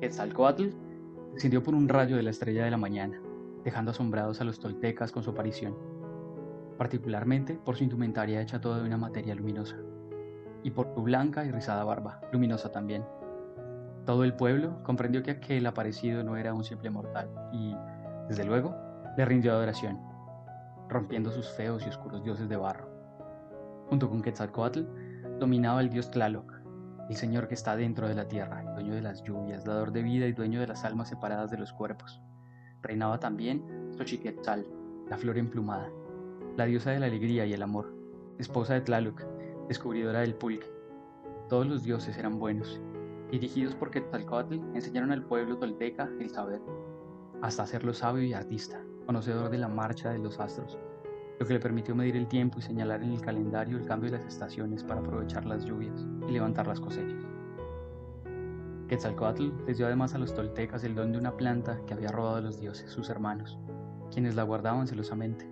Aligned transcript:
Quetzalcoatl 0.00 0.70
descendió 1.34 1.62
por 1.62 1.74
un 1.74 1.86
rayo 1.86 2.16
de 2.16 2.22
la 2.22 2.30
estrella 2.30 2.64
de 2.64 2.70
la 2.70 2.78
mañana, 2.78 3.20
dejando 3.64 3.90
asombrados 3.90 4.40
a 4.40 4.44
los 4.44 4.58
toltecas 4.58 5.12
con 5.12 5.22
su 5.22 5.30
aparición, 5.30 5.76
particularmente 6.78 7.60
por 7.62 7.76
su 7.76 7.84
indumentaria 7.84 8.40
hecha 8.40 8.62
toda 8.62 8.78
de 8.78 8.86
una 8.86 8.96
materia 8.96 9.34
luminosa, 9.34 9.76
y 10.62 10.70
por 10.70 10.94
su 10.94 11.02
blanca 11.02 11.44
y 11.44 11.50
rizada 11.50 11.84
barba, 11.84 12.22
luminosa 12.32 12.72
también. 12.72 13.04
Todo 14.06 14.24
el 14.24 14.34
pueblo 14.34 14.82
comprendió 14.84 15.22
que 15.22 15.32
aquel 15.32 15.66
aparecido 15.66 16.24
no 16.24 16.36
era 16.36 16.54
un 16.54 16.64
simple 16.64 16.88
mortal, 16.88 17.28
y, 17.52 17.76
desde 18.26 18.46
luego, 18.46 18.74
le 19.18 19.24
rindió 19.26 19.52
adoración, 19.52 20.00
rompiendo 20.88 21.30
sus 21.30 21.46
feos 21.50 21.84
y 21.84 21.90
oscuros 21.90 22.24
dioses 22.24 22.48
de 22.48 22.56
barro. 22.56 22.88
Junto 23.90 24.08
con 24.08 24.22
Quetzalcoatl, 24.22 24.80
dominaba 25.38 25.82
el 25.82 25.90
dios 25.90 26.10
Tlaloc, 26.10 26.54
el 27.10 27.16
Señor 27.16 27.48
que 27.48 27.54
está 27.54 27.76
dentro 27.76 28.08
de 28.08 28.14
la 28.14 28.28
tierra, 28.28 28.59
dueño 28.74 28.94
de 28.94 29.02
las 29.02 29.22
lluvias, 29.22 29.64
dador 29.64 29.92
de 29.92 30.02
vida 30.02 30.26
y 30.26 30.32
dueño 30.32 30.60
de 30.60 30.66
las 30.66 30.84
almas 30.84 31.08
separadas 31.08 31.50
de 31.50 31.58
los 31.58 31.72
cuerpos. 31.72 32.20
Reinaba 32.82 33.20
también 33.20 33.64
Xochiquetzal, 33.96 34.66
la 35.08 35.18
flor 35.18 35.38
emplumada, 35.38 35.90
la 36.56 36.64
diosa 36.64 36.90
de 36.90 37.00
la 37.00 37.06
alegría 37.06 37.46
y 37.46 37.52
el 37.52 37.62
amor, 37.62 37.92
esposa 38.38 38.74
de 38.74 38.80
Tlaloc, 38.80 39.22
descubridora 39.68 40.20
del 40.20 40.34
pulque. 40.34 40.66
Todos 41.48 41.66
los 41.66 41.82
dioses 41.82 42.16
eran 42.16 42.38
buenos. 42.38 42.80
Dirigidos 43.30 43.74
por 43.74 43.90
Quetzalcoatl, 43.90 44.60
enseñaron 44.74 45.12
al 45.12 45.24
pueblo 45.24 45.56
tolteca 45.56 46.08
el 46.20 46.30
saber, 46.30 46.60
hasta 47.42 47.62
hacerlo 47.62 47.94
sabio 47.94 48.24
y 48.24 48.32
artista, 48.32 48.82
conocedor 49.06 49.50
de 49.50 49.58
la 49.58 49.68
marcha 49.68 50.10
de 50.10 50.18
los 50.18 50.40
astros, 50.40 50.78
lo 51.38 51.46
que 51.46 51.54
le 51.54 51.60
permitió 51.60 51.94
medir 51.94 52.16
el 52.16 52.28
tiempo 52.28 52.58
y 52.58 52.62
señalar 52.62 53.02
en 53.02 53.12
el 53.12 53.20
calendario 53.22 53.78
el 53.78 53.86
cambio 53.86 54.10
de 54.10 54.18
las 54.18 54.26
estaciones 54.26 54.84
para 54.84 55.00
aprovechar 55.00 55.46
las 55.46 55.64
lluvias 55.64 56.06
y 56.28 56.32
levantar 56.32 56.66
las 56.66 56.80
cosechas. 56.80 57.29
Quetzalcoatl 58.90 59.52
les 59.68 59.76
dio 59.76 59.86
además 59.86 60.16
a 60.16 60.18
los 60.18 60.34
toltecas 60.34 60.82
el 60.82 60.96
don 60.96 61.12
de 61.12 61.18
una 61.18 61.36
planta 61.36 61.78
que 61.86 61.94
había 61.94 62.10
robado 62.10 62.38
a 62.38 62.40
los 62.40 62.58
dioses, 62.58 62.90
sus 62.90 63.08
hermanos, 63.08 63.56
quienes 64.10 64.34
la 64.34 64.42
guardaban 64.42 64.88
celosamente, 64.88 65.48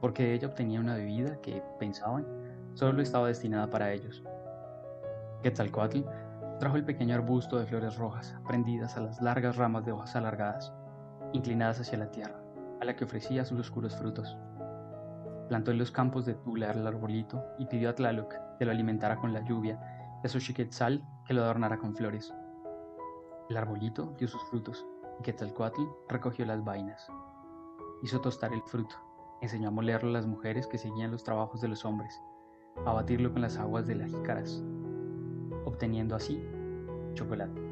porque 0.00 0.24
de 0.24 0.34
ella 0.34 0.48
obtenía 0.48 0.80
una 0.80 0.96
bebida 0.96 1.40
que, 1.42 1.62
pensaban, 1.78 2.26
solo 2.74 3.02
estaba 3.02 3.28
destinada 3.28 3.70
para 3.70 3.92
ellos. 3.92 4.24
Quetzalcoatl 5.44 6.00
trajo 6.58 6.76
el 6.76 6.84
pequeño 6.84 7.14
arbusto 7.14 7.56
de 7.56 7.66
flores 7.66 7.98
rojas, 7.98 8.34
prendidas 8.48 8.96
a 8.96 9.00
las 9.00 9.22
largas 9.22 9.54
ramas 9.54 9.84
de 9.84 9.92
hojas 9.92 10.16
alargadas, 10.16 10.72
inclinadas 11.32 11.78
hacia 11.78 11.98
la 11.98 12.10
tierra, 12.10 12.42
a 12.80 12.84
la 12.84 12.96
que 12.96 13.04
ofrecía 13.04 13.44
sus 13.44 13.60
oscuros 13.60 13.94
frutos. 13.94 14.36
Plantó 15.46 15.70
en 15.70 15.78
los 15.78 15.92
campos 15.92 16.26
de 16.26 16.34
Tula 16.34 16.72
el 16.72 16.84
arbolito 16.84 17.44
y 17.60 17.66
pidió 17.66 17.90
a 17.90 17.94
Tlaloc 17.94 18.34
que 18.58 18.64
lo 18.64 18.72
alimentara 18.72 19.14
con 19.14 19.32
la 19.32 19.44
lluvia 19.44 19.78
y 20.20 20.26
a 20.26 20.28
Xochiquetzal 20.28 21.06
que 21.24 21.32
lo 21.32 21.44
adornara 21.44 21.78
con 21.78 21.94
flores. 21.94 22.34
El 23.48 23.56
arbolito 23.56 24.12
dio 24.18 24.26
sus 24.26 24.42
frutos 24.44 24.84
y 25.20 25.22
Quetzalcoatl 25.22 25.82
recogió 26.08 26.44
las 26.44 26.64
vainas. 26.64 27.06
Hizo 28.02 28.20
tostar 28.20 28.52
el 28.52 28.62
fruto, 28.62 28.96
enseñó 29.40 29.68
a 29.68 29.70
molerlo 29.70 30.10
a 30.10 30.12
las 30.12 30.26
mujeres 30.26 30.66
que 30.66 30.78
seguían 30.78 31.12
los 31.12 31.22
trabajos 31.22 31.60
de 31.60 31.68
los 31.68 31.84
hombres, 31.84 32.20
a 32.84 32.92
batirlo 32.92 33.32
con 33.32 33.42
las 33.42 33.56
aguas 33.56 33.86
de 33.86 33.94
las 33.94 34.10
jícaras, 34.10 34.62
obteniendo 35.64 36.16
así 36.16 36.44
chocolate. 37.14 37.65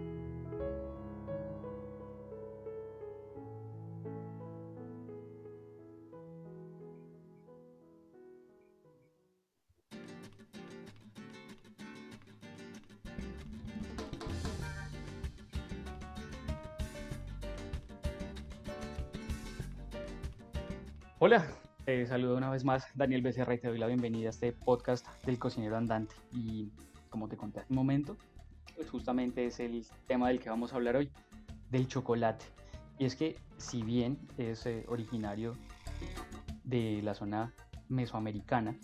Hola, 21.27 21.43
te 21.87 22.05
saludo 22.05 22.37
una 22.37 22.51
vez 22.51 22.65
más 22.65 22.87
Daniel 22.95 23.23
Becerra 23.23 23.55
y 23.55 23.59
te 23.59 23.69
doy 23.69 23.79
la 23.79 23.87
bienvenida 23.87 24.27
a 24.27 24.29
este 24.29 24.53
podcast 24.53 25.07
del 25.25 25.39
cocinero 25.39 25.75
andante. 25.75 26.15
Y 26.33 26.71
como 27.09 27.31
te 27.31 27.39
conté 27.39 27.61
hace 27.61 27.73
un 27.73 27.77
momento, 27.77 28.19
pues 28.77 28.91
justamente 28.91 29.47
es 29.47 29.59
el 29.59 29.87
tema 30.07 30.29
del 30.29 30.39
que 30.39 30.51
vamos 30.51 30.75
a 30.75 30.77
hablar 30.77 30.97
hoy, 30.97 31.11
del 31.71 31.89
chocolate. 31.89 32.45
Y 32.99 33.07
es 33.07 33.17
que 33.17 33.39
si 33.57 33.83
bien 33.83 34.19
es 34.37 34.67
eh, 34.67 34.85
originario 34.87 35.57
de 36.63 37.01
la 37.03 37.15
zona 37.15 37.55
mesoamericana, 37.89 38.77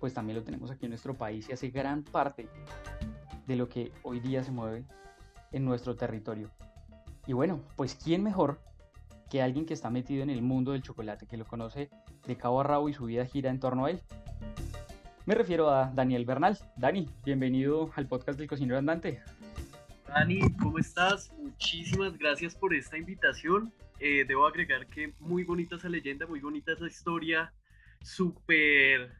pues 0.00 0.14
también 0.14 0.38
lo 0.38 0.44
tenemos 0.44 0.70
aquí 0.70 0.86
en 0.86 0.92
nuestro 0.92 1.12
país 1.12 1.50
y 1.50 1.52
hace 1.52 1.68
gran 1.68 2.02
parte 2.02 2.48
de 3.46 3.56
lo 3.56 3.68
que 3.68 3.92
hoy 4.04 4.20
día 4.20 4.42
se 4.42 4.52
mueve 4.52 4.86
en 5.50 5.66
nuestro 5.66 5.96
territorio. 5.96 6.48
Y 7.26 7.34
bueno, 7.34 7.60
pues 7.76 7.94
¿quién 7.94 8.22
mejor 8.22 8.58
que 9.32 9.40
alguien 9.40 9.64
que 9.64 9.72
está 9.72 9.88
metido 9.88 10.22
en 10.22 10.28
el 10.28 10.42
mundo 10.42 10.72
del 10.72 10.82
chocolate, 10.82 11.26
que 11.26 11.38
lo 11.38 11.46
conoce 11.46 11.88
de 12.26 12.36
cabo 12.36 12.60
a 12.60 12.64
rabo 12.64 12.90
y 12.90 12.92
su 12.92 13.06
vida 13.06 13.24
gira 13.24 13.48
en 13.48 13.60
torno 13.60 13.86
a 13.86 13.90
él. 13.90 14.02
Me 15.24 15.34
refiero 15.34 15.70
a 15.70 15.90
Daniel 15.94 16.26
Bernal. 16.26 16.58
Dani, 16.76 17.08
bienvenido 17.24 17.90
al 17.96 18.06
podcast 18.06 18.38
del 18.38 18.46
cocinero 18.46 18.76
andante. 18.78 19.22
Dani, 20.06 20.42
¿cómo 20.60 20.78
estás? 20.78 21.32
Muchísimas 21.38 22.18
gracias 22.18 22.54
por 22.54 22.74
esta 22.74 22.98
invitación. 22.98 23.72
Eh, 24.00 24.26
debo 24.28 24.46
agregar 24.46 24.86
que 24.88 25.14
muy 25.18 25.44
bonita 25.44 25.76
esa 25.76 25.88
leyenda, 25.88 26.26
muy 26.26 26.40
bonita 26.40 26.72
esa 26.72 26.86
historia, 26.86 27.54
súper, 28.02 29.12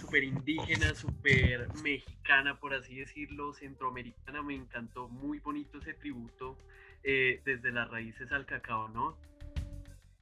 súper 0.00 0.24
indígena, 0.24 0.92
súper 0.96 1.68
mexicana, 1.84 2.58
por 2.58 2.74
así 2.74 2.96
decirlo, 2.96 3.52
centroamericana. 3.52 4.42
Me 4.42 4.56
encantó, 4.56 5.06
muy 5.06 5.38
bonito 5.38 5.78
ese 5.78 5.94
tributo 5.94 6.58
eh, 7.04 7.40
desde 7.44 7.70
las 7.70 7.88
raíces 7.88 8.32
al 8.32 8.44
cacao, 8.44 8.88
¿no? 8.88 9.16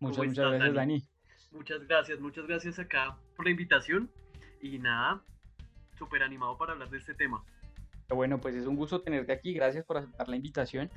Muchas, 0.00 0.26
muchas 0.26 0.50
gracias, 0.50 0.74
Dani? 0.74 1.04
Muchas 1.52 1.86
gracias, 1.86 2.20
muchas 2.20 2.46
gracias 2.46 2.78
acá 2.78 3.18
por 3.36 3.44
la 3.44 3.50
invitación. 3.50 4.10
Y 4.62 4.78
nada, 4.78 5.22
súper 5.98 6.22
animado 6.22 6.56
para 6.56 6.72
hablar 6.72 6.90
de 6.90 6.98
este 6.98 7.14
tema. 7.14 7.44
Bueno, 8.08 8.40
pues 8.40 8.54
es 8.54 8.66
un 8.66 8.76
gusto 8.76 9.02
tenerte 9.02 9.32
aquí. 9.32 9.52
Gracias 9.52 9.84
por 9.84 9.98
aceptar 9.98 10.28
la 10.28 10.36
invitación. 10.36 10.90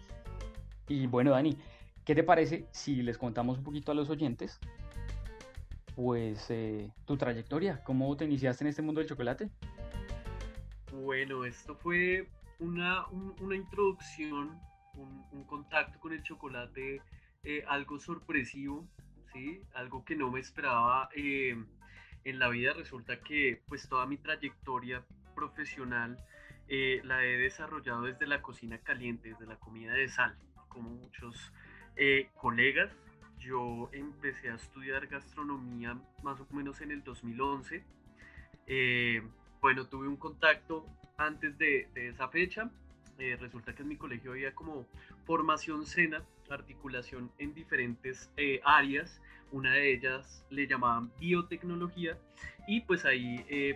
Y 0.87 1.07
bueno, 1.07 1.31
Dani, 1.31 1.57
¿qué 2.05 2.15
te 2.15 2.23
parece 2.23 2.65
si 2.71 3.01
les 3.01 3.17
contamos 3.17 3.57
un 3.57 3.63
poquito 3.63 3.91
a 3.91 3.95
los 3.95 4.09
oyentes? 4.09 4.59
Pues 5.95 6.49
eh, 6.49 6.89
tu 7.05 7.17
trayectoria, 7.17 7.83
¿cómo 7.83 8.15
te 8.17 8.25
iniciaste 8.25 8.63
en 8.63 8.69
este 8.69 8.81
mundo 8.81 8.99
del 8.99 9.09
chocolate? 9.09 9.49
Bueno, 10.91 11.45
esto 11.45 11.75
fue 11.75 12.29
una, 12.59 13.05
una 13.07 13.55
introducción, 13.55 14.59
un, 14.95 15.25
un, 15.31 15.43
contacto 15.43 15.99
con 15.99 16.13
el 16.13 16.23
chocolate 16.23 17.01
eh, 17.45 17.65
algo 17.67 17.99
sorpresivo, 17.99 18.87
¿sí? 19.33 19.61
Algo 19.73 20.05
que 20.05 20.15
no 20.15 20.31
me 20.31 20.39
esperaba 20.39 21.09
eh, 21.13 21.61
en 22.23 22.39
la 22.39 22.47
vida. 22.47 22.71
Resulta 22.71 23.19
que 23.19 23.61
pues 23.67 23.89
toda 23.89 24.05
mi 24.05 24.17
trayectoria 24.17 25.03
profesional 25.35 26.17
eh, 26.69 27.01
la 27.03 27.21
he 27.25 27.37
desarrollado 27.37 28.03
desde 28.03 28.27
la 28.27 28.41
cocina 28.41 28.77
caliente, 28.77 29.29
desde 29.29 29.45
la 29.45 29.57
comida 29.57 29.91
de 29.93 30.07
sal, 30.07 30.37
como 30.69 30.89
muchos 30.89 31.51
colegas. 32.35 32.91
Yo 33.39 33.89
empecé 33.91 34.49
a 34.49 34.55
estudiar 34.55 35.07
gastronomía 35.07 35.99
más 36.23 36.39
o 36.39 36.47
menos 36.51 36.79
en 36.79 36.91
el 36.91 37.03
2011. 37.03 37.83
bueno, 39.61 39.87
tuve 39.87 40.07
un 40.07 40.17
contacto 40.17 40.85
antes 41.17 41.57
de, 41.57 41.89
de 41.93 42.07
esa 42.07 42.29
fecha 42.29 42.71
eh, 43.19 43.37
resulta 43.39 43.75
que 43.75 43.83
en 43.83 43.89
mi 43.89 43.95
colegio 43.95 44.31
había 44.31 44.55
como 44.55 44.87
formación 45.25 45.85
cena, 45.85 46.23
articulación 46.53 47.31
en 47.37 47.53
diferentes 47.53 48.29
eh, 48.37 48.61
áreas, 48.63 49.21
una 49.51 49.71
de 49.73 49.93
ellas 49.93 50.45
le 50.49 50.67
llamaban 50.67 51.11
biotecnología 51.19 52.17
y 52.67 52.81
pues 52.81 53.05
ahí 53.05 53.45
eh, 53.49 53.75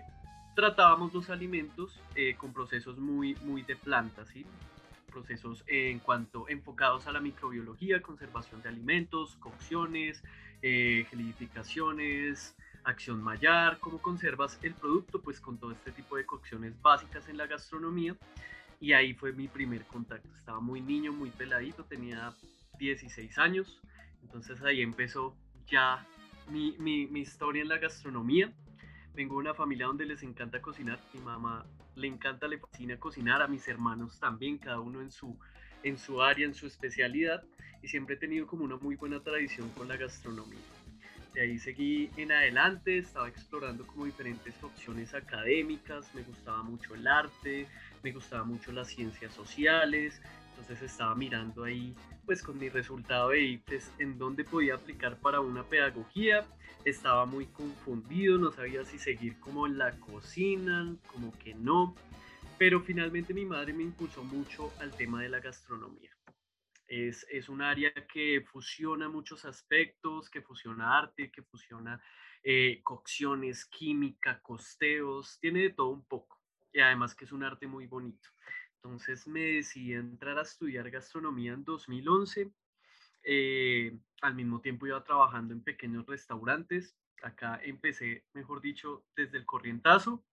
tratábamos 0.55 1.13
los 1.13 1.29
alimentos 1.29 1.99
con 2.39 2.51
procesos 2.51 2.97
muy, 2.97 3.35
muy 3.43 3.61
de 3.61 3.75
plantas, 3.75 4.27
¿sí? 4.29 4.43
procesos 5.11 5.63
en 5.67 5.99
cuanto 5.99 6.49
enfocados 6.49 7.05
a 7.05 7.11
la 7.11 7.19
microbiología, 7.19 8.01
conservación 8.01 8.61
de 8.63 8.69
alimentos, 8.69 9.35
cocciones, 9.35 10.23
gelificaciones, 10.61 12.55
acción 12.87 13.21
mayar, 13.21 13.79
cómo 13.79 14.01
conservas 14.01 14.57
el 14.63 14.73
producto, 14.73 15.21
pues 15.21 15.39
con 15.39 15.57
todo 15.57 15.71
este 15.71 15.91
tipo 15.91 16.15
de 16.15 16.25
cocciones 16.25 16.81
básicas 16.81 17.27
en 17.27 17.37
la 17.37 17.45
gastronomía. 17.45 18.15
Y 18.79 18.93
ahí 18.93 19.13
fue 19.13 19.33
mi 19.33 19.47
primer 19.47 19.85
contacto. 19.85 20.29
Estaba 20.37 20.59
muy 20.59 20.81
niño, 20.81 21.11
muy 21.11 21.29
peladito, 21.29 21.83
tenía 21.83 22.33
16 22.77 23.37
años. 23.37 23.81
Entonces 24.23 24.61
ahí 24.61 24.81
empezó 24.81 25.35
ya 25.67 26.05
mi, 26.49 26.75
mi, 26.77 27.19
historia 27.19 27.61
en 27.61 27.69
la 27.69 27.77
gastronomía. 27.77 28.53
Vengo 29.13 29.35
de 29.35 29.39
una 29.39 29.53
familia 29.53 29.87
donde 29.87 30.05
les 30.05 30.23
encanta 30.23 30.61
cocinar. 30.61 30.99
Mi 31.13 31.19
mamá 31.21 31.65
le 31.95 32.07
encanta, 32.07 32.47
le 32.47 32.59
fascina 32.59 32.97
cocinar. 32.99 33.41
A 33.41 33.47
mis 33.47 33.67
hermanos 33.67 34.19
también, 34.19 34.57
cada 34.57 34.79
uno 34.79 35.01
en 35.01 35.11
su, 35.11 35.37
en 35.83 35.97
su 35.97 36.21
área, 36.21 36.45
en 36.45 36.53
su 36.53 36.67
especialidad. 36.67 37.43
Y 37.81 37.87
siempre 37.87 38.15
he 38.15 38.17
tenido 38.17 38.47
como 38.47 38.63
una 38.63 38.77
muy 38.77 38.95
buena 38.95 39.21
tradición 39.21 39.69
con 39.71 39.87
la 39.87 39.97
gastronomía. 39.97 40.59
De 41.33 41.41
ahí 41.41 41.59
seguí 41.59 42.09
en 42.17 42.31
adelante, 42.31 42.97
estaba 42.97 43.27
explorando 43.27 43.85
como 43.85 44.05
diferentes 44.05 44.55
opciones 44.63 45.13
académicas, 45.13 46.13
me 46.15 46.23
gustaba 46.23 46.63
mucho 46.63 46.95
el 46.95 47.07
arte, 47.07 47.67
me 48.01 48.11
gustaba 48.11 48.43
mucho 48.43 48.71
las 48.71 48.87
ciencias 48.87 49.33
sociales 49.33 50.19
Entonces 50.59 50.91
estaba 50.91 51.13
mirando 51.13 51.63
ahí, 51.63 51.95
pues 52.25 52.41
con 52.41 52.57
mi 52.57 52.67
resultado 52.67 53.29
de 53.29 53.41
IPES, 53.41 53.93
en 53.99 54.17
dónde 54.17 54.43
podía 54.43 54.75
aplicar 54.75 55.19
para 55.19 55.39
una 55.39 55.63
pedagogía. 55.63 56.47
Estaba 56.83 57.25
muy 57.25 57.45
confundido, 57.45 58.37
no 58.39 58.51
sabía 58.51 58.83
si 58.83 58.97
seguir 58.97 59.39
como 59.39 59.67
la 59.67 59.91
cocina, 59.99 60.95
como 61.07 61.31
que 61.37 61.53
no. 61.53 61.95
Pero 62.57 62.81
finalmente 62.81 63.35
mi 63.35 63.45
madre 63.45 63.71
me 63.71 63.83
impulsó 63.83 64.23
mucho 64.23 64.73
al 64.79 64.91
tema 64.91 65.21
de 65.21 65.29
la 65.29 65.39
gastronomía. 65.39 66.11
Es, 66.87 67.25
es, 67.29 67.49
un 67.49 67.61
área 67.61 67.93
que 68.11 68.41
fusiona 68.41 69.09
muchos 69.09 69.45
aspectos, 69.45 70.29
que 70.29 70.41
fusiona 70.41 70.97
arte, 70.97 71.29
que 71.31 71.43
fusiona 71.43 72.01
eh, 72.43 72.81
cocciones, 72.83 73.65
química, 73.65 74.41
costeos, 74.41 75.37
tiene 75.39 75.61
de 75.61 75.69
todo 75.69 75.89
un 75.89 76.05
poco. 76.05 76.41
Y 76.73 76.79
además 76.79 77.13
que 77.13 77.25
es 77.25 77.31
un 77.31 77.43
arte 77.43 77.67
muy 77.67 77.85
bonito. 77.85 78.29
Entonces 78.77 79.27
me 79.27 79.41
decidí 79.41 79.93
a 79.93 79.99
entrar 79.99 80.37
a 80.37 80.43
estudiar 80.43 80.89
gastronomía 80.89 81.53
en 81.53 81.63
2011. 81.63 82.51
Eh, 83.23 83.97
al 84.21 84.35
mismo 84.35 84.61
tiempo 84.61 84.87
iba 84.87 85.03
trabajando 85.03 85.53
en 85.53 85.63
pequeños 85.63 86.05
restaurantes. 86.05 86.95
Acá 87.23 87.59
empecé, 87.63 88.25
mejor 88.33 88.61
dicho, 88.61 89.05
desde 89.15 89.37
el 89.37 89.45
corrientazo, 89.45 90.23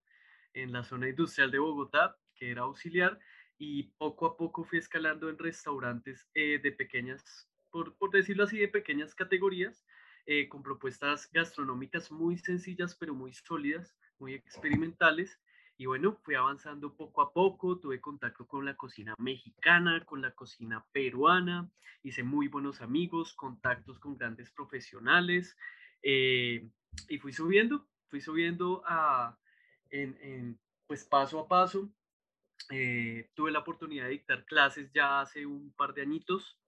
en 0.53 0.71
la 0.71 0.83
zona 0.83 1.09
industrial 1.09 1.51
de 1.51 1.59
Bogotá, 1.59 2.17
que 2.35 2.51
era 2.51 2.61
auxiliar, 2.61 3.19
y 3.57 3.83
poco 3.97 4.25
a 4.25 4.37
poco 4.37 4.63
fui 4.63 4.79
escalando 4.79 5.29
en 5.29 5.37
restaurantes 5.37 6.27
eh, 6.33 6.59
de 6.61 6.71
pequeñas, 6.71 7.49
por, 7.71 7.95
por, 7.97 8.11
decirlo 8.11 8.43
así, 8.43 8.57
de 8.59 8.67
pequeñas 8.67 9.15
categorías, 9.15 9.85
eh, 10.25 10.47
con 10.47 10.63
propuestas 10.63 11.29
gastronómicas 11.31 12.11
muy 12.11 12.37
sencillas, 12.37 12.95
pero 12.95 13.13
muy 13.13 13.33
sólidas, 13.33 13.97
muy 14.19 14.33
experimentales. 14.33 15.39
Y 15.77 15.87
bueno, 15.87 16.17
fui 16.23 16.35
avanzando 16.35 16.95
poco 16.95 17.21
a 17.21 17.33
poco, 17.33 17.79
tuve 17.79 17.99
contacto 17.99 18.47
con 18.47 18.65
la 18.65 18.75
cocina 18.75 19.13
mexicana, 19.17 20.03
con 20.05 20.21
la 20.21 20.31
cocina 20.31 20.85
peruana, 20.91 21.69
hice 22.03 22.23
muy 22.23 22.47
buenos 22.47 22.81
amigos, 22.81 23.33
contactos 23.33 23.99
con 23.99 24.17
grandes 24.17 24.51
profesionales 24.51 25.57
eh, 26.01 26.69
y 27.09 27.17
fui 27.17 27.33
subiendo, 27.33 27.87
fui 28.09 28.21
subiendo 28.21 28.83
a, 28.85 29.37
en, 29.89 30.17
en, 30.21 30.59
pues 30.87 31.03
paso 31.03 31.39
a 31.39 31.47
paso 31.47 31.91
eh, 32.71 33.29
tuve 33.35 33.51
la 33.51 33.59
oportunidad 33.59 34.05
de 34.05 34.11
dictar 34.11 34.45
clases 34.45 34.91
ya 34.91 35.21
hace 35.21 35.45
un 35.45 35.71
par 35.73 35.93
de 35.93 36.01
añitos, 36.01 36.59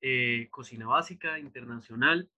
eh, 0.00 0.48
cocina 0.50 0.86
básica, 0.86 1.38
internacional, 1.38 2.30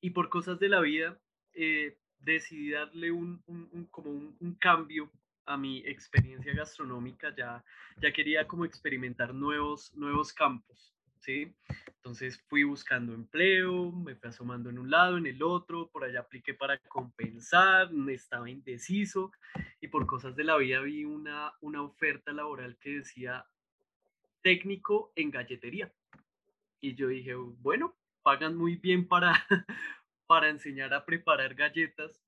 y 0.00 0.10
por 0.10 0.28
cosas 0.28 0.58
de 0.58 0.68
la 0.68 0.80
vida 0.80 1.20
eh, 1.52 1.98
decidí 2.18 2.70
darle 2.70 3.12
un, 3.12 3.42
un, 3.46 3.86
como 3.90 4.10
un, 4.10 4.36
un, 4.40 4.54
cambio 4.56 5.12
a 5.52 5.56
mi 5.56 5.78
experiencia 5.78 6.54
gastronómica, 6.54 7.34
ya, 7.36 7.64
ya 8.00 8.12
quería 8.12 8.46
como 8.46 8.64
experimentar 8.64 9.34
nuevos, 9.34 9.94
nuevos 9.94 10.32
campos. 10.32 10.92
¿sí? 11.22 11.54
Entonces 11.86 12.42
fui 12.48 12.64
buscando 12.64 13.14
empleo, 13.14 13.92
me 13.92 14.16
fui 14.16 14.28
asomando 14.28 14.70
en 14.70 14.78
un 14.78 14.90
lado, 14.90 15.18
en 15.18 15.26
el 15.26 15.42
otro, 15.42 15.88
por 15.88 16.04
allá 16.04 16.20
apliqué 16.20 16.52
para 16.54 16.78
compensar, 16.78 17.90
estaba 18.08 18.50
indeciso 18.50 19.32
y 19.80 19.88
por 19.88 20.06
cosas 20.06 20.34
de 20.34 20.44
la 20.44 20.56
vida 20.56 20.80
vi 20.80 21.04
una, 21.04 21.52
una 21.60 21.82
oferta 21.82 22.32
laboral 22.32 22.76
que 22.78 22.98
decía 22.98 23.46
técnico 24.42 25.12
en 25.14 25.30
galletería. 25.30 25.92
Y 26.80 26.96
yo 26.96 27.08
dije, 27.08 27.34
bueno, 27.34 27.94
pagan 28.22 28.56
muy 28.56 28.76
bien 28.76 29.06
para, 29.06 29.32
para 30.26 30.48
enseñar 30.48 30.92
a 30.92 31.04
preparar 31.04 31.54
galletas. 31.54 32.20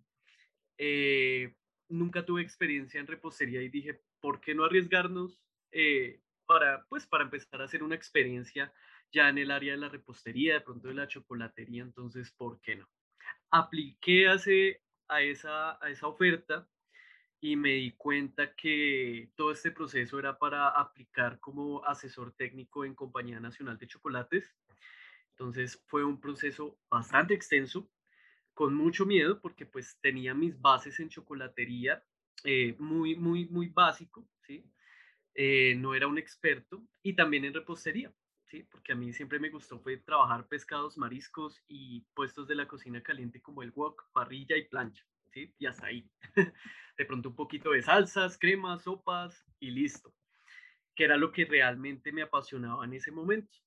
Eh, 0.78 1.54
nunca 1.98 2.24
tuve 2.24 2.42
experiencia 2.42 3.00
en 3.00 3.06
repostería 3.06 3.62
y 3.62 3.68
dije, 3.68 4.02
¿por 4.20 4.40
qué 4.40 4.54
no 4.54 4.64
arriesgarnos 4.64 5.40
eh, 5.72 6.20
para, 6.46 6.84
pues, 6.88 7.06
para 7.06 7.24
empezar 7.24 7.60
a 7.60 7.64
hacer 7.64 7.82
una 7.82 7.94
experiencia 7.94 8.72
ya 9.12 9.28
en 9.28 9.38
el 9.38 9.50
área 9.50 9.72
de 9.72 9.78
la 9.78 9.88
repostería, 9.88 10.54
de 10.54 10.60
pronto 10.60 10.88
de 10.88 10.94
la 10.94 11.06
chocolatería, 11.06 11.82
entonces, 11.82 12.32
¿por 12.32 12.60
qué 12.60 12.76
no? 12.76 12.88
Apliqué 13.50 14.28
hace, 14.28 14.82
a, 15.08 15.22
esa, 15.22 15.82
a 15.84 15.88
esa 15.88 16.08
oferta 16.08 16.68
y 17.40 17.56
me 17.56 17.74
di 17.74 17.92
cuenta 17.92 18.54
que 18.54 19.30
todo 19.36 19.52
este 19.52 19.70
proceso 19.70 20.18
era 20.18 20.38
para 20.38 20.68
aplicar 20.68 21.38
como 21.40 21.84
asesor 21.84 22.32
técnico 22.32 22.84
en 22.84 22.94
Compañía 22.94 23.38
Nacional 23.38 23.78
de 23.78 23.86
Chocolates. 23.86 24.56
Entonces 25.30 25.82
fue 25.86 26.04
un 26.04 26.20
proceso 26.20 26.78
bastante 26.90 27.34
extenso, 27.34 27.90
con 28.54 28.74
mucho 28.74 29.04
miedo, 29.04 29.40
porque 29.40 29.66
pues 29.66 29.98
tenía 30.00 30.32
mis 30.32 30.60
bases 30.60 30.98
en 31.00 31.08
chocolatería, 31.08 32.04
eh, 32.44 32.76
muy, 32.78 33.16
muy, 33.16 33.46
muy 33.46 33.68
básico, 33.68 34.28
¿sí? 34.42 34.64
Eh, 35.34 35.74
no 35.76 35.94
era 35.94 36.06
un 36.06 36.18
experto, 36.18 36.86
y 37.02 37.14
también 37.14 37.44
en 37.44 37.54
repostería, 37.54 38.14
¿sí? 38.44 38.62
Porque 38.70 38.92
a 38.92 38.96
mí 38.96 39.12
siempre 39.12 39.40
me 39.40 39.50
gustó 39.50 39.80
fue 39.80 39.96
trabajar 39.96 40.46
pescados, 40.46 40.96
mariscos 40.96 41.62
y 41.68 42.02
puestos 42.14 42.46
de 42.46 42.54
la 42.54 42.68
cocina 42.68 43.02
caliente 43.02 43.42
como 43.42 43.62
el 43.62 43.72
wok, 43.72 44.08
parrilla 44.12 44.56
y 44.56 44.68
plancha, 44.68 45.04
¿sí? 45.32 45.52
Y 45.58 45.66
hasta 45.66 45.86
ahí. 45.86 46.08
de 46.96 47.04
pronto 47.04 47.30
un 47.30 47.34
poquito 47.36 47.70
de 47.70 47.82
salsas, 47.82 48.38
cremas, 48.38 48.84
sopas 48.84 49.44
y 49.58 49.70
listo, 49.70 50.14
que 50.94 51.04
era 51.04 51.16
lo 51.16 51.32
que 51.32 51.44
realmente 51.44 52.12
me 52.12 52.22
apasionaba 52.22 52.84
en 52.84 52.94
ese 52.94 53.10
momento. 53.10 53.58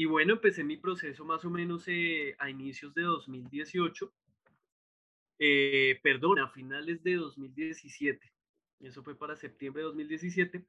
Y 0.00 0.06
bueno, 0.06 0.32
empecé 0.32 0.64
mi 0.64 0.78
proceso 0.78 1.26
más 1.26 1.44
o 1.44 1.50
menos 1.50 1.84
eh, 1.86 2.34
a 2.38 2.48
inicios 2.48 2.94
de 2.94 3.02
2018, 3.02 4.10
eh, 5.38 6.00
perdón, 6.02 6.38
a 6.38 6.48
finales 6.48 7.02
de 7.02 7.16
2017 7.16 8.32
eso 8.80 9.02
fue 9.02 9.14
para 9.14 9.36
septiembre 9.36 9.82
de 9.82 9.88
2017, 9.88 10.66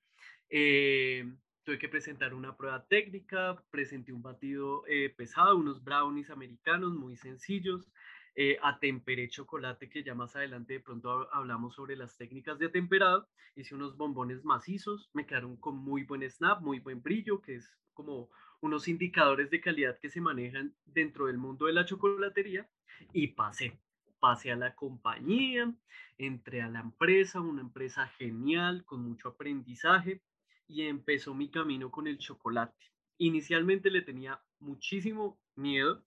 eh, 0.49 1.33
tuve 1.63 1.79
que 1.79 1.87
presentar 1.87 2.33
una 2.33 2.57
prueba 2.57 2.85
técnica, 2.85 3.63
presenté 3.71 4.11
un 4.11 4.21
batido 4.21 4.83
eh, 4.87 5.13
pesado, 5.15 5.55
unos 5.55 5.81
brownies 5.81 6.29
americanos 6.29 6.93
muy 6.93 7.15
sencillos, 7.15 7.89
eh, 8.35 8.57
atemperé 8.61 9.29
chocolate, 9.29 9.89
que 9.89 10.03
ya 10.03 10.13
más 10.13 10.35
adelante 10.35 10.73
de 10.73 10.79
pronto 10.81 11.33
hablamos 11.33 11.75
sobre 11.75 11.95
las 11.95 12.17
técnicas 12.17 12.59
de 12.59 12.65
atemperado, 12.65 13.29
hice 13.55 13.75
unos 13.75 13.95
bombones 13.95 14.43
macizos, 14.43 15.09
me 15.13 15.25
quedaron 15.25 15.55
con 15.57 15.77
muy 15.77 16.03
buen 16.03 16.29
snap, 16.29 16.61
muy 16.61 16.79
buen 16.79 17.01
brillo, 17.01 17.41
que 17.41 17.55
es 17.55 17.77
como 17.93 18.29
unos 18.61 18.87
indicadores 18.87 19.49
de 19.49 19.61
calidad 19.61 19.99
que 19.99 20.09
se 20.09 20.21
manejan 20.21 20.73
dentro 20.85 21.27
del 21.27 21.37
mundo 21.37 21.65
de 21.65 21.73
la 21.73 21.85
chocolatería, 21.85 22.69
y 23.13 23.27
pasé 23.27 23.79
pasé 24.21 24.51
a 24.51 24.55
la 24.55 24.75
compañía, 24.75 25.73
entré 26.17 26.61
a 26.61 26.69
la 26.69 26.79
empresa, 26.79 27.41
una 27.41 27.61
empresa 27.61 28.07
genial, 28.07 28.85
con 28.85 29.01
mucho 29.01 29.29
aprendizaje, 29.29 30.21
y 30.67 30.83
empezó 30.83 31.33
mi 31.33 31.49
camino 31.49 31.89
con 31.89 32.07
el 32.07 32.19
chocolate. 32.19 32.85
Inicialmente 33.17 33.89
le 33.89 34.03
tenía 34.03 34.39
muchísimo 34.59 35.41
miedo, 35.55 36.05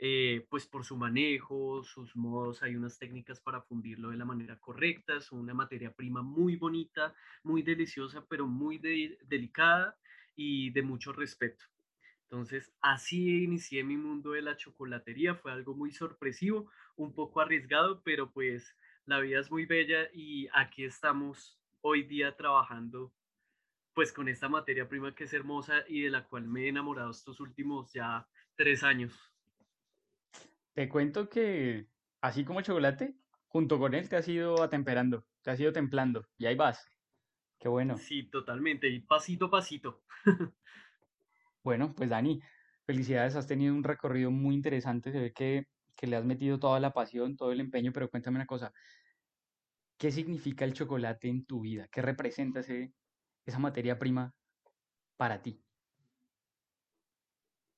eh, 0.00 0.44
pues 0.50 0.66
por 0.66 0.84
su 0.84 0.96
manejo, 0.96 1.84
sus 1.84 2.16
modos, 2.16 2.64
hay 2.64 2.74
unas 2.74 2.98
técnicas 2.98 3.40
para 3.40 3.62
fundirlo 3.62 4.10
de 4.10 4.16
la 4.16 4.24
manera 4.24 4.58
correcta, 4.58 5.16
es 5.16 5.30
una 5.30 5.54
materia 5.54 5.92
prima 5.92 6.20
muy 6.20 6.56
bonita, 6.56 7.14
muy 7.44 7.62
deliciosa, 7.62 8.26
pero 8.28 8.48
muy 8.48 8.78
delicada 8.78 9.96
y 10.34 10.70
de 10.70 10.82
mucho 10.82 11.12
respeto. 11.12 11.71
Entonces, 12.32 12.72
así 12.80 13.44
inicié 13.44 13.84
mi 13.84 13.98
mundo 13.98 14.30
de 14.30 14.40
la 14.40 14.56
chocolatería, 14.56 15.34
fue 15.34 15.52
algo 15.52 15.74
muy 15.74 15.90
sorpresivo, 15.90 16.70
un 16.96 17.14
poco 17.14 17.42
arriesgado, 17.42 18.02
pero 18.02 18.32
pues 18.32 18.74
la 19.04 19.20
vida 19.20 19.38
es 19.38 19.50
muy 19.50 19.66
bella 19.66 20.08
y 20.14 20.48
aquí 20.54 20.84
estamos 20.84 21.60
hoy 21.82 22.04
día 22.04 22.34
trabajando 22.34 23.12
pues 23.92 24.14
con 24.14 24.30
esta 24.30 24.48
materia 24.48 24.88
prima 24.88 25.14
que 25.14 25.24
es 25.24 25.34
hermosa 25.34 25.84
y 25.86 26.00
de 26.00 26.08
la 26.08 26.24
cual 26.24 26.46
me 26.46 26.62
he 26.62 26.68
enamorado 26.68 27.10
estos 27.10 27.38
últimos 27.38 27.92
ya 27.92 28.26
tres 28.56 28.82
años. 28.82 29.12
Te 30.72 30.88
cuento 30.88 31.28
que 31.28 31.86
así 32.22 32.46
como 32.46 32.62
chocolate, 32.62 33.14
junto 33.48 33.78
con 33.78 33.92
él 33.92 34.08
te 34.08 34.16
has 34.16 34.26
ido 34.26 34.62
atemperando, 34.62 35.26
te 35.42 35.50
has 35.50 35.60
ido 35.60 35.74
templando 35.74 36.26
y 36.38 36.46
ahí 36.46 36.54
vas. 36.54 36.88
Qué 37.58 37.68
bueno. 37.68 37.98
Sí, 37.98 38.22
totalmente, 38.22 38.88
y 38.88 39.00
pasito 39.00 39.44
a 39.44 39.50
pasito. 39.50 40.02
Bueno, 41.62 41.94
pues 41.94 42.10
Dani, 42.10 42.40
felicidades, 42.86 43.36
has 43.36 43.46
tenido 43.46 43.74
un 43.74 43.84
recorrido 43.84 44.30
muy 44.30 44.54
interesante, 44.54 45.12
se 45.12 45.20
ve 45.20 45.32
que, 45.32 45.66
que 45.96 46.06
le 46.06 46.16
has 46.16 46.24
metido 46.24 46.58
toda 46.58 46.80
la 46.80 46.92
pasión, 46.92 47.36
todo 47.36 47.52
el 47.52 47.60
empeño, 47.60 47.92
pero 47.92 48.10
cuéntame 48.10 48.36
una 48.36 48.46
cosa, 48.46 48.72
¿qué 49.98 50.10
significa 50.12 50.64
el 50.64 50.74
chocolate 50.74 51.28
en 51.28 51.46
tu 51.46 51.60
vida? 51.62 51.88
¿Qué 51.90 52.02
representa 52.02 52.60
ese, 52.60 52.92
esa 53.46 53.58
materia 53.58 53.98
prima 53.98 54.34
para 55.16 55.42
ti? 55.42 55.62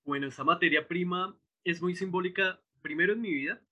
Bueno, 0.04 0.26
esa 0.28 0.44
materia 0.44 0.86
prima 0.86 1.38
es 1.64 1.80
muy 1.82 1.94
simbólica, 1.94 2.62
primero 2.82 3.12
en 3.14 3.20
mi 3.20 3.32
vida, 3.32 3.62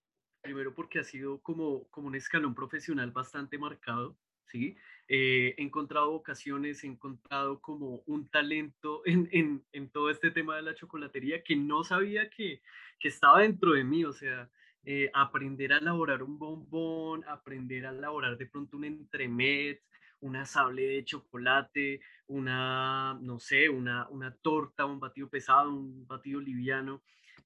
primero 0.41 0.75
porque 0.75 0.99
ha 0.99 1.05
sido 1.05 1.43
como, 1.43 1.89
como 1.91 2.09
un 2.09 2.15
escalón 2.15 2.55
profesional 2.55 3.11
bastante 3.13 3.59
marcado, 3.59 4.19
¿sí? 4.47 4.77
Eh, 5.15 5.55
he 5.59 5.63
encontrado 5.63 6.11
vocaciones, 6.11 6.83
he 6.83 6.87
encontrado 6.87 7.61
como 7.61 8.03
un 8.07 8.31
talento 8.31 9.03
en, 9.05 9.91
todo 9.91 10.09
este 10.09 10.31
tema 10.31 10.57
de 10.57 10.63
la 10.63 10.75
chocolatería 10.75 11.45
que 11.45 11.55
no 11.55 11.85
sabía 11.85 12.31
que, 12.31 12.63
que 12.99 13.09
estaba 13.09 13.43
dentro 13.43 13.73
de 13.73 13.85
mí, 13.85 14.07
o 14.07 14.15
sea, 14.15 14.49
eh, 14.85 15.11
aprender 15.13 15.75
a 15.75 15.79
elaborar 15.79 16.23
un 16.23 16.39
bombón, 16.39 17.25
aprender 17.29 17.85
a 17.85 17.91
elaborar 17.91 18.39
de 18.39 18.47
pronto 18.47 18.79
un 18.79 18.85
entremet, 18.87 19.83
una 20.21 20.47
sable 20.47 20.87
de 20.87 21.05
chocolate, 21.05 22.01
una, 22.29 23.19
no 23.21 23.39
sé, 23.39 23.69
una, 23.69 24.09
una 24.09 24.35
torta, 24.37 24.87
un 24.87 24.99
batido 24.99 25.29
pesado, 25.29 25.75
un 25.75 26.07
batido 26.07 26.41
liviano, 26.41 27.03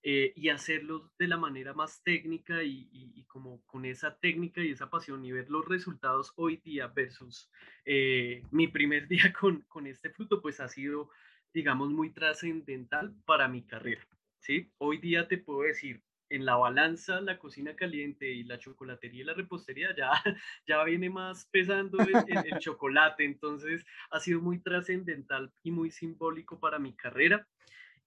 eh, 0.08 0.32
y 0.36 0.50
hacerlo 0.50 1.10
de 1.18 1.26
la 1.26 1.36
manera 1.36 1.75
más 1.75 2.00
técnica 2.04 2.62
y, 2.62 3.25
como 3.26 3.60
con 3.66 3.84
esa 3.84 4.16
técnica 4.16 4.60
y 4.60 4.70
esa 4.70 4.88
pasión 4.88 5.25
y 5.25 5.32
ver 5.32 5.50
los 5.50 5.66
resultados 5.66 6.32
hoy 6.36 6.58
día 6.58 6.86
versus 6.86 7.50
eh, 7.84 8.40
mi 8.52 8.68
primer 8.68 9.08
día 9.08 9.32
con, 9.32 9.62
con 9.62 9.88
este 9.88 10.10
fruto, 10.10 10.40
pues 10.40 10.60
ha 10.60 10.68
sido, 10.68 11.10
digamos, 11.52 11.90
muy 11.90 12.10
trascendental 12.12 13.16
para 13.25 13.48
mi 13.48 13.66
carrera. 13.66 14.06
¿sí? 14.38 14.70
Hoy 14.78 14.98
día 14.98 15.26
te 15.26 15.38
puedo 15.38 15.62
decir, 15.62 16.00
en 16.30 16.44
la 16.44 16.54
balanza 16.54 17.20
la 17.20 17.40
cocina 17.40 17.75
caliente 17.75 18.30
y 18.30 18.44
la 18.44 18.60
chocolatería 18.60 19.22
y 19.22 19.25
la 19.25 19.34
repostería 19.34 19.92
ya, 19.96 20.12
ya 20.68 20.84
viene 20.84 21.10
más 21.10 21.46
pesando 21.46 21.98
el, 21.98 22.14
el 22.44 22.58
chocolate, 22.60 23.25
entonces 23.25 23.84
ha 24.10 24.20
sido 24.20 24.40
muy 24.40 24.60
trascendental 24.60 25.52
y 25.64 25.72
muy 25.72 25.90
simbólico 25.90 26.60
para 26.60 26.78
mi 26.78 26.94
carrera 26.94 27.44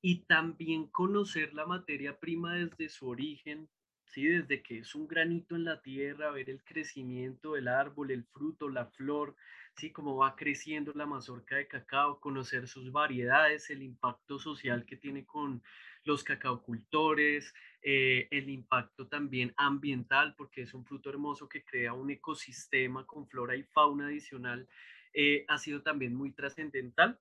y 0.02 0.24
también 0.26 0.88
conocer 0.88 1.54
la 1.54 1.66
materia 1.66 2.20
prima 2.20 2.54
desde 2.56 2.90
su 2.90 3.08
origen, 3.10 3.70
¿sí? 4.06 4.26
desde 4.26 4.62
que 4.62 4.80
es 4.80 4.96
un 4.96 5.08
granito 5.08 5.56
en 5.56 5.66
la 5.66 5.82
tierra, 5.82 6.32
ver 6.32 6.50
el 6.50 6.64
crecimiento 6.64 7.54
del 7.54 7.68
árbol, 7.68 8.12
el 8.12 8.24
fruto, 8.24 8.70
la 8.70 8.86
flor, 8.86 9.36
¿sí? 9.76 9.92
cómo 9.92 10.16
va 10.18 10.36
creciendo 10.36 10.94
la 10.96 11.06
mazorca 11.06 11.58
de 11.58 11.68
cacao, 11.68 12.20
conocer 12.20 12.68
sus 12.68 12.92
variedades, 12.92 13.70
el 13.70 13.84
impacto 13.84 14.40
social 14.40 14.86
que 14.86 14.96
tiene 14.96 15.26
con 15.26 15.62
los 16.06 16.24
cacaocultores, 16.24 17.54
eh, 17.82 18.28
el 18.32 18.50
impacto 18.50 19.08
también 19.08 19.54
ambiental, 19.58 20.34
porque 20.38 20.62
es 20.62 20.74
un 20.74 20.86
fruto 20.86 21.10
hermoso 21.10 21.50
que 21.50 21.64
crea 21.64 21.94
un 21.94 22.10
ecosistema 22.10 23.06
con 23.06 23.28
flora 23.28 23.56
y 23.56 23.64
fauna 23.64 24.08
adicional, 24.08 24.68
eh, 25.14 25.44
ha 25.48 25.58
sido 25.58 25.82
también 25.82 26.16
muy 26.16 26.32
trascendental 26.32 27.20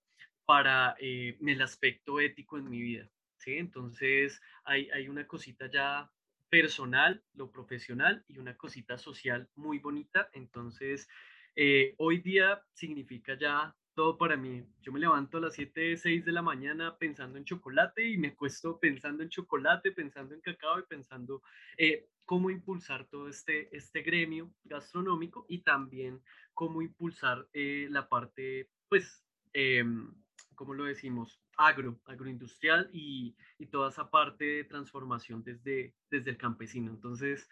para 0.48 0.96
eh, 0.98 1.36
el 1.46 1.60
aspecto 1.60 2.20
ético 2.20 2.56
en 2.56 2.70
mi 2.70 2.80
vida. 2.80 3.06
¿sí? 3.36 3.58
Entonces 3.58 4.40
hay, 4.64 4.88
hay 4.92 5.06
una 5.06 5.26
cosita 5.26 5.70
ya 5.70 6.10
personal, 6.48 7.22
lo 7.34 7.52
profesional 7.52 8.24
y 8.28 8.38
una 8.38 8.56
cosita 8.56 8.96
social 8.96 9.46
muy 9.56 9.78
bonita. 9.78 10.30
Entonces, 10.32 11.06
eh, 11.54 11.94
hoy 11.98 12.22
día 12.22 12.64
significa 12.72 13.36
ya 13.38 13.76
todo 13.92 14.16
para 14.16 14.38
mí. 14.38 14.64
Yo 14.80 14.90
me 14.90 15.00
levanto 15.00 15.36
a 15.36 15.42
las 15.42 15.52
7, 15.52 15.98
6 15.98 16.24
de 16.24 16.32
la 16.32 16.40
mañana 16.40 16.96
pensando 16.96 17.36
en 17.36 17.44
chocolate 17.44 18.08
y 18.08 18.16
me 18.16 18.34
cuesto 18.34 18.80
pensando 18.80 19.22
en 19.22 19.28
chocolate, 19.28 19.92
pensando 19.92 20.34
en 20.34 20.40
cacao 20.40 20.78
y 20.78 20.84
pensando 20.84 21.42
eh, 21.76 22.08
cómo 22.24 22.48
impulsar 22.48 23.04
todo 23.10 23.28
este, 23.28 23.68
este 23.76 24.00
gremio 24.00 24.50
gastronómico 24.64 25.44
y 25.46 25.58
también 25.58 26.22
cómo 26.54 26.80
impulsar 26.80 27.46
la 27.52 28.08
parte, 28.08 28.70
pues, 28.88 29.22
em, 29.52 30.14
¿cómo 30.58 30.74
lo 30.74 30.84
decimos? 30.84 31.40
Agro, 31.56 32.00
agroindustrial 32.04 32.90
y, 32.92 33.36
y, 33.58 33.66
toda 33.66 33.90
esa 33.90 34.10
parte 34.10 34.44
de 34.44 34.64
transformación 34.64 35.44
desde, 35.44 35.94
desde 36.10 36.30
el 36.30 36.36
campesino. 36.36 36.90
Entonces, 36.90 37.48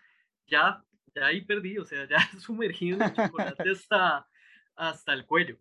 ya, 0.48 0.84
ya 1.14 1.26
ahí 1.26 1.44
perdí, 1.44 1.78
o 1.78 1.84
sea, 1.84 2.08
ya 2.08 2.18
sumergido 2.40 2.96
en 2.96 3.02
el 3.04 3.14
chocolate 3.14 3.70
hasta, 3.70 4.26
hasta 4.74 5.12
el 5.12 5.24
cuello. 5.24 5.56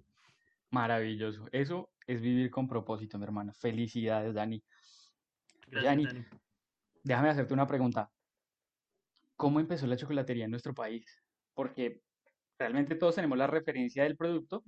Maravilloso. 0.71 1.47
Eso 1.51 1.91
es 2.07 2.19
vivir 2.19 2.49
con 2.49 2.67
propósito, 2.67 3.19
mi 3.19 3.25
hermano. 3.25 3.53
Felicidades, 3.53 4.33
Dani. 4.33 4.63
Gracias, 5.67 5.83
Dani. 5.83 6.25
Déjame 7.03 7.29
hacerte 7.29 7.53
una 7.53 7.67
pregunta. 7.67 8.11
¿Cómo 9.35 9.59
empezó 9.59 9.85
la 9.85 9.97
chocolatería 9.97 10.45
en 10.45 10.51
nuestro 10.51 10.73
país? 10.73 11.05
Porque 11.53 12.01
realmente 12.57 12.95
todos 12.95 13.13
tenemos 13.13 13.37
la 13.37 13.45
referencia 13.45 14.03
del 14.03 14.17
producto, 14.17 14.63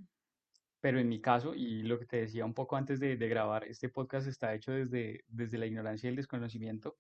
pero 0.80 1.00
en 1.00 1.10
mi 1.10 1.20
caso, 1.22 1.56
y 1.56 1.84
lo 1.84 2.00
que 2.00 2.06
te 2.06 2.18
decía 2.18 2.46
un 2.46 2.54
poco 2.54 2.76
antes 2.76 3.00
de, 3.00 3.16
grabar, 3.16 3.64
este 3.66 3.90
podcast 3.90 4.28
está 4.28 4.54
hecho 4.54 4.72
desde, 4.72 5.24
desde 5.28 5.58
la 5.58 5.66
ignorancia 5.66 6.08
y 6.08 6.12
el 6.12 6.16
desconocimiento. 6.16 6.98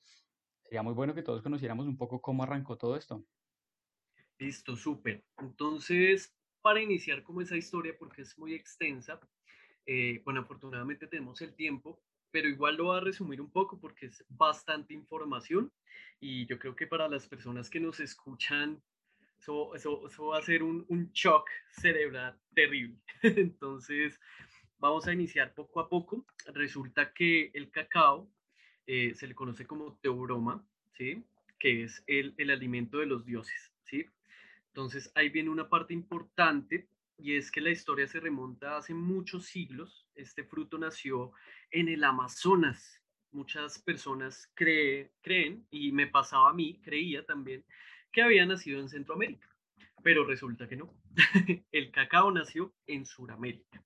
Sería 0.63 0.83
muy 0.83 0.93
bueno 0.93 1.13
que 1.13 1.23
todos 1.23 1.41
conociéramos 1.41 1.87
un 1.87 1.97
poco 1.97 2.21
cómo 2.21 2.43
arrancó 2.43 2.77
todo 2.77 2.95
esto. 2.95 3.23
Listo, 4.39 4.75
súper. 4.75 5.23
Entonces, 5.37 6.35
para 6.61 6.81
iniciar 6.81 7.23
como 7.23 7.41
esa 7.41 7.55
historia, 7.55 7.95
porque 7.97 8.23
es 8.23 8.37
muy 8.37 8.53
extensa, 8.53 9.19
eh, 9.85 10.21
bueno, 10.25 10.41
afortunadamente 10.41 11.07
tenemos 11.07 11.41
el 11.41 11.55
tiempo, 11.55 12.01
pero 12.31 12.49
igual 12.49 12.75
lo 12.75 12.85
voy 12.85 12.97
a 12.97 13.01
resumir 13.01 13.39
un 13.39 13.49
poco 13.49 13.79
porque 13.79 14.07
es 14.07 14.23
bastante 14.27 14.93
información 14.93 15.71
y 16.19 16.45
yo 16.45 16.59
creo 16.59 16.75
que 16.75 16.87
para 16.87 17.07
las 17.07 17.27
personas 17.27 17.69
que 17.69 17.79
nos 17.79 17.99
escuchan 17.99 18.81
eso, 19.39 19.75
eso, 19.75 20.27
va 20.27 20.39
a 20.39 20.41
ser 20.41 20.63
un, 20.63 20.85
un 20.89 21.11
shock 21.11 21.49
cerebral 21.71 22.37
terrible. 22.53 22.97
Entonces, 23.21 24.19
vamos 24.79 25.07
a 25.07 25.13
iniciar 25.13 25.53
poco 25.53 25.79
a 25.79 25.89
poco. 25.89 26.25
Resulta 26.53 27.13
que 27.13 27.51
el 27.53 27.69
cacao 27.71 28.29
eh, 28.85 29.13
se 29.15 29.27
le 29.27 29.35
conoce 29.35 29.65
como 29.65 29.97
teobroma, 29.97 30.65
¿sí? 30.93 31.23
Que 31.59 31.83
es 31.83 32.03
el, 32.07 32.33
el 32.37 32.49
alimento 32.51 32.99
de 32.99 33.05
los 33.05 33.25
dioses, 33.25 33.71
¿sí? 33.83 34.05
Entonces, 34.67 35.11
ahí 35.15 35.29
viene 35.29 35.49
una 35.49 35.69
parte 35.69 35.93
importante 35.93 36.87
y 37.17 37.35
es 37.35 37.51
que 37.51 37.61
la 37.61 37.71
historia 37.71 38.07
se 38.07 38.19
remonta 38.19 38.77
hace 38.77 38.93
muchos 38.93 39.45
siglos. 39.45 40.07
Este 40.13 40.43
fruto 40.43 40.77
nació 40.77 41.31
en 41.71 41.89
el 41.89 42.03
Amazonas. 42.03 43.01
Muchas 43.31 43.79
personas 43.79 44.51
cree, 44.53 45.11
creen, 45.21 45.65
y 45.71 45.91
me 45.91 46.07
pasaba 46.07 46.51
a 46.51 46.53
mí, 46.53 46.79
creía 46.83 47.25
también, 47.25 47.65
que 48.17 48.23
había 48.23 48.47
nacido 48.47 48.79
en 48.79 48.89
Centroamérica, 48.89 49.47
pero 50.01 50.25
resulta 50.25 50.67
que 50.67 50.75
no. 50.75 50.91
el 51.71 51.91
cacao 51.91 52.31
nació 52.31 52.73
en 52.87 53.05
Sudamérica, 53.05 53.85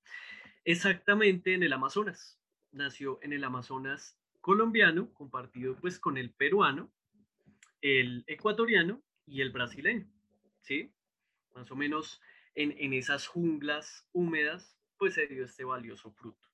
exactamente 0.63 1.53
en 1.53 1.63
el 1.63 1.73
Amazonas. 1.73 2.39
Nació 2.71 3.19
en 3.23 3.33
el 3.33 3.43
Amazonas 3.43 4.17
colombiano, 4.39 5.11
compartido 5.11 5.75
pues 5.75 5.99
con 5.99 6.17
el 6.17 6.31
peruano, 6.31 6.93
el 7.81 8.23
ecuatoriano 8.25 9.03
y 9.25 9.41
el 9.41 9.51
brasileño, 9.51 10.09
¿sí? 10.61 10.93
Más 11.53 11.69
o 11.69 11.75
menos 11.75 12.21
en, 12.55 12.73
en 12.77 12.93
esas 12.93 13.27
junglas 13.27 14.07
húmedas, 14.13 14.77
pues 14.97 15.15
se 15.15 15.27
dio 15.27 15.43
este 15.43 15.65
valioso 15.65 16.09
fruto. 16.09 16.47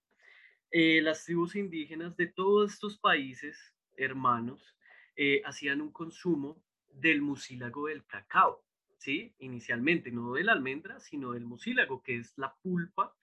Eh, 0.72 1.00
las 1.04 1.26
tribus 1.26 1.56
indígenas 1.56 2.18
de 2.18 2.26
todos 2.26 2.74
estos 2.74 2.98
países 2.98 3.76
hermanos 3.98 4.76
eh, 5.16 5.44
hacían 5.46 5.80
un 5.80 5.92
consumo 5.92 6.60
del 7.00 7.22
mucílago 7.22 7.88
del 7.88 8.06
cacao, 8.06 8.64
¿sí? 8.98 9.34
Inicialmente, 9.40 10.12
no 10.12 10.34
de 10.34 10.44
la 10.44 10.54
almendra, 10.54 11.00
sino 11.00 11.32
del 11.32 11.46
mucílago, 11.46 12.02
que 12.04 12.18
es 12.18 12.38
la 12.38 12.56
pulpa. 12.56 13.16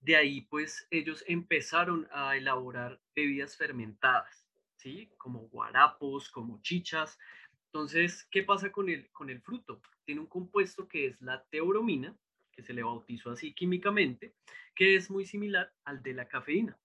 De 0.00 0.16
ahí, 0.16 0.42
pues, 0.42 0.86
ellos 0.90 1.24
empezaron 1.26 2.08
a 2.12 2.36
elaborar 2.36 3.00
bebidas 3.14 3.56
fermentadas, 3.56 4.46
¿sí? 4.76 5.10
Como 5.16 5.40
guarapos, 5.48 6.30
como 6.30 6.60
chichas. 6.62 7.18
Entonces, 7.66 8.26
¿qué 8.30 8.42
pasa 8.42 8.72
con 8.72 8.88
el, 8.88 9.10
con 9.12 9.30
el 9.30 9.40
fruto? 9.40 9.80
Tiene 10.04 10.20
un 10.20 10.26
compuesto 10.26 10.88
que 10.88 11.06
es 11.06 11.20
la 11.20 11.44
teobromina, 11.44 12.16
que 12.50 12.62
se 12.62 12.72
le 12.72 12.82
bautizó 12.82 13.30
así 13.30 13.54
químicamente, 13.54 14.34
que 14.74 14.96
es 14.96 15.10
muy 15.10 15.24
similar 15.24 15.72
al 15.84 16.02
de 16.02 16.14
la 16.14 16.26
cafeína. 16.26 16.76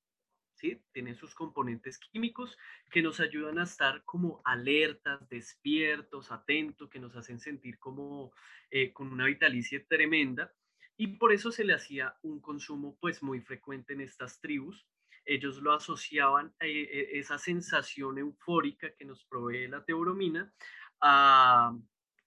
¿Sí? 0.55 0.81
Tienen 0.91 1.15
sus 1.15 1.35
componentes 1.35 1.99
químicos 1.99 2.57
que 2.91 3.01
nos 3.01 3.19
ayudan 3.19 3.59
a 3.59 3.63
estar 3.63 4.03
como 4.03 4.41
alertas, 4.43 5.27
despiertos, 5.29 6.31
atentos, 6.31 6.89
que 6.89 6.99
nos 6.99 7.15
hacen 7.15 7.39
sentir 7.39 7.77
como 7.79 8.33
eh, 8.71 8.91
con 8.91 9.11
una 9.11 9.25
vitalicia 9.25 9.85
tremenda. 9.87 10.53
Y 10.97 11.07
por 11.17 11.33
eso 11.33 11.51
se 11.51 11.65
le 11.65 11.73
hacía 11.73 12.15
un 12.23 12.39
consumo 12.39 12.97
pues 12.99 13.21
muy 13.21 13.41
frecuente 13.41 13.93
en 13.93 14.01
estas 14.01 14.39
tribus. 14.39 14.87
Ellos 15.25 15.57
lo 15.57 15.73
asociaban 15.73 16.53
a 16.59 16.65
eh, 16.65 16.83
eh, 16.83 17.09
esa 17.19 17.37
sensación 17.37 18.17
eufórica 18.17 18.93
que 18.95 19.05
nos 19.05 19.25
provee 19.25 19.67
la 19.67 19.83
teobromina 19.83 20.53
a 21.01 21.77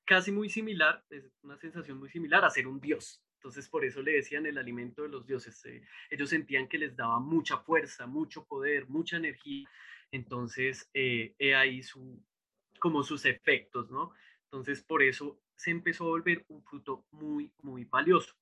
casi 0.04 0.32
muy 0.32 0.49
similar, 0.49 1.04
es 1.11 1.30
una 1.42 1.58
sensación 1.58 1.99
muy 1.99 2.08
similar 2.08 2.44
a 2.44 2.50
ser 2.50 2.66
un 2.66 2.80
dios, 2.80 3.23
entonces 3.38 3.68
por 3.68 3.85
eso 3.85 4.02
le 4.02 4.12
decían 4.12 4.47
el 4.47 4.59
alimento 4.59 5.02
de 5.02 5.09
los 5.09 5.26
dioses. 5.26 5.64
Eh, 5.64 5.83
ellos 6.11 6.28
sentían 6.28 6.68
que 6.68 6.78
les 6.78 6.97
daba 6.97 7.21
mucha 7.21 7.59
fuerza, 7.59 8.07
mucho 8.07 8.45
poder, 8.45 8.88
mucha 8.88 9.16
energía. 9.16 9.68
Entonces, 10.11 10.90
eh, 10.92 11.35
ahí 11.54 11.83
su, 11.83 12.21
como 12.78 13.02
sus 13.02 13.25
efectos, 13.25 13.90
¿no? 13.90 14.12
Entonces 14.45 14.83
por 14.83 15.02
eso 15.02 15.40
se 15.54 15.71
empezó 15.71 16.04
a 16.04 16.09
volver 16.09 16.45
un 16.49 16.62
fruto 16.62 17.04
muy, 17.11 17.52
muy 17.62 17.85
valioso. 17.85 18.35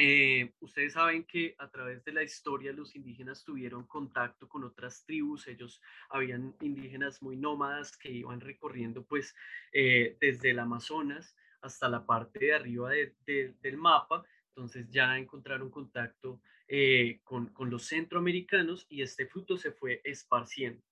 Eh, 0.00 0.52
ustedes 0.60 0.92
saben 0.92 1.24
que 1.24 1.56
a 1.58 1.68
través 1.68 2.04
de 2.04 2.12
la 2.12 2.22
historia 2.22 2.72
los 2.72 2.94
indígenas 2.94 3.42
tuvieron 3.42 3.84
contacto 3.84 4.48
con 4.48 4.62
otras 4.62 5.04
tribus, 5.04 5.48
ellos 5.48 5.82
habían 6.08 6.54
indígenas 6.60 7.20
muy 7.20 7.36
nómadas 7.36 7.96
que 7.96 8.08
iban 8.08 8.40
recorriendo 8.40 9.04
pues 9.04 9.34
eh, 9.72 10.16
desde 10.20 10.50
el 10.50 10.60
Amazonas 10.60 11.34
hasta 11.60 11.88
la 11.88 12.04
parte 12.04 12.38
de 12.38 12.54
arriba 12.54 12.90
del 13.26 13.76
mapa, 13.76 14.24
entonces 14.48 14.90
ya 14.90 15.16
encontraron 15.16 15.70
contacto 15.70 16.40
eh, 16.70 17.20
con, 17.24 17.50
los 17.70 17.86
centroamericanos 17.86 18.86
y 18.90 19.00
este 19.00 19.26
fruto 19.26 19.56
se 19.56 19.72
fue 19.72 20.02
esparciendo, 20.04 20.82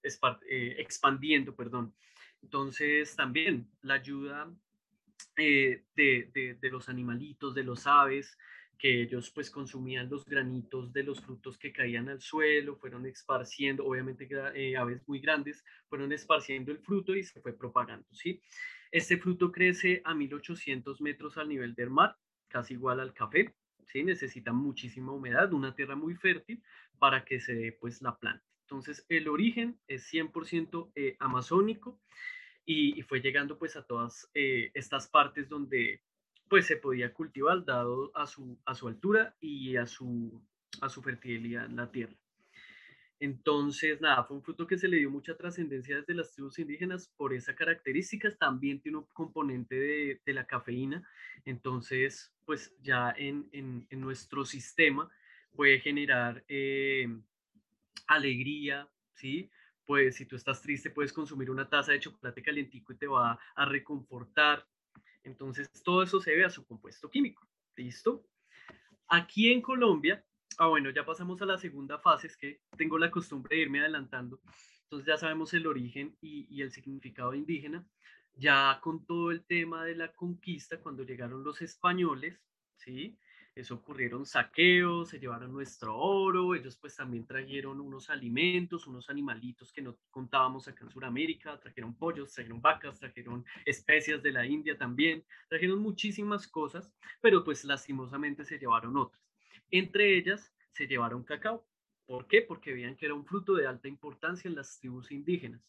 eh, 0.49 0.77
expandiendo, 0.79 1.55
perdón. 1.55 1.95
Entonces 2.41 3.15
también 3.15 3.69
la 3.83 3.95
ayuda 3.95 4.51
eh, 5.37 5.85
de, 5.95 6.59
los 6.71 6.89
animalitos, 6.89 7.55
de 7.55 7.65
los 7.65 7.87
aves, 7.87 8.39
que 8.79 9.03
ellos 9.03 9.31
pues 9.31 9.51
consumían 9.51 10.09
los 10.09 10.25
granitos 10.25 10.93
de 10.93 11.03
los 11.03 11.21
frutos 11.21 11.59
que 11.59 11.73
caían 11.73 12.09
al 12.09 12.21
suelo, 12.21 12.77
fueron 12.77 13.05
esparciendo, 13.05 13.85
obviamente 13.85 14.29
aves 14.79 15.07
muy 15.07 15.19
grandes, 15.19 15.63
fueron 15.89 16.13
esparciendo 16.13 16.73
el 16.73 16.79
fruto 16.79 17.15
y 17.15 17.23
se 17.23 17.41
fue 17.41 17.53
propagando, 17.53 18.07
¿sí? 18.15 18.41
Este 18.91 19.19
fruto 19.19 19.53
crece 19.53 20.03
a 20.05 20.15
1800 20.15 21.01
metros 21.01 21.39
al 21.39 21.49
nivel 21.49 21.75
del 21.75 21.91
mar, 21.91 22.17
casi 22.49 22.75
igual 22.75 23.01
al 23.01 23.13
café, 23.13 23.55
¿sí? 23.87 24.03
Necesita 24.03 24.53
muchísima 24.53 25.13
humedad, 25.13 25.53
una 25.53 25.75
tierra 25.75 25.97
muy 25.97 26.15
fértil 26.15 26.63
para 26.99 27.25
que 27.25 27.41
se 27.41 27.55
dé 27.55 27.73
pues 27.73 28.03
la 28.03 28.17
planta. 28.17 28.45
Entonces 28.63 29.05
el 29.09 29.29
origen 29.29 29.79
es 29.87 30.13
100% 30.13 30.93
eh, 30.95 31.17
amazónico 31.21 32.01
y, 32.65 33.01
fue 33.03 33.21
llegando 33.21 33.59
pues 33.59 33.77
a 33.77 33.87
todas 33.87 34.29
eh, 34.35 34.73
estas 34.75 35.09
partes 35.09 35.49
donde 35.49 36.03
pues 36.49 36.67
se 36.67 36.77
podía 36.77 37.13
cultivar 37.13 37.65
dado 37.65 38.11
a 38.15 38.27
su, 38.27 38.59
a 38.65 38.75
su 38.75 38.89
altura 38.89 39.37
y 39.41 39.77
a 39.77 39.87
su, 39.87 40.43
a 40.81 40.89
su 40.89 41.03
fertilidad 41.03 41.67
en 41.67 41.77
la 41.77 41.91
tierra. 41.91 42.17
Entonces, 43.19 44.01
nada, 44.01 44.25
fue 44.25 44.37
un 44.37 44.43
fruto 44.43 44.67
que 44.67 44.77
se 44.77 44.89
le 44.89 44.99
dio 44.99 45.11
mucha 45.11 45.37
trascendencia 45.37 45.97
desde 45.97 46.15
las 46.15 46.33
tribus 46.33 46.59
indígenas 46.59 47.09
por 47.17 47.33
esas 47.33 47.55
características. 47.55 48.37
También 48.39 48.81
tiene 48.81 48.99
un 48.99 49.07
componente 49.13 49.75
de, 49.75 50.21
de 50.25 50.33
la 50.35 50.47
cafeína. 50.47 51.07
Entonces, 51.45 52.35
pues 52.45 52.75
ya 52.83 53.15
en, 53.17 53.49
en, 53.53 53.87
nuestro 54.01 54.45
sistema 54.45 55.11
puede 55.53 55.81
generar 55.81 56.45
eh, 56.49 57.09
alegría, 58.07 58.89
¿sí? 59.15 59.51
Pues 59.87 60.17
si 60.17 60.27
tú 60.27 60.37
estás 60.37 60.61
triste, 60.61 60.91
puedes 60.91 61.13
consumir 61.13 61.51
una 61.51 61.69
taza 61.69 61.93
de 61.93 62.01
chocolate 62.01 62.43
calientico 62.43 62.93
y 62.93 62.97
te 62.99 63.07
va 63.07 63.39
a 63.55 63.65
reconfortar. 63.65 64.67
Entonces, 65.25 65.71
todo 65.83 66.03
eso 66.03 66.21
se 66.21 66.33
debe 66.33 66.45
a 66.45 66.51
su 66.51 66.67
compuesto 66.67 67.11
químico. 67.11 67.49
¿Listo? 67.77 68.27
Aquí 69.09 69.53
en 69.53 69.63
Colombia, 69.63 70.25
ah, 70.59 70.69
bueno, 70.69 70.91
ya 70.91 71.05
pasamos 71.05 71.41
a 71.43 71.47
la 71.47 71.59
segunda 71.59 71.99
fase, 71.99 72.27
es 72.27 72.37
que 72.37 72.61
tengo 72.77 72.99
la 72.99 73.11
costumbre 73.11 73.57
de 73.57 73.63
irme 73.63 73.81
adelantando. 73.81 74.41
Entonces 74.85 75.07
ya 75.07 75.17
sabemos 75.17 75.53
el 75.55 75.67
origen 75.67 76.17
y, 76.21 76.63
el 76.63 76.71
significado 76.71 77.35
indígena. 77.35 77.85
Ya 78.35 78.79
con 78.83 79.05
todo 79.07 79.31
el 79.31 79.45
tema 79.45 79.85
de 79.85 79.97
la 79.97 80.13
conquista, 80.13 80.79
cuando 80.81 81.03
llegaron 81.03 81.43
los 81.43 81.63
españoles, 81.63 82.39
¿sí? 82.77 83.19
eso 83.57 83.77
ocurrieron 83.77 84.27
saqueos, 84.27 85.09
se 85.09 85.19
llevaron 85.19 85.51
nuestro 85.51 85.97
oro, 85.97 86.55
ellos 86.55 86.77
pues 86.77 86.95
también 86.95 87.27
trajeron 87.27 87.81
unos 87.81 88.11
alimentos, 88.11 88.87
unos 88.87 89.09
animalitos 89.09 89.73
que 89.73 89.81
no 89.81 89.97
contábamos 90.11 90.69
acá 90.69 90.85
en 90.85 90.91
Sudamérica, 90.91 91.59
trajeron 91.59 91.97
pollos, 91.97 92.35
trajeron 92.35 92.61
vacas, 92.61 93.01
trajeron 93.01 93.47
especias 93.65 94.23
de 94.23 94.33
la 94.33 94.47
India 94.47 94.77
también, 94.77 95.25
trajeron 95.49 95.81
muchísimas 95.81 96.47
cosas, 96.47 96.95
pero 97.23 97.43
pues 97.43 97.65
lastimosamente 97.65 98.45
se 98.45 98.59
llevaron 98.59 98.95
otras. 98.99 99.26
Entre 99.71 100.17
ellas 100.17 100.53
se 100.73 100.87
llevaron 100.87 101.25
cacao. 101.25 101.67
¿Por 102.07 102.29
qué? 102.29 102.43
Porque 102.43 102.73
veían 102.73 102.97
que 102.97 103.07
era 103.07 103.15
un 103.15 103.27
fruto 103.27 103.55
de 103.55 103.67
alta 103.67 103.89
importancia 103.89 104.49
en 104.49 104.55
las 104.55 104.79
tribus 104.79 105.11
indígenas. 105.11 105.61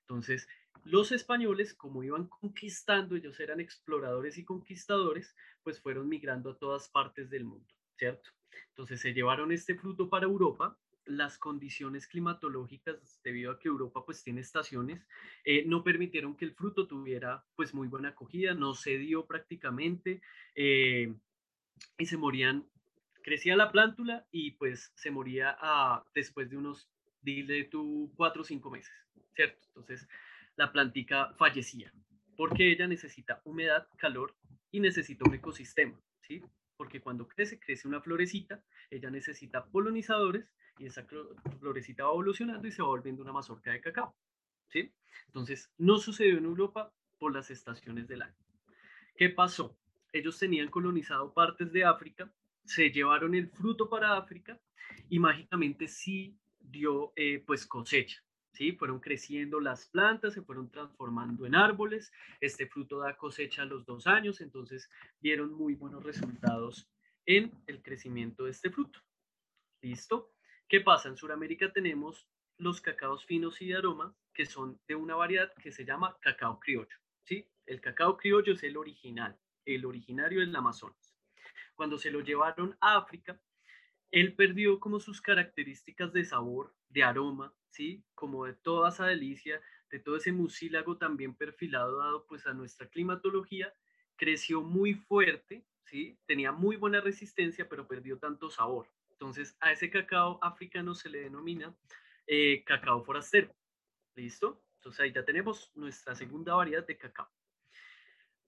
Entonces, 0.00 0.48
los 0.84 1.10
españoles, 1.12 1.74
como 1.74 2.02
iban 2.04 2.28
conquistando, 2.28 3.16
ellos 3.16 3.40
eran 3.40 3.60
exploradores 3.60 4.38
y 4.38 4.44
conquistadores, 4.44 5.34
pues 5.62 5.80
fueron 5.80 6.08
migrando 6.08 6.50
a 6.50 6.58
todas 6.58 6.88
partes 6.88 7.28
del 7.28 7.44
mundo, 7.44 7.66
¿cierto? 7.96 8.30
Entonces 8.68 9.00
se 9.00 9.12
llevaron 9.12 9.52
este 9.52 9.74
fruto 9.74 10.08
para 10.08 10.26
Europa. 10.26 10.78
Las 11.04 11.38
condiciones 11.38 12.08
climatológicas, 12.08 13.20
debido 13.22 13.52
a 13.52 13.58
que 13.60 13.68
Europa 13.68 14.04
pues 14.04 14.24
tiene 14.24 14.40
estaciones, 14.40 15.06
eh, 15.44 15.64
no 15.64 15.84
permitieron 15.84 16.36
que 16.36 16.44
el 16.44 16.54
fruto 16.54 16.88
tuviera 16.88 17.44
pues 17.54 17.74
muy 17.74 17.86
buena 17.86 18.08
acogida, 18.08 18.54
no 18.54 18.74
se 18.74 18.98
dio 18.98 19.24
prácticamente 19.24 20.20
eh, 20.56 21.14
y 21.96 22.06
se 22.06 22.16
morían, 22.16 22.68
crecía 23.26 23.56
la 23.56 23.72
plántula 23.72 24.24
y 24.30 24.52
pues 24.52 24.92
se 24.94 25.10
moría 25.10 25.56
a, 25.60 26.06
después 26.14 26.48
de 26.48 26.56
unos, 26.56 26.88
dile 27.20 27.64
tú, 27.64 28.12
cuatro 28.16 28.42
o 28.42 28.44
cinco 28.44 28.70
meses, 28.70 28.94
¿cierto? 29.34 29.66
Entonces 29.66 30.08
la 30.54 30.70
plantica 30.70 31.34
fallecía, 31.36 31.92
porque 32.36 32.70
ella 32.70 32.86
necesita 32.86 33.42
humedad, 33.44 33.88
calor 33.96 34.36
y 34.70 34.78
necesita 34.78 35.28
un 35.28 35.34
ecosistema, 35.34 36.00
¿sí? 36.20 36.40
Porque 36.76 37.00
cuando 37.00 37.26
crece, 37.26 37.58
crece 37.58 37.88
una 37.88 38.00
florecita, 38.00 38.62
ella 38.90 39.10
necesita 39.10 39.66
polinizadores 39.66 40.48
y 40.78 40.86
esa 40.86 41.04
florecita 41.58 42.04
va 42.04 42.10
evolucionando 42.10 42.68
y 42.68 42.70
se 42.70 42.82
va 42.82 42.88
volviendo 42.88 43.22
una 43.22 43.32
mazorca 43.32 43.72
de 43.72 43.80
cacao, 43.80 44.14
¿sí? 44.68 44.94
Entonces, 45.26 45.72
no 45.78 45.98
sucedió 45.98 46.38
en 46.38 46.44
Europa 46.44 46.92
por 47.18 47.34
las 47.34 47.50
estaciones 47.50 48.06
del 48.06 48.22
año. 48.22 48.38
¿Qué 49.16 49.30
pasó? 49.30 49.76
Ellos 50.12 50.38
tenían 50.38 50.68
colonizado 50.68 51.34
partes 51.34 51.72
de 51.72 51.84
África, 51.84 52.32
se 52.66 52.90
llevaron 52.90 53.34
el 53.34 53.48
fruto 53.48 53.88
para 53.88 54.16
África 54.16 54.60
y 55.08 55.18
mágicamente 55.18 55.88
sí 55.88 56.36
dio 56.60 57.12
eh, 57.16 57.42
pues 57.46 57.66
cosecha. 57.66 58.22
¿sí? 58.52 58.72
Fueron 58.72 59.00
creciendo 59.00 59.60
las 59.60 59.86
plantas, 59.86 60.34
se 60.34 60.42
fueron 60.42 60.70
transformando 60.70 61.46
en 61.46 61.54
árboles, 61.54 62.12
este 62.40 62.66
fruto 62.66 62.98
da 62.98 63.16
cosecha 63.16 63.62
a 63.62 63.66
los 63.66 63.84
dos 63.84 64.06
años, 64.06 64.40
entonces 64.40 64.90
dieron 65.20 65.52
muy 65.52 65.74
buenos 65.74 66.02
resultados 66.04 66.88
en 67.26 67.52
el 67.66 67.82
crecimiento 67.82 68.44
de 68.44 68.50
este 68.50 68.70
fruto. 68.70 69.00
¿Listo? 69.82 70.32
¿Qué 70.68 70.80
pasa? 70.80 71.08
En 71.08 71.16
Sudamérica 71.16 71.72
tenemos 71.72 72.28
los 72.58 72.80
cacaos 72.80 73.26
finos 73.26 73.60
y 73.60 73.68
de 73.68 73.76
aroma, 73.76 74.14
que 74.32 74.46
son 74.46 74.80
de 74.88 74.94
una 74.94 75.14
variedad 75.14 75.52
que 75.62 75.70
se 75.70 75.84
llama 75.84 76.16
cacao 76.20 76.58
criollo, 76.58 76.96
¿sí? 77.24 77.46
El 77.66 77.80
cacao 77.80 78.16
criollo 78.16 78.54
es 78.54 78.62
el 78.62 78.76
original, 78.76 79.38
el 79.64 79.84
originario 79.84 80.40
del 80.40 80.56
Amazonas. 80.56 81.05
Cuando 81.76 81.98
se 81.98 82.10
lo 82.10 82.20
llevaron 82.20 82.76
a 82.80 82.96
África, 82.96 83.40
él 84.10 84.34
perdió 84.34 84.80
como 84.80 84.98
sus 84.98 85.20
características 85.20 86.12
de 86.12 86.24
sabor, 86.24 86.74
de 86.88 87.04
aroma, 87.04 87.54
¿sí? 87.68 88.04
Como 88.14 88.46
de 88.46 88.54
toda 88.54 88.88
esa 88.88 89.06
delicia, 89.06 89.60
de 89.90 90.00
todo 90.00 90.16
ese 90.16 90.32
mucílago 90.32 90.96
también 90.96 91.34
perfilado 91.34 91.98
dado 91.98 92.26
pues 92.26 92.46
a 92.46 92.54
nuestra 92.54 92.88
climatología, 92.88 93.72
creció 94.16 94.62
muy 94.62 94.94
fuerte, 94.94 95.64
¿sí? 95.84 96.18
Tenía 96.26 96.50
muy 96.50 96.76
buena 96.76 97.00
resistencia, 97.00 97.68
pero 97.68 97.86
perdió 97.86 98.18
tanto 98.18 98.50
sabor. 98.50 98.90
Entonces, 99.10 99.56
a 99.60 99.72
ese 99.72 99.90
cacao 99.90 100.38
africano 100.42 100.94
se 100.94 101.08
le 101.08 101.20
denomina 101.20 101.74
eh, 102.26 102.64
cacao 102.64 103.04
forastero. 103.04 103.54
¿Listo? 104.14 104.62
Entonces 104.76 105.00
ahí 105.00 105.12
ya 105.12 105.24
tenemos 105.24 105.72
nuestra 105.74 106.14
segunda 106.14 106.54
variedad 106.54 106.86
de 106.86 106.96
cacao. 106.96 107.28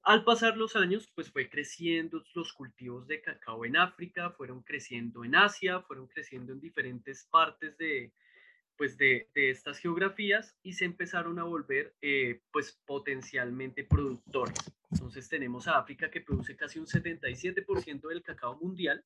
Al 0.08 0.24
pasar 0.24 0.56
los 0.56 0.74
años, 0.74 1.06
pues 1.14 1.30
fue 1.30 1.50
creciendo 1.50 2.24
los 2.32 2.54
cultivos 2.54 3.06
de 3.08 3.20
cacao 3.20 3.66
en 3.66 3.76
África, 3.76 4.30
fueron 4.30 4.62
creciendo 4.62 5.22
en 5.22 5.34
Asia, 5.34 5.82
fueron 5.82 6.06
creciendo 6.06 6.54
en 6.54 6.60
diferentes 6.60 7.26
partes 7.26 7.76
de, 7.76 8.14
pues 8.74 8.96
de, 8.96 9.28
estas 9.34 9.78
geografías 9.78 10.56
y 10.62 10.72
se 10.72 10.86
empezaron 10.86 11.38
a 11.38 11.44
volver 11.44 11.94
eh, 12.00 12.40
pues 12.50 12.80
potencialmente 12.86 13.84
productores. 13.84 14.56
Entonces 14.90 15.28
tenemos 15.28 15.68
a 15.68 15.76
África 15.76 16.10
que 16.10 16.22
produce 16.22 16.56
casi 16.56 16.78
un 16.78 16.86
77% 16.86 18.08
del 18.08 18.22
cacao 18.22 18.56
mundial. 18.56 19.04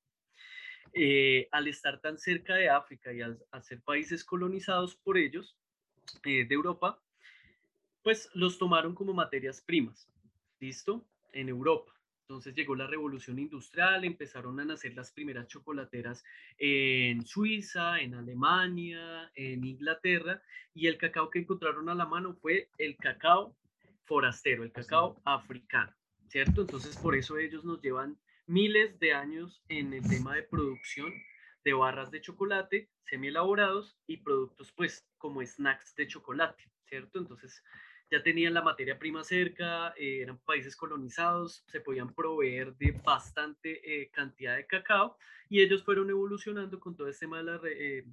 Eh, 0.95 1.49
al 1.51 1.67
estar 1.67 2.01
tan 2.01 2.17
cerca 2.17 2.55
de 2.55 2.71
África 2.71 3.13
y 3.13 3.23
al, 3.23 3.41
ser 3.63 3.83
países 3.83 4.23
colonizados 4.23 4.95
por 4.95 5.19
ellos 5.19 5.57
eh, 6.23 6.45
de 6.45 6.55
Europa, 6.55 7.03
pues 8.05 8.31
los 8.35 8.57
tomaron 8.57 8.95
como 8.95 9.13
materias 9.13 9.61
primas. 9.61 10.12
¿Listo? 10.63 11.05
En 11.33 11.49
Europa. 11.49 11.93
Entonces 12.21 12.55
llegó 12.55 12.77
la 12.77 12.87
revolución 12.87 13.41
industrial, 13.41 14.05
empezaron 14.05 14.61
a 14.61 14.65
nacer 14.65 14.95
las 14.95 15.11
primeras 15.11 15.49
chocolateras 15.49 16.25
en 16.57 17.27
Suiza, 17.27 17.99
en 17.99 18.15
Alemania, 18.15 19.29
en 19.35 19.65
Inglaterra, 19.65 20.41
y 20.73 20.87
el 20.87 20.99
cacao 20.99 21.31
que 21.31 21.41
encontraron 21.41 21.89
a 21.89 21.97
la 21.97 22.07
mano 22.07 22.35
fue 22.35 22.69
el 22.79 22.97
cacao 22.97 23.57
forastero, 24.05 24.63
el 24.63 24.71
cacao 24.71 25.21
africano, 25.25 25.93
¿cierto? 26.29 26.61
Entonces 26.61 26.97
por 26.97 27.17
eso 27.17 27.39
ellos 27.39 27.65
nos 27.65 27.83
llevan 27.83 28.17
miles 28.47 29.01
de 29.01 29.15
años 29.15 29.65
en 29.69 29.93
el 29.93 30.09
tema 30.09 30.37
de 30.37 30.45
producción 30.45 31.13
de 31.65 31.73
barras 31.73 32.13
de 32.13 32.21
chocolate 32.21 32.89
semi 33.05 33.29
elaborados 33.29 33.99
y 34.07 34.19
productos 34.19 34.71
pues 34.71 35.05
como 35.19 35.45
snacks 35.45 35.97
de 35.97 36.07
chocolate, 36.07 36.71
¿cierto? 36.87 37.19
Entonces 37.19 37.65
ya 38.13 38.23
tenían 38.23 38.53
la 38.53 38.61
materia 38.61 38.99
prima 38.99 39.25
cerca, 39.25 39.95
eh, 39.97 40.21
eran 40.21 40.37
países 40.41 40.77
colonizados, 40.77 41.65
se 41.67 41.81
podían 41.81 42.13
proveer 42.15 42.77
de 42.77 42.93
bastante 42.93 43.81
eh, 43.83 44.11
cantidad 44.11 44.55
de 44.57 44.67
cacao 44.67 45.17
y 45.49 45.63
ellos 45.63 45.83
fueron 45.83 46.11
evolucionando 46.11 46.79
con 46.79 46.95
todo 46.95 47.09
este 47.09 47.25
tema 47.25 47.39
de 47.39 47.45
la, 47.45 47.61
eh, 47.65 48.05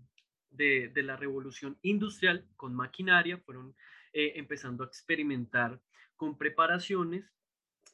de, 0.51 1.03
la 1.03 1.17
revolución 1.17 1.77
industrial, 1.81 2.47
con 2.55 2.73
maquinaria, 2.73 3.39
fueron 3.39 3.75
empezando 4.13 4.85
a 4.85 4.87
experimentar 4.87 5.79
con 6.15 6.37
preparaciones. 6.37 7.25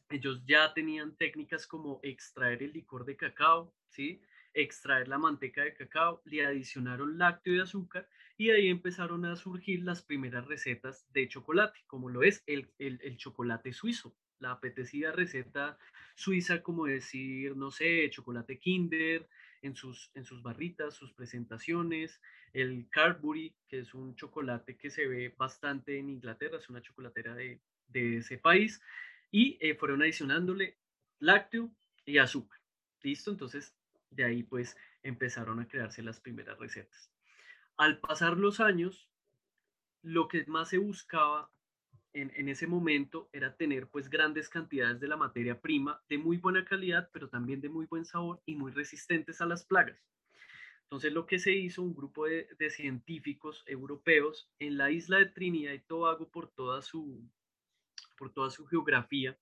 Ellos 0.09 0.45
ya 0.45 0.73
tenían 0.75 1.15
técnicas 1.17 1.65
como 1.65 1.99
extraer 2.03 2.61
el 2.61 2.71
licor 2.71 3.03
de 3.03 3.17
cacao, 3.17 3.73
¿sí? 3.89 4.21
extraer 4.53 5.07
la 5.07 5.17
manteca 5.17 5.63
de 5.63 5.73
cacao, 5.73 6.21
le 6.25 6.45
adicionaron 6.45 7.17
lácteo 7.17 7.55
y 7.55 7.59
azúcar 7.59 8.07
y 8.37 8.49
ahí 8.51 8.67
empezaron 8.67 9.25
a 9.25 9.35
surgir 9.35 9.83
las 9.83 10.01
primeras 10.01 10.45
recetas 10.45 11.05
de 11.13 11.27
chocolate, 11.27 11.79
como 11.87 12.09
lo 12.09 12.23
es 12.23 12.43
el, 12.47 12.73
el, 12.79 13.17
chocolate 13.17 13.71
suizo, 13.71 14.15
la 14.39 14.51
apetecida 14.51 15.11
receta 15.11 15.77
suiza, 16.15 16.61
como 16.61 16.85
decir, 16.85 17.55
no 17.55 17.71
sé, 17.71 18.09
chocolate 18.09 18.59
Kinder 18.59 19.27
en 19.61 19.75
sus, 19.75 20.11
en 20.15 20.25
sus 20.25 20.43
barritas, 20.43 20.95
sus 20.95 21.13
presentaciones, 21.13 22.21
el 22.53 22.87
Carbury, 22.89 23.55
que 23.67 23.79
es 23.79 23.93
un 23.93 24.15
chocolate 24.15 24.77
que 24.77 24.89
se 24.89 25.07
ve 25.07 25.33
bastante 25.37 25.97
en 25.97 26.09
Inglaterra, 26.09 26.57
es 26.57 26.69
una 26.69 26.81
chocolatera 26.81 27.35
de, 27.35 27.61
de 27.87 28.17
ese 28.17 28.37
país, 28.37 28.81
y 29.31 29.57
eh, 29.61 29.75
fueron 29.75 30.01
adicionándole 30.01 30.77
lácteo 31.19 31.71
y 32.05 32.17
azúcar. 32.17 32.59
¿Listo? 33.01 33.31
Entonces, 33.31 33.75
de 34.09 34.23
ahí 34.23 34.43
pues 34.43 34.77
empezaron 35.03 35.59
a 35.59 35.67
crearse 35.67 36.01
las 36.01 36.19
primeras 36.19 36.57
recetas. 36.59 37.14
Al 37.77 37.99
pasar 37.99 38.37
los 38.37 38.59
años, 38.59 39.09
lo 40.01 40.27
que 40.27 40.45
más 40.47 40.69
se 40.69 40.77
buscaba 40.77 41.51
en, 42.13 42.31
en, 42.35 42.47
ese 42.47 42.67
momento 42.67 43.29
era 43.33 43.55
tener 43.57 43.87
pues 43.87 44.09
grandes 44.09 44.47
cantidades 44.47 44.99
de 44.99 45.07
la 45.07 45.17
materia 45.17 45.59
prima 45.59 46.01
de 46.07 46.17
muy 46.17 46.37
buena 46.37 46.63
calidad, 46.63 47.09
pero 47.11 47.29
también 47.29 47.59
de 47.59 47.69
muy 47.69 47.85
buen 47.87 48.05
sabor 48.05 48.41
y 48.45 48.55
muy 48.55 48.71
resistentes 48.71 49.41
a 49.41 49.45
las 49.45 49.65
plagas. 49.65 49.99
Entonces 50.83 51.11
lo 51.11 51.25
que 51.25 51.39
se 51.39 51.51
hizo, 51.51 51.81
un 51.81 51.95
grupo 51.95 52.25
de, 52.25 52.47
de 52.57 52.69
científicos 52.69 53.63
europeos 53.65 54.49
en 54.59 54.77
la 54.77 54.91
isla 54.91 55.17
de 55.17 55.25
Trinidad 55.25 55.73
y 55.73 55.79
Tobago 55.79 56.29
por 56.29 56.49
toda 56.51 56.81
su, 56.81 57.27
por 58.17 58.31
toda 58.31 58.49
su 58.51 58.65
geografía, 58.67 59.37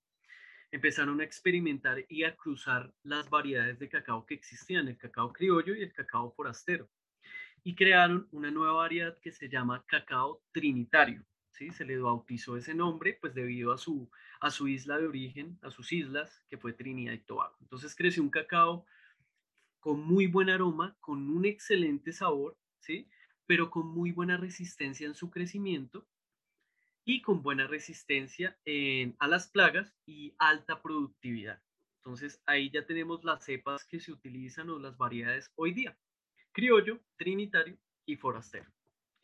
empezaron 0.71 1.21
a 1.21 1.23
experimentar 1.23 2.03
y 2.09 2.23
a 2.23 2.35
cruzar 2.35 2.91
las 3.03 3.29
variedades 3.29 3.77
de 3.77 3.89
cacao 3.89 4.25
que 4.25 4.33
existían, 4.33 4.87
el 4.87 4.97
cacao 4.97 5.31
criollo 5.31 5.75
y 5.75 5.83
el 5.83 5.93
cacao 5.93 6.31
forastero. 6.31 6.89
Y 7.63 7.75
crearon 7.75 8.27
una 8.31 8.51
nueva 8.51 8.73
variedad 8.73 9.17
que 9.19 9.31
se 9.31 9.49
llama 9.49 9.85
cacao 9.87 10.41
trinitario. 10.51 11.25
¿sí? 11.51 11.71
Se 11.71 11.85
le 11.85 11.97
bautizó 11.97 12.57
ese 12.57 12.73
nombre 12.73 13.17
pues 13.21 13.33
debido 13.33 13.71
a 13.71 13.77
su, 13.77 14.09
a 14.41 14.51
su 14.51 14.67
isla 14.67 14.97
de 14.97 15.07
origen, 15.07 15.57
a 15.61 15.71
sus 15.71 15.91
islas, 15.93 16.43
que 16.49 16.57
fue 16.57 16.73
Trinidad 16.73 17.13
y 17.13 17.19
Tobago. 17.19 17.55
Entonces 17.61 17.95
creció 17.95 18.21
un 18.21 18.29
cacao 18.29 18.85
con 19.79 20.01
muy 20.01 20.27
buen 20.27 20.49
aroma, 20.49 20.97
con 20.99 21.29
un 21.29 21.45
excelente 21.45 22.11
sabor, 22.11 22.57
¿sí? 22.79 23.09
pero 23.45 23.69
con 23.69 23.87
muy 23.87 24.11
buena 24.11 24.37
resistencia 24.37 25.05
en 25.07 25.15
su 25.15 25.29
crecimiento 25.29 26.07
y 27.05 27.21
con 27.21 27.43
buena 27.43 27.67
resistencia 27.67 28.57
a 29.19 29.27
las 29.27 29.47
plagas 29.49 29.93
y 30.05 30.33
alta 30.37 30.81
productividad. 30.81 31.61
Entonces 31.97 32.41
ahí 32.45 32.69
ya 32.69 32.85
tenemos 32.85 33.23
las 33.23 33.43
cepas 33.43 33.85
que 33.85 33.99
se 33.99 34.11
utilizan 34.11 34.69
o 34.69 34.79
las 34.79 34.97
variedades 34.97 35.51
hoy 35.55 35.73
día. 35.73 35.97
Criollo, 36.53 37.01
trinitario 37.17 37.77
y 38.05 38.15
forastero. 38.15 38.71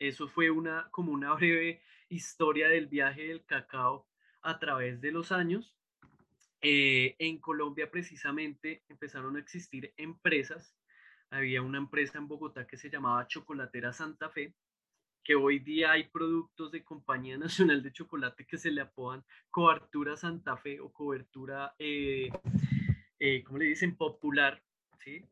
Eso 0.00 0.26
fue 0.28 0.50
una 0.50 0.88
como 0.90 1.12
una 1.12 1.32
breve 1.34 1.80
historia 2.08 2.68
del 2.68 2.88
viaje 2.88 3.28
del 3.28 3.44
cacao 3.44 4.08
a 4.42 4.58
través 4.58 5.00
de 5.00 5.12
los 5.12 5.30
años. 5.30 5.76
Eh, 6.60 7.14
en 7.20 7.38
Colombia 7.38 7.90
precisamente 7.90 8.82
empezaron 8.88 9.36
a 9.36 9.38
existir 9.38 9.94
empresas. 9.96 10.76
Había 11.30 11.62
una 11.62 11.78
empresa 11.78 12.18
en 12.18 12.26
Bogotá 12.26 12.66
que 12.66 12.76
se 12.76 12.90
llamaba 12.90 13.28
Chocolatera 13.28 13.92
Santa 13.92 14.28
Fe, 14.30 14.54
que 15.22 15.36
hoy 15.36 15.60
día 15.60 15.92
hay 15.92 16.08
productos 16.08 16.72
de 16.72 16.82
Compañía 16.82 17.38
Nacional 17.38 17.80
de 17.82 17.92
Chocolate 17.92 18.44
que 18.46 18.58
se 18.58 18.72
le 18.72 18.80
apodan 18.80 19.24
cobertura 19.50 20.16
Santa 20.16 20.56
Fe 20.56 20.80
o 20.80 20.92
cobertura, 20.92 21.76
eh, 21.78 22.28
eh, 23.20 23.44
¿cómo 23.44 23.58
le 23.58 23.66
dicen? 23.66 23.96
Popular, 23.96 24.60
¿sí? 25.04 25.24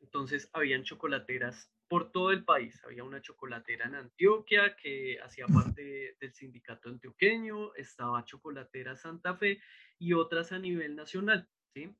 Entonces, 0.00 0.48
habían 0.52 0.84
chocolateras 0.84 1.70
por 1.88 2.12
todo 2.12 2.30
el 2.30 2.44
país. 2.44 2.80
Había 2.84 3.02
una 3.04 3.22
chocolatera 3.22 3.86
en 3.86 3.94
Antioquia 3.94 4.76
que 4.76 5.18
hacía 5.20 5.46
parte 5.46 6.16
del 6.20 6.34
sindicato 6.34 6.88
antioqueño, 6.90 7.74
estaba 7.74 8.24
Chocolatera 8.24 8.94
Santa 8.96 9.36
Fe 9.36 9.60
y 9.98 10.12
otras 10.12 10.52
a 10.52 10.58
nivel 10.58 10.94
nacional, 10.94 11.48
¿sí? 11.74 11.96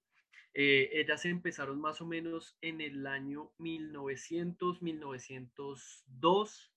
Eh, 0.54 0.90
ellas 0.92 1.24
empezaron 1.24 1.80
más 1.80 2.00
o 2.00 2.06
menos 2.06 2.56
en 2.61 2.80
el 2.80 3.06
año 3.06 3.52
1900, 3.58 4.82
1902 4.82 6.72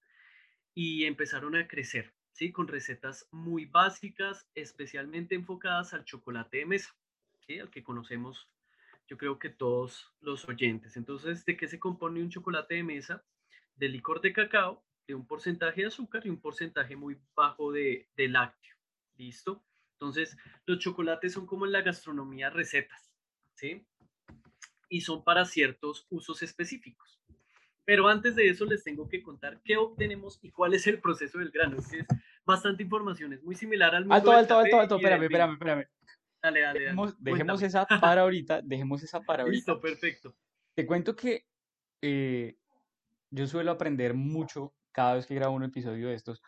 y 0.74 1.06
empezaron 1.06 1.56
a 1.56 1.68
crecer, 1.68 2.14
¿sí? 2.32 2.52
Con 2.52 2.68
recetas 2.68 3.28
muy 3.32 3.66
básicas, 3.66 4.48
especialmente 4.56 5.36
enfocadas 5.36 5.94
al 5.94 6.06
chocolate 6.06 6.58
de 6.58 6.66
mesa, 6.66 6.96
¿sí? 7.46 7.60
Al 7.60 7.70
que 7.70 7.84
conocemos, 7.84 8.48
yo 9.12 9.18
creo 9.18 9.38
que 9.38 9.50
todos 9.50 10.10
los 10.22 10.48
oyentes. 10.48 10.96
Entonces, 10.96 11.44
¿de 11.44 11.58
qué 11.58 11.68
se 11.68 11.82
compone 11.82 12.22
un 12.22 12.30
chocolate 12.30 12.76
de 12.76 12.84
mesa? 12.84 13.26
De 13.76 13.90
licor 13.90 14.22
de 14.22 14.32
cacao, 14.32 14.86
de 15.06 15.16
un 15.16 15.28
porcentaje 15.28 15.82
de 15.82 15.88
azúcar 15.88 16.26
y 16.26 16.30
un 16.30 16.40
porcentaje 16.40 16.96
muy 16.96 17.20
bajo 17.36 17.74
de, 17.74 18.08
de 18.16 18.30
lácteo. 18.30 18.74
¿Listo? 19.18 19.66
Entonces, 19.96 20.38
los 20.66 20.80
chocolates 20.80 21.34
son 21.34 21.46
como 21.46 21.66
en 21.66 21.74
la 21.74 21.82
gastronomía 21.82 22.50
recetas, 22.52 23.12
¿sí? 23.56 23.86
Y 24.88 25.02
son 25.02 25.26
para 25.26 25.44
ciertos 25.44 26.08
usos 26.10 26.42
específicos. 26.42 27.20
Pero 27.84 28.08
antes 28.08 28.38
de 28.38 28.48
eso 28.48 28.64
les 28.64 28.82
tengo 28.82 29.10
que 29.10 29.22
contar 29.22 29.60
qué 29.66 29.76
obtenemos 29.76 30.40
y 30.42 30.52
cuál 30.52 30.74
es 30.74 30.88
el 30.88 31.02
proceso 31.02 31.38
del 31.40 31.52
grano. 31.52 31.80
Es, 31.80 31.92
es 31.92 32.08
bastante 32.46 32.84
información, 32.84 33.34
es 33.34 33.44
muy 33.44 33.56
similar 33.56 33.94
al 33.94 34.06
mundo 34.06 34.16
Alto, 34.16 34.32
alto, 34.32 34.58
alto, 34.58 34.80
alto, 34.80 34.96
espérame, 34.96 35.24
espérame, 35.24 35.54
espérame. 35.56 35.88
Dale, 36.42 36.62
dale, 36.62 36.80
dejemos, 36.80 37.24
dejemos 37.24 37.62
esa 37.62 37.86
para 38.02 38.22
ahorita, 38.22 38.62
dejemos 38.62 39.04
esa 39.04 39.22
para 39.22 39.44
ahorita. 39.44 39.56
Listo, 39.56 39.82
perfecto. 39.82 40.36
Te 40.74 40.86
cuento 40.86 41.16
que 41.16 41.46
eh, 42.02 42.58
yo 43.30 43.48
suelo 43.48 43.72
aprender 43.72 44.14
mucho 44.14 44.74
cada 44.92 45.16
vez 45.16 45.26
que 45.26 45.36
grabo 45.36 45.56
un 45.56 45.64
episodio 45.64 46.10
de 46.10 46.16
estos, 46.16 46.42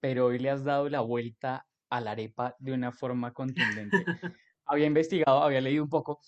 pero 0.00 0.26
hoy 0.26 0.38
le 0.38 0.50
has 0.50 0.64
dado 0.64 0.88
la 0.88 1.00
vuelta 1.00 1.66
a 1.90 2.00
la 2.00 2.12
arepa 2.12 2.56
de 2.58 2.72
una 2.72 2.92
forma 2.92 3.32
contundente. 3.32 4.04
había 4.66 4.86
investigado, 4.86 5.42
había 5.42 5.60
leído 5.60 5.82
un 5.82 5.90
poco 5.90 6.20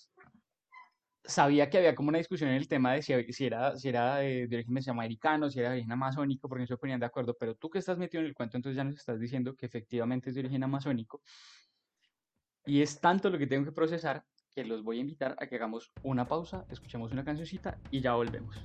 sabía 1.23 1.69
que 1.69 1.77
había 1.77 1.95
como 1.95 2.09
una 2.09 2.17
discusión 2.17 2.49
en 2.49 2.55
el 2.55 2.67
tema 2.67 2.93
de 2.93 3.01
si, 3.01 3.13
era, 3.43 3.77
si 3.77 3.89
era 3.89 4.17
de, 4.17 4.47
origen 4.51 4.73
mesoamericano, 4.73 5.49
si 5.49 5.59
era 5.59 5.69
de 5.69 5.75
origen 5.75 5.91
amazónico, 5.91 6.47
porque 6.47 6.61
no 6.61 6.67
se 6.67 6.77
ponían 6.77 6.99
de 6.99 7.05
acuerdo, 7.05 7.35
pero 7.39 7.55
tú 7.55 7.69
que 7.69 7.79
estás 7.79 7.97
metido 7.97 8.21
en 8.21 8.27
el 8.27 8.33
cuento, 8.33 8.57
entonces 8.57 8.77
ya 8.77 8.83
nos 8.83 8.95
estás 8.95 9.19
diciendo 9.19 9.55
que 9.55 9.65
efectivamente 9.65 10.29
es 10.29 10.35
de 10.35 10.41
origen 10.41 10.63
amazónico. 10.63 11.21
Y 12.65 12.81
es 12.81 12.99
tanto 12.99 13.29
lo 13.29 13.37
que 13.37 13.47
tengo 13.47 13.65
que 13.65 13.71
procesar 13.71 14.23
que 14.53 14.65
los 14.65 14.83
voy 14.83 14.97
a 14.97 15.01
invitar 15.01 15.35
a 15.39 15.47
que 15.47 15.55
hagamos 15.55 15.91
una 16.03 16.27
pausa, 16.27 16.65
escuchemos 16.69 17.11
una 17.11 17.23
cancioncita 17.23 17.77
y 17.89 18.01
ya 18.01 18.13
volvemos. 18.13 18.55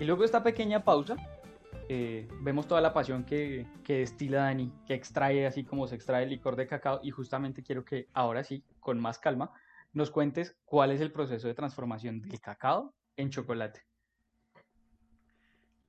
Y 0.00 0.04
luego 0.04 0.24
esta 0.24 0.42
pequeña 0.42 0.82
pausa, 0.82 1.16
eh, 1.88 2.26
vemos 2.40 2.66
toda 2.66 2.80
la 2.80 2.92
pasión 2.92 3.24
que, 3.24 3.66
que 3.84 3.98
destila 3.98 4.44
Dani, 4.44 4.72
que 4.86 4.94
extrae 4.94 5.46
así 5.46 5.64
como 5.64 5.86
se 5.86 5.94
extrae 5.94 6.24
el 6.24 6.30
licor 6.30 6.56
de 6.56 6.66
cacao 6.66 7.00
y 7.02 7.10
justamente 7.10 7.62
quiero 7.62 7.84
que 7.84 8.08
ahora 8.12 8.42
sí, 8.42 8.64
con 8.80 8.98
más 9.00 9.18
calma, 9.18 9.52
nos 9.92 10.10
cuentes 10.10 10.56
cuál 10.64 10.90
es 10.90 11.00
el 11.00 11.12
proceso 11.12 11.46
de 11.46 11.54
transformación 11.54 12.20
del 12.20 12.40
cacao 12.40 12.92
en 13.16 13.30
chocolate. 13.30 13.82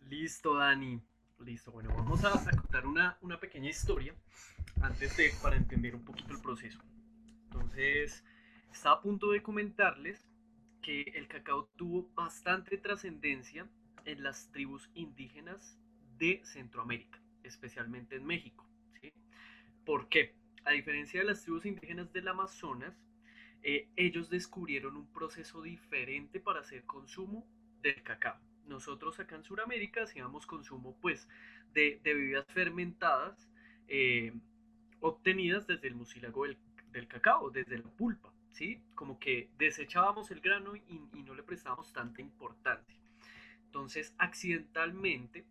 Listo, 0.02 0.56
Dani. 0.56 1.02
Listo, 1.39 1.72
bueno, 1.72 1.89
vamos 1.96 2.24
a, 2.24 2.32
contar 2.52 2.86
una, 2.86 3.18
una, 3.22 3.39
pequeña 3.39 3.70
historia 3.70 4.13
antes 4.82 5.18
de, 5.18 5.32
para 5.41 5.56
entender 5.58 5.96
un 5.96 6.06
poquito 6.06 6.34
el 6.34 6.41
proceso. 6.41 6.80
Entonces, 7.46 8.24
estaba 8.72 8.98
a 8.98 9.02
punto 9.02 9.32
de 9.32 9.41
comentarles 9.41 10.30
que 10.82 11.02
el 11.15 11.28
cacao 11.28 11.65
tuvo 11.76 12.08
bastante 12.13 12.78
trascendencia 12.78 13.68
en 14.06 14.24
las 14.24 14.52
tribus 14.52 14.89
indígenas 14.94 15.78
de 16.18 16.41
Centroamérica, 16.44 17.20
especialmente 17.44 18.15
en 18.15 18.26
México. 18.26 18.65
¿sí? 19.02 19.12
¿Por 19.86 20.08
qué? 20.08 20.36
A 20.63 20.72
diferencia 20.72 21.20
de 21.20 21.28
las 21.28 21.41
tribus 21.41 21.65
indígenas 21.65 22.12
del 22.13 22.28
Amazonas, 22.28 22.96
eh, 23.62 23.89
ellos 23.96 24.30
descubrieron 24.30 24.96
un 24.96 25.12
proceso 25.12 25.62
diferente 25.62 26.39
para 26.39 26.62
hacer 26.62 26.84
consumo 26.86 27.48
del 27.82 28.02
cacao. 28.04 28.39
Nosotros 28.68 29.20
acá 29.20 29.36
en 29.36 29.44
Sudamérica 29.44 30.04
hacíamos 30.04 30.46
consumo 30.46 30.98
pues 31.02 31.28
de, 31.74 32.00
bebidas 32.04 32.46
fermentadas 32.48 33.50
eh, 33.88 34.34
obtenidas 35.02 35.68
desde 35.68 35.88
el 35.88 35.96
mucílago 35.96 36.46
del, 36.46 37.08
cacao, 37.08 37.50
desde 37.50 37.78
la 37.78 37.89
pulpa, 37.89 38.34
¿sí? 38.52 38.82
Como 38.96 39.20
que 39.20 39.50
desechábamos 39.58 40.32
el 40.32 40.39
grano 40.39 40.76
y, 40.76 41.02
y 41.13 41.24
no 41.24 41.36
le 41.36 41.44
prestábamos 41.44 41.91
tanta 41.91 42.22
importancia. 42.22 43.05
Entonces, 43.76 44.16
accidentalmente, 44.18 45.44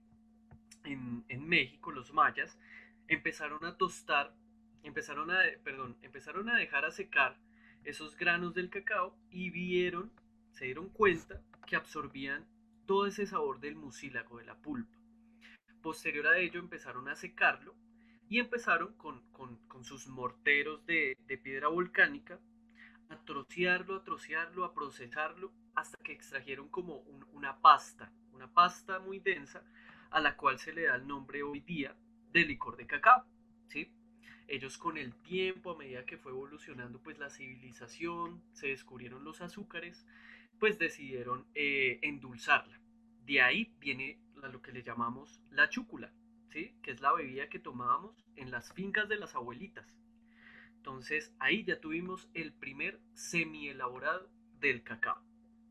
en, 0.83 1.47
México, 1.47 1.93
los 1.93 2.15
mayas 2.15 2.59
empezaron 3.07 3.67
a 3.67 3.77
tostar, 3.77 4.35
empezaron 4.83 5.31
a, 5.31 5.41
perdón, 5.63 5.99
empezaron 6.01 6.49
a 6.49 6.57
dejar 6.57 6.87
a 6.87 6.91
secar 6.91 7.37
esos 7.85 8.17
granos 8.17 8.55
del 8.55 8.71
cacao 8.71 9.15
y 9.31 9.51
vieron, 9.51 10.11
se 10.53 10.65
dieron 10.65 10.89
cuenta 10.89 11.43
que 11.67 11.77
absorbían 11.77 12.47
todo 12.87 13.07
ese 13.07 13.27
sabor 13.27 13.61
del 13.61 13.77
mucílago, 13.77 14.39
de 14.39 14.47
la 14.47 14.57
pulpa. 14.57 14.97
Posterior 15.83 16.27
a 16.29 16.39
ello 16.39 16.61
empezaron 16.61 17.09
a 17.09 17.17
secarlo 17.17 17.75
y 18.31 18.39
empezaron 18.39 18.95
con, 18.95 19.21
sus 19.83 20.07
morteros 20.07 20.87
de, 20.87 21.15
piedra 21.43 21.69
volcánica 21.69 22.41
a 23.11 23.19
trocearlo, 23.19 23.97
a 23.97 24.03
trocearlo, 24.03 24.65
a 24.65 24.73
procesarlo 24.73 25.53
hasta 25.75 25.99
que 25.99 26.13
extrajeron 26.13 26.69
como 26.69 26.99
una 27.33 27.61
pasta, 27.61 28.13
una 28.33 28.53
pasta 28.53 28.99
muy 28.99 29.19
densa 29.19 29.65
a 30.11 30.21
la 30.21 30.37
cual 30.37 30.59
se 30.59 30.73
le 30.73 30.85
da 30.85 30.97
el 30.97 31.07
nombre 31.07 31.43
hoy 31.43 31.61
día 31.61 31.97
de 32.33 32.45
licor 32.45 32.77
de 32.77 32.87
cacao, 32.87 33.25
¿sí? 33.69 33.91
Ellos 34.47 34.77
con 34.77 34.99
el 34.99 35.15
tiempo, 35.23 35.73
a 35.73 35.79
medida 35.79 36.05
que 36.05 36.19
fue 36.19 36.33
evolucionando 36.33 37.01
pues 37.01 37.19
la 37.19 37.31
civilización, 37.31 38.43
se 38.53 38.69
descubrieron 38.69 39.25
los 39.25 39.41
azúcares, 39.41 40.07
pues 40.59 40.79
decidieron 40.79 41.47
eh, 41.55 41.99
endulzarla. 42.03 42.79
De 43.25 43.41
ahí 43.41 43.75
viene 43.81 44.19
lo 44.35 44.61
que 44.61 44.73
le 44.73 44.83
llamamos 44.83 45.41
la 45.51 45.69
chúcula, 45.71 46.13
¿sí? 46.51 46.75
que 46.83 46.91
es 46.91 47.01
la 47.01 47.13
bebida 47.13 47.49
que 47.49 47.59
tomábamos 47.59 48.25
en 48.37 48.51
las 48.51 48.73
fincas 48.73 49.09
de 49.09 49.17
las 49.17 49.35
abuelitas. 49.35 49.87
Entonces 50.77 51.33
ahí 51.39 51.65
ya 51.65 51.81
tuvimos 51.81 52.29
el 52.35 52.53
primer 52.53 53.01
semi 53.15 53.69
elaborado 53.69 54.29
del 54.61 54.83
cacao. 54.83 55.23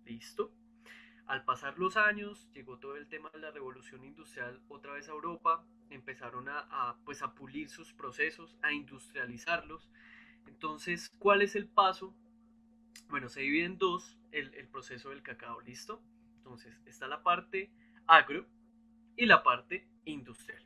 ¿Listo? 0.05 0.51
Al 1.25 1.45
pasar 1.45 1.79
los 1.79 1.95
años, 1.95 2.49
llegó 2.53 2.77
todo 2.77 2.97
el 2.97 3.07
tema 3.07 3.29
de 3.29 3.39
la 3.39 3.51
revolución 3.51 4.03
industrial 4.03 4.61
otra 4.67 4.93
vez 4.93 5.07
a 5.07 5.13
Europa, 5.13 5.65
empezaron 5.89 6.49
a, 6.49 6.97
pues 7.05 7.21
a 7.21 7.33
pulir 7.33 7.69
sus 7.69 7.93
procesos, 7.93 8.57
a 8.61 8.73
industrializarlos. 8.73 9.89
Entonces, 10.47 11.09
¿cuál 11.19 11.41
es 11.41 11.55
el 11.55 11.67
paso? 11.67 12.13
Bueno, 13.09 13.29
se 13.29 13.41
divide 13.41 13.65
en 13.65 13.77
dos 13.77 14.17
el, 14.31 14.67
proceso 14.67 15.11
del 15.11 15.23
cacao, 15.23 15.61
¿listo? 15.61 16.01
Entonces, 16.37 16.77
está 16.85 17.07
la 17.07 17.23
parte 17.23 17.71
agro 18.05 18.45
y 19.15 19.25
la 19.25 19.43
parte 19.43 19.87
industrial. 20.05 20.63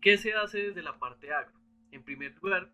¿Qué 0.00 0.16
se 0.18 0.34
hace 0.34 0.58
desde 0.58 0.82
la 0.82 0.98
parte 0.98 1.32
agro? 1.32 1.58
En 1.92 2.02
primer 2.02 2.34
lugar, 2.42 2.72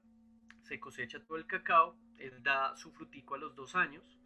se 0.63 0.81
cosecha 0.81 1.21
todo 1.21 1.37
el 1.37 1.47
cacao, 1.47 1.97
él 2.19 2.43
da 2.43 2.77
su 2.77 2.93
frutico 2.93 3.35
a 3.35 3.39
los 3.39 3.55
dos 3.55 3.75
años, 3.75 4.19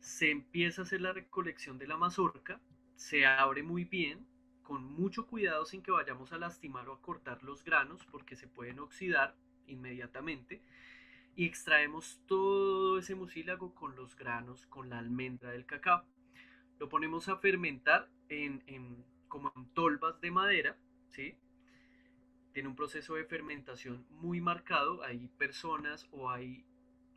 se 0.00 0.30
empieza 0.30 0.82
a 0.82 0.84
hacer 0.84 1.00
la 1.00 1.12
recolección 1.12 1.78
de 1.78 1.86
la 1.86 1.96
mazorca, 1.96 2.60
se 2.96 3.26
abre 3.26 3.62
muy 3.62 3.84
bien, 3.84 4.26
con 4.62 4.84
mucho 4.84 5.26
cuidado 5.26 5.64
sin 5.64 5.82
que 5.82 5.90
vayamos 5.90 6.32
a 6.32 6.38
lastimar 6.38 6.88
o 6.88 6.92
a 6.92 7.02
cortar 7.02 7.42
los 7.42 7.64
granos 7.64 8.04
porque 8.10 8.36
se 8.36 8.46
pueden 8.46 8.78
oxidar 8.78 9.34
inmediatamente 9.66 10.62
y 11.36 11.46
extraemos 11.46 12.20
todo 12.26 12.98
ese 12.98 13.14
mucílago 13.14 13.74
con 13.74 13.96
los 13.96 14.16
granos, 14.16 14.66
con 14.66 14.90
la 14.90 14.98
almendra 14.98 15.50
del 15.50 15.66
cacao. 15.66 16.04
Lo 16.78 16.88
ponemos 16.88 17.28
a 17.28 17.36
fermentar 17.36 18.08
en, 18.28 19.04
como 19.28 19.52
en 19.56 19.66
tolvas 19.74 20.20
de 20.20 20.30
madera, 20.30 20.76
¿sí? 21.08 21.36
Tiene 22.52 22.68
un 22.68 22.76
proceso 22.76 23.14
de 23.14 23.24
fermentación 23.24 24.06
muy 24.10 24.40
marcado. 24.40 25.02
Hay 25.02 25.28
personas 25.38 26.08
o 26.10 26.30
hay 26.30 26.64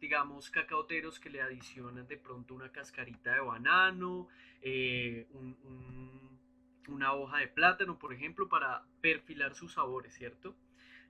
digamos, 0.04 0.50
cacaoteros 0.50 1.18
que 1.18 1.30
le 1.30 1.42
adicionan 1.42 2.06
de 2.06 2.18
pronto 2.18 2.54
una 2.54 2.70
cascarita 2.74 3.36
de 3.36 3.40
banano, 3.40 4.28
eh, 4.62 5.26
una 6.90 7.14
hoja 7.14 7.38
de 7.38 7.48
plátano, 7.48 7.98
por 7.98 8.12
ejemplo, 8.12 8.50
para 8.50 8.84
perfilar 9.00 9.56
sus 9.56 9.76
sabores, 9.76 10.14
¿cierto? 10.14 10.58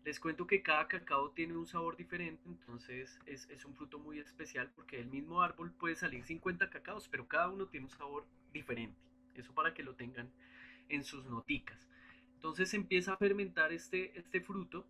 Les 0.06 0.20
cuento 0.20 0.46
que 0.46 0.62
cada 0.62 0.88
cacao 0.88 1.32
tiene 1.32 1.58
un 1.58 1.66
sabor 1.66 1.98
diferente, 1.98 2.44
entonces 2.48 3.20
es, 3.26 3.66
un 3.66 3.74
fruto 3.74 3.98
muy 3.98 4.20
especial 4.20 4.70
porque 4.76 4.98
del 4.98 5.08
mismo 5.08 5.42
árbol 5.42 5.72
puede 5.72 5.96
salir 5.96 6.24
50 6.24 6.70
cacaos, 6.70 7.08
pero 7.08 7.28
cada 7.28 7.50
uno 7.50 7.66
tiene 7.66 7.88
un 7.88 7.92
sabor 7.92 8.28
diferente. 8.52 9.02
Eso 9.34 9.56
para 9.56 9.74
que 9.74 9.82
lo 9.82 9.96
tengan 9.96 10.30
en 10.88 11.04
sus 11.04 11.26
noticas. 11.26 11.90
Entonces 12.36 12.72
empieza 12.76 13.14
a 13.14 13.18
fermentar 13.18 13.74
este, 13.74 14.16
este 14.20 14.40
fruto 14.40 14.86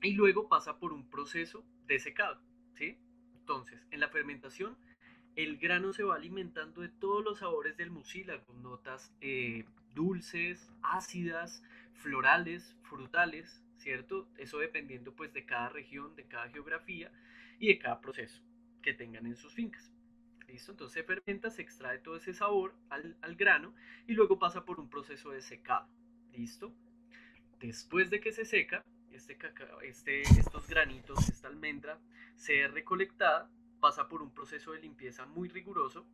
y 0.00 0.12
luego 0.12 0.48
pasa 0.48 0.78
por 0.78 0.94
un 0.94 1.10
proceso 1.10 1.62
de 1.86 1.98
secado. 1.98 2.40
¿Sí? 2.74 2.98
Entonces, 3.36 3.80
en 3.90 4.00
la 4.00 4.08
fermentación, 4.08 4.76
el 5.36 5.58
grano 5.58 5.92
se 5.92 6.04
va 6.04 6.16
alimentando 6.16 6.80
de 6.80 6.88
todos 6.88 7.24
los 7.24 7.38
sabores 7.40 7.76
del 7.76 7.90
mucílago, 7.90 8.44
notas 8.62 9.12
eh, 9.20 9.64
dulces, 9.94 10.70
ácidas, 10.82 11.62
florales, 11.94 12.76
frutales, 12.82 13.62
¿cierto? 13.76 14.28
Eso 14.38 14.58
dependiendo 14.58 15.14
pues 15.14 15.32
de 15.32 15.44
cada 15.44 15.68
región, 15.68 16.14
de 16.16 16.24
cada 16.24 16.48
geografía 16.50 17.10
y 17.58 17.68
de 17.68 17.78
cada 17.78 18.00
proceso 18.00 18.42
que 18.82 18.94
tengan 18.94 19.26
en 19.26 19.36
sus 19.36 19.54
fincas. 19.54 19.90
¿Listo? 20.46 20.72
Entonces 20.72 20.94
se 20.94 21.04
fermenta, 21.04 21.50
se 21.50 21.62
extrae 21.62 21.98
todo 21.98 22.16
ese 22.16 22.34
sabor 22.34 22.74
al, 22.90 23.16
al 23.22 23.34
grano 23.34 23.74
y 24.06 24.12
luego 24.12 24.38
pasa 24.38 24.64
por 24.64 24.78
un 24.78 24.88
proceso 24.88 25.30
de 25.30 25.40
secado. 25.40 25.88
¿Listo? 26.32 26.72
Después 27.58 28.10
de 28.10 28.20
que 28.20 28.32
se 28.32 28.44
seca, 28.44 28.84
este 29.14 29.36
cacao, 29.36 29.80
este, 29.80 30.22
estos 30.22 30.66
granitos, 30.68 31.28
esta 31.28 31.48
almendra, 31.48 31.98
se 32.36 32.66
recolectada, 32.68 33.50
pasa 33.80 34.08
por 34.08 34.22
un 34.22 34.32
proceso 34.32 34.72
de 34.72 34.80
limpieza 34.80 35.26
muy 35.26 35.48
riguroso 35.48 36.06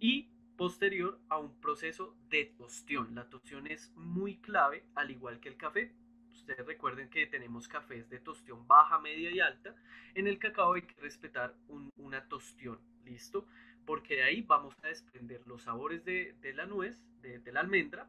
y 0.00 0.28
posterior 0.56 1.20
a 1.28 1.38
un 1.38 1.60
proceso 1.60 2.16
de 2.28 2.46
tostión. 2.56 3.14
La 3.14 3.28
tostión 3.28 3.66
es 3.66 3.92
muy 3.94 4.38
clave, 4.38 4.84
al 4.94 5.10
igual 5.10 5.40
que 5.40 5.48
el 5.48 5.56
café. 5.56 5.92
Ustedes 6.32 6.66
recuerden 6.66 7.08
que 7.08 7.26
tenemos 7.26 7.68
cafés 7.68 8.08
de 8.08 8.18
tostión 8.18 8.66
baja, 8.66 8.98
media 8.98 9.30
y 9.30 9.40
alta. 9.40 9.74
En 10.14 10.26
el 10.26 10.38
cacao 10.38 10.74
hay 10.74 10.82
que 10.82 11.00
respetar 11.00 11.54
una 11.96 12.28
tostión, 12.28 12.78
¿listo? 13.04 13.46
Porque 13.84 14.16
de 14.16 14.24
ahí 14.24 14.42
vamos 14.42 14.74
a 14.82 14.88
desprender 14.88 15.46
los 15.46 15.62
sabores 15.62 16.04
de, 16.04 16.34
la 16.54 16.66
nuez, 16.66 17.02
de, 17.22 17.52
la 17.52 17.60
almendra, 17.60 18.08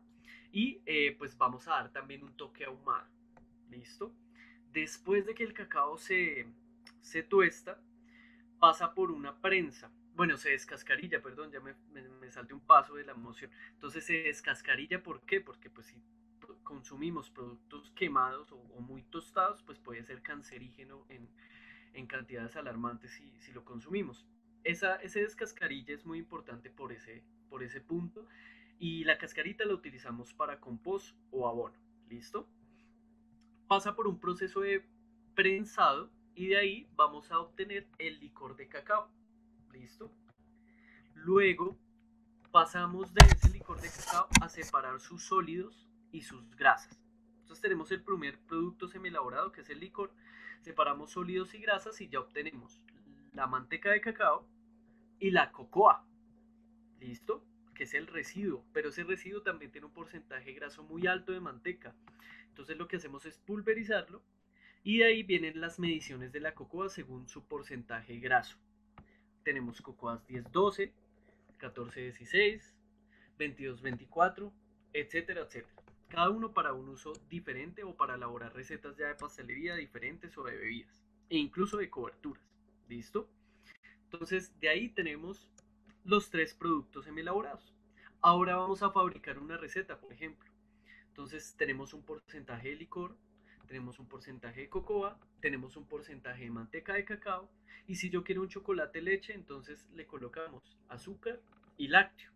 y 0.51 0.81
eh, 0.85 1.15
pues 1.17 1.37
vamos 1.37 1.67
a 1.67 1.71
dar 1.71 1.91
también 1.91 2.23
un 2.23 2.35
toque 2.35 2.65
ahumado. 2.65 3.16
¿Listo? 3.69 4.13
Después 4.71 5.25
de 5.25 5.33
que 5.33 5.43
el 5.43 5.53
cacao 5.53 5.97
se, 5.97 6.47
se 7.01 7.23
tuesta, 7.23 7.81
pasa 8.59 8.93
por 8.93 9.11
una 9.11 9.39
prensa. 9.41 9.91
Bueno, 10.15 10.37
se 10.37 10.49
descascarilla, 10.49 11.21
perdón, 11.21 11.51
ya 11.51 11.59
me, 11.59 11.75
me, 11.91 12.31
salte 12.31 12.53
un 12.53 12.61
paso 12.61 12.95
de 12.95 13.05
la 13.05 13.11
emoción. 13.11 13.51
Entonces 13.73 14.03
se 14.05 14.23
descascarilla, 14.23 15.03
¿por 15.03 15.21
qué? 15.21 15.41
Porque 15.41 15.69
pues 15.69 15.87
si 15.87 16.01
consumimos 16.63 17.29
productos 17.29 17.91
quemados 17.91 18.51
o, 18.51 18.57
muy 18.81 19.03
tostados, 19.03 19.61
pues 19.63 19.79
puede 19.79 20.03
ser 20.03 20.21
cancerígeno 20.21 21.05
en, 21.09 21.29
en 21.93 22.07
cantidades 22.07 22.55
alarmantes 22.55 23.11
si, 23.11 23.31
si, 23.39 23.51
lo 23.51 23.63
consumimos. 23.63 24.25
Esa, 24.63 24.95
ese 24.97 25.21
descascarilla 25.21 25.93
es 25.93 26.05
muy 26.05 26.19
importante 26.19 26.69
por 26.69 26.91
ese, 26.91 27.23
por 27.49 27.63
ese 27.63 27.79
punto. 27.79 28.27
Y 28.79 29.03
la 29.03 29.17
cascarita 29.17 29.65
la 29.65 29.73
utilizamos 29.73 30.33
para 30.33 30.59
compost 30.59 31.15
o 31.31 31.47
abono. 31.47 31.77
¿Listo? 32.09 32.47
Pasa 33.67 33.95
por 33.95 34.07
un 34.07 34.19
proceso 34.19 34.61
de 34.61 34.85
prensado 35.35 36.09
y 36.35 36.47
de 36.47 36.57
ahí 36.57 36.89
vamos 36.95 37.31
a 37.31 37.39
obtener 37.39 37.87
el 37.97 38.19
licor 38.19 38.55
de 38.55 38.67
cacao. 38.67 39.09
¿Listo? 39.71 40.11
Luego 41.15 41.77
pasamos 42.51 43.13
de 43.13 43.25
ese 43.25 43.49
licor 43.49 43.81
de 43.81 43.89
cacao 43.89 44.27
a 44.41 44.49
separar 44.49 44.99
sus 44.99 45.23
sólidos 45.23 45.87
y 46.11 46.21
sus 46.21 46.55
grasas. 46.55 46.97
Entonces 47.41 47.61
tenemos 47.61 47.91
el 47.91 48.03
primer 48.03 48.39
producto 48.39 48.87
semi-elaborado, 48.87 49.51
que 49.51 49.61
es 49.61 49.69
el 49.69 49.79
licor. 49.79 50.11
Separamos 50.61 51.11
sólidos 51.11 51.53
y 51.53 51.59
grasas 51.59 51.99
y 52.01 52.09
ya 52.09 52.19
obtenemos 52.19 52.81
la 53.33 53.47
manteca 53.47 53.91
de 53.91 54.01
cacao 54.01 54.45
y 55.19 55.31
la 55.31 55.51
cocoa. 55.51 56.05
¿Listo? 56.99 57.43
Que 57.73 57.83
es 57.83 57.93
el 57.93 58.07
residuo. 58.07 58.65
Pero 58.73 58.89
ese 58.89 59.03
residuo 59.03 59.41
también 59.43 59.71
tiene 59.71 59.87
un 59.87 59.93
porcentaje 59.93 60.51
graso 60.53 60.83
muy 60.83 61.07
alto 61.07 61.31
de 61.31 61.39
manteca. 61.39 61.93
Entonces 62.57 62.77
lo 62.77 62.87
que 62.87 62.95
hacemos 62.95 63.23
es 63.27 63.37
pulverizarlo 63.37 64.23
y 64.83 64.97
de 64.97 65.05
ahí 65.05 65.21
vienen 65.21 65.61
las 65.61 65.77
mediciones 65.77 66.31
de 66.31 66.39
la 66.39 66.55
cocoa 66.55 66.89
según 66.89 67.27
su 67.27 67.45
porcentaje 67.45 68.17
graso. 68.17 68.57
Tenemos 69.43 69.79
cocoas 69.79 70.27
10-12, 70.27 70.91
14-16, 71.59 72.73
22-24, 73.37 74.51
etcétera, 74.91 75.41
etcétera 75.41 75.83
cada 76.07 76.31
uno 76.31 76.51
para 76.51 76.73
un 76.73 76.89
uso 76.89 77.13
diferente 77.29 77.83
o 77.83 77.95
para 77.95 78.15
elaborar 78.15 78.55
recetas 78.55 78.97
ya 78.97 79.07
de 79.07 79.13
pastelería 79.13 79.75
diferentes 79.75 80.35
o 80.37 80.43
de 80.43 80.57
bebidas 80.57 81.03
e 81.29 81.37
incluso 81.37 81.77
de 81.77 81.91
coberturas. 81.91 82.43
¿Listo? 82.87 83.29
Entonces 84.05 84.59
de 84.59 84.69
ahí 84.69 84.89
tenemos 84.89 85.47
los 86.05 86.31
tres 86.31 86.55
productos 86.55 87.05
semi-elaborados. 87.05 87.71
Ahora 88.19 88.55
vamos 88.55 88.81
a 88.81 88.89
fabricar 88.89 89.37
una 89.37 89.57
receta, 89.57 89.99
por 89.99 90.11
ejemplo. 90.11 90.56
Entonces 91.17 91.55
tenemos 91.57 91.95
un 91.95 92.03
porcentaje 92.03 92.69
de 92.69 92.75
licor, 92.75 93.17
tenemos 93.65 93.97
un 93.97 94.07
porcentaje 94.07 94.61
de 94.61 94.69
cocoa, 94.69 95.19
tenemos 95.41 95.75
un 95.75 95.87
porcentaje 95.87 96.43
de 96.43 96.51
manteca 96.51 96.93
de 96.93 97.05
cacao 97.05 97.49
y 97.87 97.95
si 97.95 98.11
yo 98.11 98.23
quiero 98.23 98.43
un 98.43 98.49
chocolate 98.49 99.01
leche, 99.01 99.33
entonces 99.33 99.87
le 99.95 100.05
colocamos 100.05 100.77
azúcar 100.89 101.41
y 101.75 101.87
lácteo. 101.87 102.29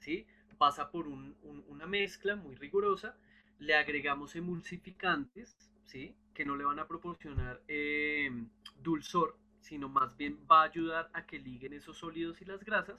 ¿Sí? 0.00 0.26
pasa 0.58 0.90
por 0.90 1.06
una 1.06 1.86
mezcla 1.86 2.34
muy 2.34 2.56
rigurosa, 2.56 3.16
le 3.60 3.76
agregamos 3.76 4.34
emulsificantes, 4.34 5.56
¿sí? 5.86 6.14
que 6.34 6.44
no 6.44 6.56
le 6.56 6.64
van 6.64 6.80
a 6.80 6.88
proporcionar 6.88 7.62
em, 7.68 8.48
dulzor, 8.82 9.38
sino 9.60 9.88
más 9.88 10.16
bien 10.16 10.36
va 10.50 10.62
a 10.62 10.64
ayudar 10.64 11.10
a 11.12 11.24
que 11.24 11.38
liguen 11.38 11.74
esos 11.74 11.96
sólidos 11.96 12.42
y 12.42 12.44
las 12.44 12.64
grasas, 12.64 12.98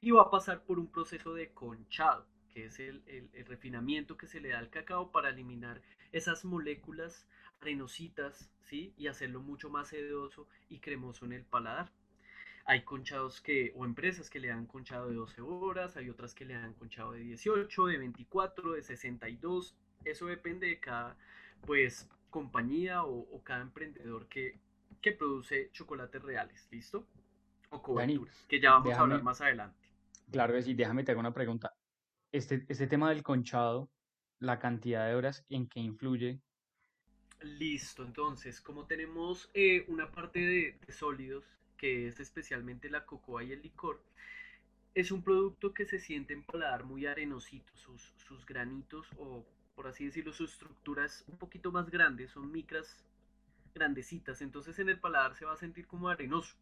y 0.00 0.10
va 0.10 0.22
a 0.22 0.30
pasar 0.30 0.64
por 0.64 0.80
un 0.80 0.88
proceso 0.88 1.32
de 1.32 1.48
conchado, 1.50 2.26
que 2.48 2.66
es 2.66 2.78
el, 2.80 3.02
el 3.06 3.46
refinamiento 3.46 4.16
que 4.16 4.26
se 4.26 4.40
le 4.40 4.50
da 4.50 4.58
al 4.58 4.70
cacao 4.70 5.10
para 5.10 5.30
eliminar 5.30 5.82
esas 6.12 6.44
moléculas 6.44 7.26
arenositas, 7.60 8.50
¿sí? 8.62 8.94
y 8.96 9.06
hacerlo 9.08 9.40
mucho 9.40 9.70
más 9.70 9.88
sedoso 9.88 10.48
y 10.68 10.78
cremoso 10.78 11.24
en 11.24 11.32
el 11.32 11.44
paladar. 11.44 11.90
Hay 12.64 12.82
conchados 12.82 13.40
que, 13.40 13.72
o 13.76 13.84
empresas 13.84 14.28
que 14.28 14.40
le 14.40 14.48
dan 14.48 14.66
conchado 14.66 15.08
de 15.08 15.14
12 15.14 15.40
horas, 15.40 15.96
hay 15.96 16.10
otras 16.10 16.34
que 16.34 16.44
le 16.44 16.54
dan 16.54 16.74
conchado 16.74 17.12
de 17.12 17.20
18, 17.20 17.86
de 17.86 17.98
24, 17.98 18.72
de 18.72 18.82
62. 18.82 19.74
Eso 20.04 20.26
depende 20.26 20.66
de 20.66 20.78
cada, 20.78 21.16
pues, 21.66 22.08
compañía 22.28 23.04
o, 23.04 23.42
cada 23.42 23.62
emprendedor 23.62 24.28
que, 24.28 24.58
que 25.00 25.12
produce 25.12 25.70
chocolates 25.72 26.22
reales, 26.22 26.68
¿listo? 26.70 27.06
O 27.70 27.80
coberturas, 27.80 28.44
que 28.46 28.60
ya 28.60 28.72
vamos 28.72 28.92
a 28.92 29.00
hablar 29.00 29.22
más 29.22 29.40
adelante. 29.40 29.88
Claro 30.30 30.52
que 30.52 30.62
sí, 30.62 30.74
déjame 30.74 31.04
te 31.04 31.12
hago 31.12 31.20
una 31.20 31.32
pregunta. 31.32 31.72
Este, 32.32 32.66
este 32.68 32.86
tema 32.86 33.08
del 33.08 33.22
conchado, 33.22 33.90
la 34.38 34.58
cantidad 34.58 35.06
de 35.06 35.14
horas 35.14 35.44
en 35.48 35.66
que 35.68 35.80
influye. 35.80 36.40
Listo, 37.40 38.04
entonces, 38.04 38.60
como 38.60 38.86
tenemos 38.86 39.50
eh, 39.54 39.84
una 39.88 40.10
parte 40.10 40.40
de, 40.40 40.78
sólidos 40.92 41.44
que 41.76 42.08
es 42.08 42.18
especialmente 42.20 42.90
la 42.90 43.06
cocoa 43.06 43.44
y 43.44 43.52
el 43.52 43.62
licor, 43.62 44.02
es 44.94 45.12
un 45.12 45.22
producto 45.22 45.72
que 45.72 45.86
se 45.86 46.00
siente 46.00 46.34
en 46.34 46.42
paladar 46.42 46.84
muy 46.84 47.06
arenosito, 47.06 47.72
sus, 47.76 48.12
sus 48.16 48.44
granitos 48.44 49.06
o 49.16 49.46
por 49.76 49.86
así 49.86 50.06
decirlo, 50.06 50.32
sus 50.32 50.54
estructuras 50.54 51.24
un 51.28 51.38
poquito 51.38 51.70
más 51.70 51.88
grandes, 51.88 52.32
son 52.32 52.50
micras 52.50 53.04
grandecitas, 53.72 54.42
entonces 54.42 54.76
en 54.80 54.88
el 54.88 54.98
paladar 54.98 55.36
se 55.36 55.44
va 55.44 55.52
a 55.52 55.56
sentir 55.56 55.86
como 55.86 56.08
arenoso, 56.08 56.56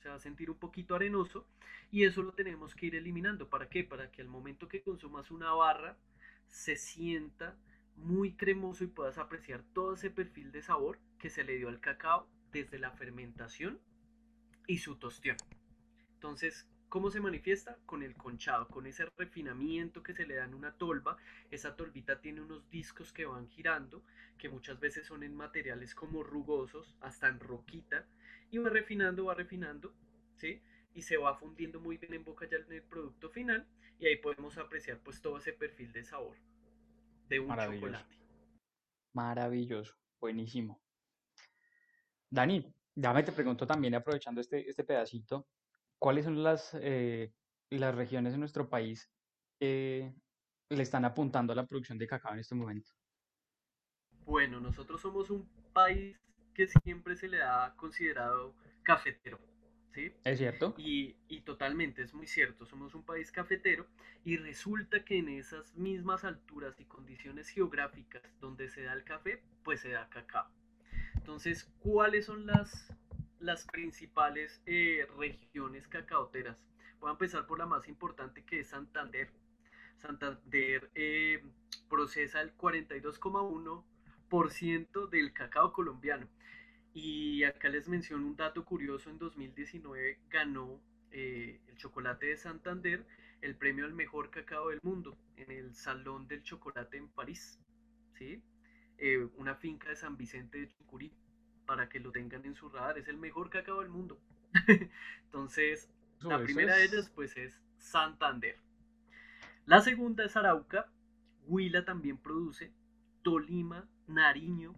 se 0.00 0.08
va 0.08 0.14
a 0.14 0.20
sentir 0.20 0.50
un 0.50 0.58
poquito 0.58 0.94
arenoso 0.94 1.46
y 1.90 2.04
eso 2.04 2.22
lo 2.22 2.32
tenemos 2.32 2.74
que 2.74 2.86
ir 2.86 2.94
eliminando. 2.94 3.48
¿Para 3.48 3.68
qué? 3.68 3.84
Para 3.84 4.10
que 4.10 4.22
al 4.22 4.28
momento 4.28 4.68
que 4.68 4.82
consumas 4.82 5.30
una 5.30 5.52
barra 5.52 5.96
se 6.46 6.76
sienta 6.76 7.56
muy 7.96 8.34
cremoso 8.34 8.84
y 8.84 8.88
puedas 8.88 9.18
apreciar 9.18 9.64
todo 9.74 9.94
ese 9.94 10.10
perfil 10.10 10.52
de 10.52 10.62
sabor 10.62 10.98
que 11.18 11.30
se 11.30 11.44
le 11.44 11.56
dio 11.56 11.68
al 11.68 11.80
cacao 11.80 12.28
desde 12.52 12.78
la 12.78 12.92
fermentación 12.92 13.80
y 14.66 14.78
su 14.78 14.96
tostión. 14.96 15.36
Entonces, 16.14 16.68
¿cómo 16.88 17.10
se 17.10 17.20
manifiesta? 17.20 17.76
Con 17.84 18.02
el 18.04 18.14
conchado, 18.14 18.68
con 18.68 18.86
ese 18.86 19.06
refinamiento 19.16 20.02
que 20.02 20.14
se 20.14 20.26
le 20.26 20.36
da 20.36 20.44
en 20.44 20.54
una 20.54 20.72
tolva. 20.72 21.16
Esa 21.50 21.74
tolvita 21.74 22.20
tiene 22.20 22.40
unos 22.40 22.70
discos 22.70 23.12
que 23.12 23.26
van 23.26 23.48
girando, 23.48 24.04
que 24.36 24.48
muchas 24.48 24.78
veces 24.78 25.06
son 25.06 25.24
en 25.24 25.34
materiales 25.34 25.94
como 25.94 26.22
rugosos, 26.22 26.94
hasta 27.00 27.28
en 27.28 27.40
roquita, 27.40 28.06
y 28.50 28.58
va 28.58 28.70
refinando, 28.70 29.26
va 29.26 29.34
refinando, 29.34 29.92
¿sí? 30.36 30.60
Y 30.94 31.02
se 31.02 31.16
va 31.16 31.34
fundiendo 31.34 31.80
muy 31.80 31.96
bien 31.98 32.14
en 32.14 32.24
boca 32.24 32.46
ya 32.48 32.56
en 32.56 32.72
el 32.72 32.82
producto 32.82 33.30
final, 33.30 33.66
y 33.98 34.06
ahí 34.06 34.16
podemos 34.16 34.56
apreciar 34.58 34.98
pues 35.02 35.20
todo 35.20 35.38
ese 35.38 35.52
perfil 35.52 35.92
de 35.92 36.04
sabor 36.04 36.36
de 37.28 37.40
un 37.40 37.48
chocolate. 37.48 38.16
Maravilloso, 39.14 39.94
buenísimo. 40.20 40.80
Dani, 42.30 42.72
me 42.94 43.22
te 43.22 43.32
pregunto 43.32 43.66
también, 43.66 43.94
aprovechando 43.94 44.40
este, 44.40 44.68
este 44.68 44.84
pedacito, 44.84 45.46
¿cuáles 45.98 46.24
son 46.24 46.42
las, 46.42 46.74
eh, 46.74 47.32
las 47.70 47.94
regiones 47.94 48.34
en 48.34 48.40
nuestro 48.40 48.68
país 48.68 49.10
que 49.58 50.12
le 50.68 50.82
están 50.82 51.04
apuntando 51.04 51.52
a 51.52 51.56
la 51.56 51.66
producción 51.66 51.98
de 51.98 52.06
cacao 52.06 52.32
en 52.32 52.40
este 52.40 52.54
momento? 52.54 52.90
Bueno, 54.24 54.60
nosotros 54.60 55.00
somos 55.00 55.30
un 55.30 55.48
país 55.72 56.20
que 56.58 56.66
siempre 56.66 57.14
se 57.14 57.28
le 57.28 57.40
ha 57.40 57.72
considerado 57.76 58.52
cafetero, 58.82 59.38
¿sí? 59.94 60.12
¿Es 60.24 60.38
cierto? 60.38 60.74
Y, 60.76 61.14
y, 61.28 61.42
totalmente, 61.42 62.02
es 62.02 62.12
muy 62.12 62.26
cierto, 62.26 62.66
somos 62.66 62.96
un 62.96 63.04
país 63.04 63.30
cafetero 63.30 63.86
y 64.24 64.38
resulta 64.38 65.04
que 65.04 65.18
en 65.18 65.28
esas 65.28 65.76
mismas 65.76 66.24
alturas 66.24 66.80
y 66.80 66.84
condiciones 66.84 67.48
geográficas 67.48 68.22
donde 68.40 68.68
se 68.70 68.82
da 68.82 68.92
el 68.92 69.04
café, 69.04 69.40
pues 69.62 69.82
se 69.82 69.90
da 69.90 70.08
cacao. 70.08 70.50
Entonces, 71.14 71.70
¿cuáles 71.78 72.26
son 72.26 72.44
las, 72.44 72.92
las 73.38 73.64
principales 73.66 74.60
eh, 74.66 75.06
regiones 75.16 75.86
cacaoteras? 75.86 76.56
Voy 76.98 77.10
a 77.10 77.12
empezar 77.12 77.46
por 77.46 77.60
la 77.60 77.66
más 77.66 77.86
importante 77.86 78.42
que 78.44 78.58
es 78.58 78.70
Santander. 78.70 79.30
Santander 79.98 80.90
eh, 80.96 81.40
procesa 81.88 82.40
el 82.40 82.56
42,1% 82.56 83.84
del 85.10 85.32
cacao 85.32 85.72
colombiano. 85.72 86.26
Y 86.94 87.44
acá 87.44 87.68
les 87.68 87.88
menciono 87.88 88.26
un 88.26 88.36
dato 88.36 88.64
curioso, 88.64 89.10
en 89.10 89.18
2019 89.18 90.20
ganó 90.28 90.80
eh, 91.10 91.60
el 91.68 91.76
chocolate 91.76 92.26
de 92.26 92.36
Santander 92.36 93.04
el 93.40 93.56
premio 93.56 93.84
al 93.84 93.94
mejor 93.94 94.30
cacao 94.30 94.70
del 94.70 94.80
mundo 94.82 95.16
en 95.36 95.50
el 95.50 95.74
Salón 95.74 96.26
del 96.28 96.42
Chocolate 96.42 96.96
en 96.96 97.08
París. 97.08 97.58
¿sí? 98.14 98.42
Eh, 98.98 99.28
una 99.36 99.54
finca 99.54 99.88
de 99.90 99.96
San 99.96 100.16
Vicente 100.16 100.58
de 100.58 100.68
Chucurí 100.68 101.12
para 101.66 101.88
que 101.88 102.00
lo 102.00 102.10
tengan 102.10 102.44
en 102.44 102.54
su 102.54 102.68
radar. 102.68 102.98
Es 102.98 103.08
el 103.08 103.16
mejor 103.16 103.50
cacao 103.50 103.80
del 103.80 103.90
mundo. 103.90 104.20
Entonces, 105.24 105.88
la 106.20 106.42
primera 106.42 106.76
de 106.76 106.84
ellas 106.84 107.10
pues 107.14 107.36
es 107.36 107.60
Santander. 107.76 108.56
La 109.66 109.80
segunda 109.80 110.24
es 110.24 110.36
Arauca. 110.36 110.90
Huila 111.46 111.84
también 111.84 112.18
produce. 112.18 112.72
Tolima, 113.22 113.88
Nariño, 114.08 114.74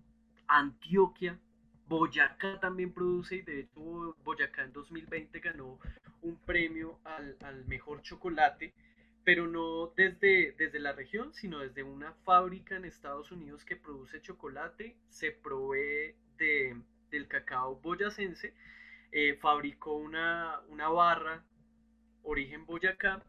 Antioquia, 0.46 1.38
Boyacá 1.86 2.60
también 2.60 2.92
produce 2.92 3.36
y 3.36 3.42
de 3.42 3.60
hecho 3.60 4.14
Boyacá 4.24 4.62
en 4.62 4.72
2020 4.72 5.40
ganó 5.40 5.78
un 6.22 6.36
premio 6.36 6.98
al, 7.04 7.36
al 7.42 7.64
mejor 7.66 8.02
chocolate 8.02 8.72
pero 9.24 9.46
no 9.46 9.92
desde, 9.96 10.52
desde 10.52 10.78
la 10.78 10.92
región, 10.92 11.32
sino 11.34 11.58
desde 11.60 11.82
una 11.82 12.12
fábrica 12.24 12.76
en 12.76 12.84
Estados 12.84 13.30
Unidos 13.30 13.64
que 13.64 13.76
produce 13.76 14.20
chocolate, 14.20 14.96
se 15.08 15.30
provee 15.32 16.14
de, 16.38 16.76
del 17.10 17.28
cacao 17.28 17.76
boyacense, 17.76 18.54
eh, 19.12 19.36
fabricó 19.40 19.94
una, 19.94 20.60
una 20.68 20.88
barra 20.88 21.44
origen 22.22 22.64
Boyacá 22.64 23.22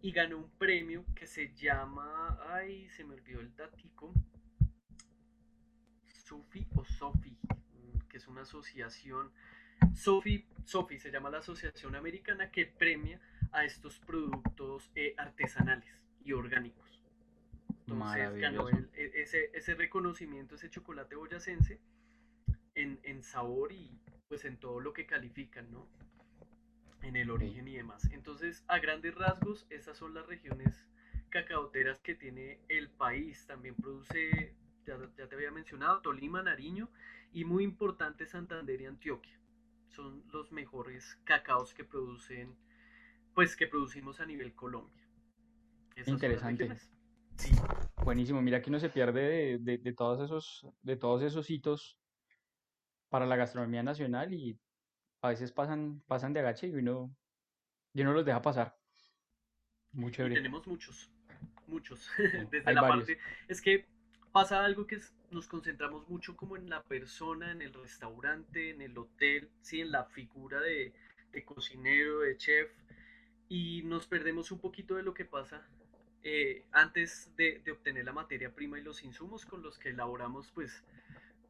y 0.00 0.12
ganó 0.12 0.38
un 0.38 0.50
premio 0.58 1.04
que 1.14 1.26
se 1.26 1.52
llama, 1.54 2.38
ay, 2.48 2.88
se 2.90 3.04
me 3.04 3.14
olvidó 3.14 3.40
el 3.40 3.54
datico, 3.56 4.12
Sufi 6.32 6.66
o 6.74 6.82
Sofi, 6.84 7.36
que 8.08 8.16
es 8.16 8.26
una 8.26 8.40
asociación, 8.40 9.30
Sofi, 9.94 10.46
Sofi 10.64 10.98
se 10.98 11.10
llama 11.10 11.28
la 11.28 11.38
asociación 11.38 11.94
americana 11.94 12.50
que 12.50 12.64
premia 12.64 13.20
a 13.52 13.66
estos 13.66 13.98
productos 13.98 14.90
eh, 14.94 15.14
artesanales 15.18 15.94
y 16.24 16.32
orgánicos. 16.32 17.02
Entonces 17.86 18.40
ganó 18.40 18.70
e, 18.70 18.88
ese, 18.94 19.50
ese, 19.52 19.74
reconocimiento, 19.74 20.54
ese 20.54 20.70
chocolate 20.70 21.16
boyacense 21.16 21.78
en, 22.74 22.98
en, 23.02 23.22
sabor 23.22 23.72
y 23.72 24.00
pues 24.28 24.46
en 24.46 24.56
todo 24.56 24.80
lo 24.80 24.94
que 24.94 25.04
califican, 25.04 25.70
¿no? 25.70 25.86
en 27.02 27.16
el 27.16 27.30
origen 27.30 27.68
y 27.68 27.76
demás. 27.76 28.08
Entonces, 28.12 28.64
a 28.68 28.78
grandes 28.78 29.14
rasgos, 29.16 29.66
esas 29.68 29.98
son 29.98 30.14
las 30.14 30.26
regiones 30.26 30.86
cacaoteras 31.28 32.00
que 32.00 32.14
tiene 32.14 32.60
el 32.68 32.88
país. 32.88 33.44
También 33.46 33.74
produce, 33.74 34.54
ya, 34.86 34.98
ya, 35.16 35.28
te 35.28 35.34
había 35.34 35.50
mencionado, 35.50 36.00
Tolima, 36.00 36.42
Nariño 36.42 36.88
y 37.32 37.44
muy 37.44 37.64
importante 37.64 38.26
Santander 38.26 38.80
y 38.80 38.86
Antioquia. 38.86 39.38
Son 39.88 40.24
los 40.32 40.52
mejores 40.52 41.18
cacaos 41.24 41.74
que 41.74 41.84
producen, 41.84 42.56
pues 43.34 43.56
que 43.56 43.66
producimos 43.66 44.20
a 44.20 44.26
nivel 44.26 44.54
Colombia. 44.54 45.02
Interesante. 46.06 46.76
Sí. 47.36 47.54
Buenísimo, 48.04 48.42
mira 48.42 48.60
que 48.60 48.70
uno 48.70 48.78
se 48.78 48.88
pierde 48.88 49.58
de, 49.58 49.78
de, 49.78 49.92
todos 49.92 50.20
esos, 50.20 50.66
de 50.82 50.96
todos 50.96 51.22
esos 51.22 51.48
hitos 51.50 51.98
para 53.08 53.26
la 53.26 53.36
gastronomía 53.36 53.82
nacional 53.82 54.32
y 54.32 54.58
a 55.20 55.28
veces 55.28 55.52
pasan, 55.52 56.02
pasan 56.06 56.32
de 56.32 56.40
agache 56.40 56.66
y 56.66 56.74
uno, 56.74 57.14
y 57.94 58.02
uno 58.02 58.12
los 58.12 58.24
deja 58.24 58.42
pasar. 58.42 58.76
Mucho 59.92 60.26
y 60.26 60.34
tenemos 60.34 60.66
muchos, 60.66 61.10
muchos. 61.66 62.10
Desde 62.50 62.72
la 62.72 62.80
parte. 62.80 63.18
Es 63.46 63.60
que 63.60 63.86
pasa 64.32 64.64
algo 64.64 64.86
que 64.86 64.98
nos 65.30 65.46
concentramos 65.46 66.08
mucho 66.08 66.36
como 66.36 66.56
en 66.56 66.68
la 66.68 66.82
persona, 66.82 67.52
en 67.52 67.62
el 67.62 67.72
restaurante, 67.74 68.70
en 68.70 68.80
el 68.80 68.96
hotel, 68.96 69.50
sí, 69.60 69.80
en 69.80 69.92
la 69.92 70.04
figura 70.04 70.60
de, 70.60 70.92
de 71.32 71.44
cocinero, 71.44 72.20
de 72.20 72.36
chef, 72.36 72.70
y 73.48 73.82
nos 73.84 74.06
perdemos 74.06 74.50
un 74.50 74.58
poquito 74.58 74.96
de 74.96 75.02
lo 75.02 75.12
que 75.12 75.26
pasa 75.26 75.62
eh, 76.24 76.64
antes 76.72 77.30
de, 77.36 77.60
de, 77.64 77.72
obtener 77.72 78.04
la 78.04 78.12
materia 78.12 78.54
prima 78.54 78.78
y 78.78 78.82
los 78.82 79.02
insumos 79.02 79.44
con 79.44 79.62
los 79.62 79.78
que 79.78 79.90
elaboramos 79.90 80.50
pues 80.52 80.84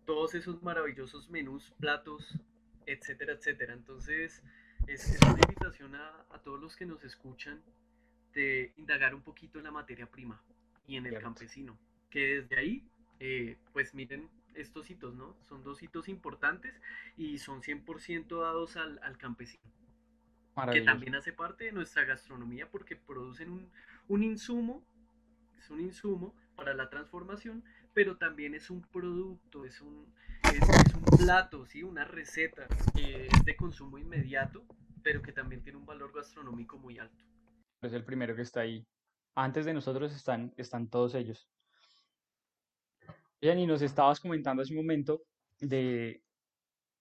todos 0.07 0.35
esos 0.35 0.63
maravillosos 0.63 1.29
menús, 1.31 1.73
platos, 1.79 2.39
etcétera, 2.87 3.35
etcétera. 3.35 3.75
Entonces 3.75 4.43
es, 4.87 5.19
una 5.23 5.41
invitación 5.47 5.95
a, 5.95 6.27
a, 6.31 6.39
todos 6.39 6.61
los 6.61 6.75
que 6.75 6.87
nos 6.87 7.05
escuchan 7.05 7.63
de 8.33 8.73
indagar 8.79 9.15
un 9.15 9.23
poquito 9.23 9.59
en 9.59 9.65
la 9.65 9.71
materia 9.71 10.07
prima 10.07 10.43
y 10.87 10.97
en 10.97 11.07
el 11.07 11.21
campesino, 11.21 11.79
que 12.13 12.43
desde 12.43 12.59
ahí 12.59 12.85
eh, 13.19 13.57
pues 13.73 13.95
miren 13.95 14.29
estos 14.55 14.91
hitos, 14.91 15.15
¿no? 15.15 15.35
Son 15.49 15.65
dos 15.65 15.83
hitos 15.83 16.09
importantes 16.09 16.75
y 17.17 17.39
son 17.39 17.63
100% 17.63 18.41
dados 18.41 18.77
al, 18.77 19.01
al 19.03 19.17
campesino 19.17 19.73
que 20.71 20.83
también 20.83 21.15
hace 21.15 21.33
parte 21.33 21.65
de 21.65 21.73
nuestra 21.73 22.05
gastronomía 22.05 22.69
porque 22.71 22.97
producen 22.97 23.51
un, 23.51 23.71
un 24.09 24.23
insumo, 24.23 24.85
es 25.59 25.71
un 25.71 25.81
insumo 25.81 26.35
para 26.57 26.75
la 26.75 26.91
transformación, 26.91 27.65
pero 27.95 28.17
también 28.17 28.55
es 28.55 28.71
un 28.71 28.83
producto, 28.83 29.65
es 29.65 29.81
un, 29.81 30.13
es, 30.45 30.95
un 30.95 31.19
plato, 31.19 31.67
¿sí? 31.67 31.83
una 31.83 32.05
receta 32.05 32.67
que 32.95 33.27
es 33.27 33.45
de 33.45 33.57
consumo 33.57 33.99
inmediato, 33.99 34.65
pero 35.03 35.23
que 35.23 35.33
también 35.33 35.63
tiene 35.63 35.79
un 35.79 35.87
valor 35.87 36.13
gastronómico 36.15 36.79
muy 36.79 36.99
alto. 36.99 37.25
Es 37.83 37.93
el 37.93 38.05
primero 38.05 38.37
que 38.37 38.43
está 38.43 38.61
ahí. 38.61 38.85
Antes 39.35 39.65
de 39.65 39.73
nosotros 39.73 40.15
están, 40.15 40.53
están 40.57 40.89
todos 40.89 41.15
ellos. 41.15 41.49
Y 43.43 43.67
nos 43.67 43.83
estabas 43.83 44.21
comentando 44.21 44.63
hace 44.63 44.73
un 44.73 44.79
momento 44.79 45.23
de, 45.61 46.23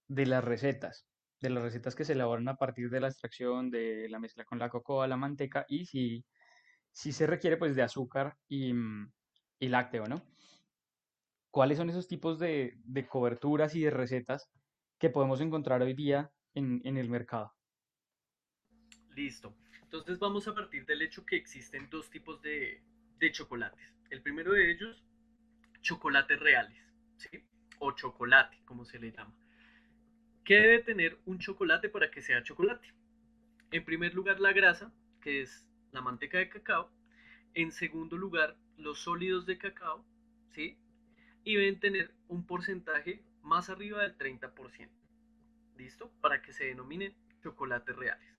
de 0.08 0.26
las 0.26 0.44
recetas, 0.44 1.06
de 1.40 1.52
las 1.52 1.64
recetas 1.64 1.96
que 1.96 2.04
se 2.04 2.14
elaboran 2.14 2.48
a 2.50 2.56
partir 2.56 2.90
de 2.90 3.00
la 3.00 3.08
extracción 3.08 3.70
de 3.70 4.10
la 4.10 4.20
mezcla 4.20 4.44
con 4.44 4.58
la 4.58 4.70
cocoa, 4.70 5.08
la 5.08 5.18
manteca 5.18 5.66
y 5.70 5.86
si 5.86 6.26
sí 6.92 7.12
se 7.12 7.28
requiere 7.28 7.58
pues 7.58 7.76
de 7.76 7.84
azúcar 7.84 8.38
y, 8.48 8.74
mm, 8.74 9.12
y, 9.60 9.68
lácteo, 9.68 10.08
¿no? 10.08 10.26
¿Cuáles 11.52 11.78
son 11.78 11.90
esos 11.90 12.08
tipos 12.08 12.40
de, 12.40 12.74
de, 12.86 13.08
coberturas 13.08 13.76
y 13.76 13.82
de 13.82 13.92
recetas 13.92 14.50
que 14.98 15.10
podemos 15.10 15.42
encontrar 15.42 15.82
hoy 15.82 15.94
día 15.94 16.32
en, 16.56 16.82
en 16.86 16.98
el 16.98 17.10
mercado? 17.10 17.54
Listo. 19.16 19.56
Entonces 19.84 20.18
vamos 20.18 20.48
a 20.48 20.56
partir 20.56 20.86
del 20.86 21.02
hecho 21.02 21.26
que 21.26 21.36
existen 21.36 21.90
dos 21.90 22.10
tipos 22.10 22.42
de, 22.42 22.82
de 23.20 23.32
chocolates. 23.32 23.94
El 24.10 24.22
primero 24.22 24.54
de 24.54 24.72
ellos, 24.72 25.06
chocolates 25.82 26.40
reales, 26.40 26.78
¿sí? 27.18 27.44
O 27.80 27.92
chocolate, 27.92 28.62
como 28.66 28.86
se 28.86 29.00
le 29.00 29.12
llama. 29.12 29.34
¿Qué 30.44 30.56
debe 30.56 30.80
tener 30.80 31.20
un 31.26 31.40
chocolate 31.40 31.90
para 31.90 32.10
que 32.10 32.22
sea 32.22 32.44
chocolate? 32.44 32.94
En 33.72 33.86
primer 33.86 34.14
lugar, 34.14 34.40
la 34.40 34.54
grasa, 34.54 34.92
que 35.22 35.42
es 35.42 35.66
la 35.92 36.02
manteca 36.02 36.38
de 36.38 36.50
cacao. 36.50 36.92
En 37.54 37.72
segundo 37.72 38.18
lugar, 38.18 38.56
los 38.78 39.00
sólidos 39.00 39.46
de 39.46 39.58
cacao, 39.58 40.06
¿sí? 40.50 40.78
Y 41.44 41.56
deben 41.56 41.80
tener 41.80 42.14
un 42.28 42.46
porcentaje 42.46 43.24
más 43.42 43.70
arriba 43.70 44.02
del 44.02 44.18
30%. 44.18 44.90
¿Listo? 45.78 46.12
Para 46.22 46.42
que 46.42 46.54
se 46.54 46.66
denominen 46.66 47.16
chocolates 47.42 47.96
reales. 47.96 48.38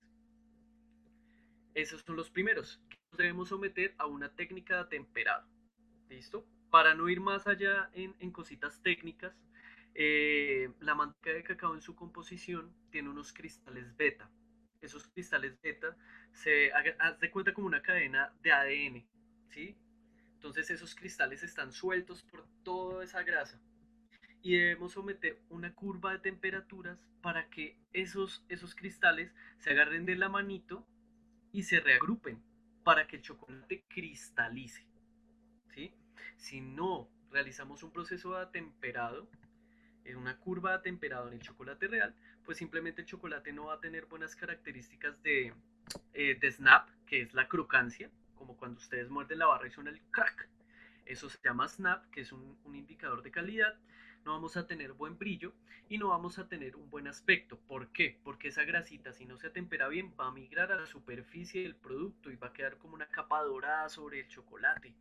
Esos 1.74 2.02
son 2.02 2.16
los 2.16 2.30
primeros. 2.30 2.80
Nos 3.10 3.18
debemos 3.18 3.48
someter 3.48 3.94
a 3.98 4.06
una 4.06 4.28
técnica 4.34 4.84
de 4.84 4.90
temperado. 4.90 5.46
¿Listo? 6.08 6.46
Para 6.72 6.96
no 6.96 7.08
ir 7.08 7.20
más 7.20 7.46
allá 7.46 7.88
en, 7.92 8.32
cositas 8.32 8.82
técnicas, 8.82 9.32
eh, 9.94 10.72
la 10.80 10.96
manteca 10.96 11.30
de 11.30 11.44
cacao 11.44 11.74
en 11.74 11.82
su 11.82 11.94
composición 11.94 12.74
tiene 12.90 13.10
unos 13.10 13.32
cristales 13.32 13.96
beta 13.96 14.28
esos 14.82 15.06
cristales 15.08 15.60
beta 15.62 15.96
se 16.32 16.72
haz 16.72 17.18
de 17.20 17.30
cuenta 17.30 17.54
como 17.54 17.66
una 17.66 17.82
cadena 17.82 18.32
de 18.42 18.52
ADN, 18.52 19.06
¿sí? 19.48 19.76
Entonces 20.34 20.70
esos 20.70 20.94
cristales 20.94 21.42
están 21.42 21.72
sueltos 21.72 22.22
por 22.24 22.46
toda 22.64 23.04
esa 23.04 23.22
grasa 23.22 23.60
y 24.42 24.56
debemos 24.56 24.92
someter 24.92 25.40
una 25.50 25.72
curva 25.72 26.12
de 26.12 26.18
temperaturas 26.18 26.98
para 27.22 27.48
que 27.48 27.78
esos, 27.92 28.44
esos 28.48 28.74
cristales 28.74 29.32
se 29.58 29.70
agarren 29.70 30.04
de 30.04 30.16
la 30.16 30.28
manito 30.28 30.84
y 31.52 31.62
se 31.62 31.78
reagrupen 31.78 32.42
para 32.82 33.06
que 33.06 33.16
el 33.16 33.22
chocolate 33.22 33.84
cristalice, 33.88 34.84
¿sí? 35.68 35.94
Si 36.36 36.60
no 36.60 37.08
realizamos 37.30 37.82
un 37.82 37.92
proceso 37.92 38.38
de 38.38 38.46
temperado, 38.46 39.28
en 40.04 40.16
una 40.16 40.36
curva 40.38 40.72
de 40.72 40.82
temperado 40.82 41.28
en 41.28 41.34
el 41.34 41.40
chocolate 41.40 41.86
real, 41.88 42.14
pues 42.44 42.58
simplemente 42.58 43.02
el 43.02 43.06
chocolate 43.06 43.52
no 43.52 43.66
va 43.66 43.74
a 43.74 43.80
tener 43.80 44.06
buenas 44.06 44.34
características 44.36 45.22
de, 45.22 45.54
eh, 46.12 46.38
de 46.40 46.50
snap, 46.50 46.88
que 47.06 47.22
es 47.22 47.34
la 47.34 47.48
crocancia, 47.48 48.10
como 48.36 48.56
cuando 48.56 48.80
ustedes 48.80 49.08
muerden 49.08 49.38
la 49.38 49.46
barra 49.46 49.68
y 49.68 49.70
suena 49.70 49.90
el 49.90 50.00
crack. 50.10 50.48
Eso 51.06 51.28
se 51.28 51.38
llama 51.44 51.68
snap, 51.68 52.06
que 52.10 52.22
es 52.22 52.32
un, 52.32 52.58
un 52.64 52.74
indicador 52.74 53.22
de 53.22 53.30
calidad. 53.30 53.78
No 54.24 54.32
vamos 54.32 54.56
a 54.56 54.66
tener 54.66 54.92
buen 54.92 55.18
brillo 55.18 55.52
y 55.88 55.98
no 55.98 56.08
vamos 56.08 56.38
a 56.38 56.48
tener 56.48 56.76
un 56.76 56.88
buen 56.90 57.08
aspecto. 57.08 57.58
¿Por 57.58 57.88
qué? 57.88 58.18
Porque 58.22 58.48
esa 58.48 58.64
grasita, 58.64 59.12
si 59.12 59.26
no 59.26 59.36
se 59.36 59.48
atempera 59.48 59.88
bien, 59.88 60.14
va 60.18 60.28
a 60.28 60.32
migrar 60.32 60.70
a 60.72 60.76
la 60.76 60.86
superficie 60.86 61.62
del 61.62 61.74
producto 61.74 62.30
y 62.30 62.36
va 62.36 62.48
a 62.48 62.52
quedar 62.52 62.78
como 62.78 62.94
una 62.94 63.08
capa 63.08 63.42
dorada 63.42 63.88
sobre 63.88 64.20
el 64.20 64.28
chocolate. 64.28 64.94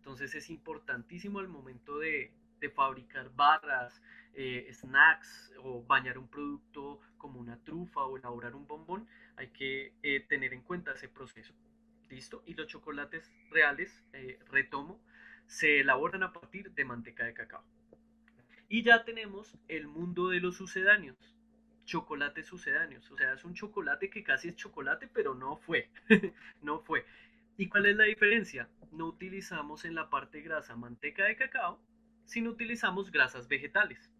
Entonces 0.00 0.34
es 0.34 0.48
importantísimo 0.48 1.40
al 1.40 1.48
momento 1.48 1.98
de, 1.98 2.32
de 2.58 2.70
fabricar 2.70 3.30
barras, 3.34 4.00
eh, 4.32 4.66
snacks 4.72 5.52
o 5.58 5.82
bañar 5.84 6.16
un 6.16 6.26
producto 6.26 7.00
como 7.18 7.38
una 7.38 7.62
trufa 7.64 8.00
o 8.02 8.16
elaborar 8.16 8.54
un 8.54 8.66
bombón, 8.66 9.06
hay 9.36 9.48
que 9.48 9.92
eh, 10.02 10.20
tener 10.20 10.54
en 10.54 10.62
cuenta 10.62 10.92
ese 10.92 11.08
proceso. 11.08 11.52
¿Listo? 12.08 12.42
Y 12.46 12.54
los 12.54 12.66
chocolates 12.66 13.30
reales, 13.50 14.02
eh, 14.14 14.38
retomo, 14.50 15.00
se 15.46 15.80
elaboran 15.80 16.22
a 16.22 16.32
partir 16.32 16.70
de 16.72 16.84
manteca 16.84 17.24
de 17.24 17.34
cacao. 17.34 17.62
Y 18.68 18.82
ya 18.82 19.04
tenemos 19.04 19.54
el 19.68 19.86
mundo 19.86 20.28
de 20.28 20.40
los 20.40 20.56
sucedáneos, 20.56 21.18
chocolates 21.84 22.46
sucedáneos. 22.46 23.10
O 23.10 23.16
sea, 23.16 23.34
es 23.34 23.44
un 23.44 23.54
chocolate 23.54 24.08
que 24.08 24.22
casi 24.22 24.48
es 24.48 24.56
chocolate, 24.56 25.08
pero 25.12 25.34
no 25.34 25.56
fue. 25.56 25.90
no 26.62 26.80
fue. 26.80 27.04
¿Y 27.56 27.68
cuál 27.68 27.86
es 27.86 27.96
la 27.96 28.04
diferencia? 28.04 28.68
No 28.90 29.06
utilizamos 29.06 29.84
en 29.84 29.94
la 29.94 30.10
parte 30.10 30.40
grasa 30.40 30.76
manteca 30.76 31.24
de 31.24 31.36
cacao, 31.36 31.80
sino 32.24 32.50
utilizamos 32.50 33.10
grasas 33.10 33.48
vegetales. 33.48 34.10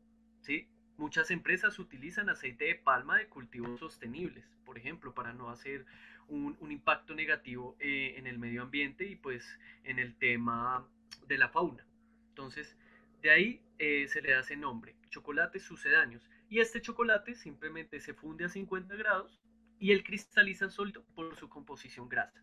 ¿sí? 0.40 0.68
Muchas 0.96 1.30
empresas 1.30 1.78
utilizan 1.78 2.28
aceite 2.28 2.66
de 2.66 2.74
palma 2.74 3.18
de 3.18 3.28
cultivos 3.28 3.80
sostenibles, 3.80 4.44
por 4.64 4.78
ejemplo, 4.78 5.14
para 5.14 5.32
no 5.32 5.48
hacer 5.48 5.86
un, 6.28 6.56
impacto 6.70 7.14
negativo 7.14 7.76
eh, 7.80 8.14
en 8.16 8.26
el 8.26 8.38
medio 8.38 8.62
ambiente 8.62 9.04
y 9.04 9.16
pues 9.16 9.58
en 9.84 9.98
el 9.98 10.14
tema 10.16 10.86
de 11.26 11.38
la 11.38 11.48
fauna. 11.48 11.86
Entonces, 12.28 12.76
de 13.22 13.30
ahí 13.30 13.62
eh, 13.78 14.06
se 14.08 14.22
le 14.22 14.32
da 14.32 14.40
ese 14.40 14.56
nombre, 14.56 14.94
chocolates 15.08 15.62
sucedáneos. 15.62 16.28
Y 16.48 16.60
este 16.60 16.80
chocolate 16.80 17.34
simplemente 17.34 18.00
se 18.00 18.14
funde 18.14 18.44
a 18.44 18.48
50 18.48 18.94
grados 18.96 19.40
y 19.78 19.92
él 19.92 20.04
cristaliza 20.04 20.68
sólido 20.68 21.04
por 21.14 21.36
su 21.36 21.48
composición 21.48 22.08
grasa. 22.08 22.42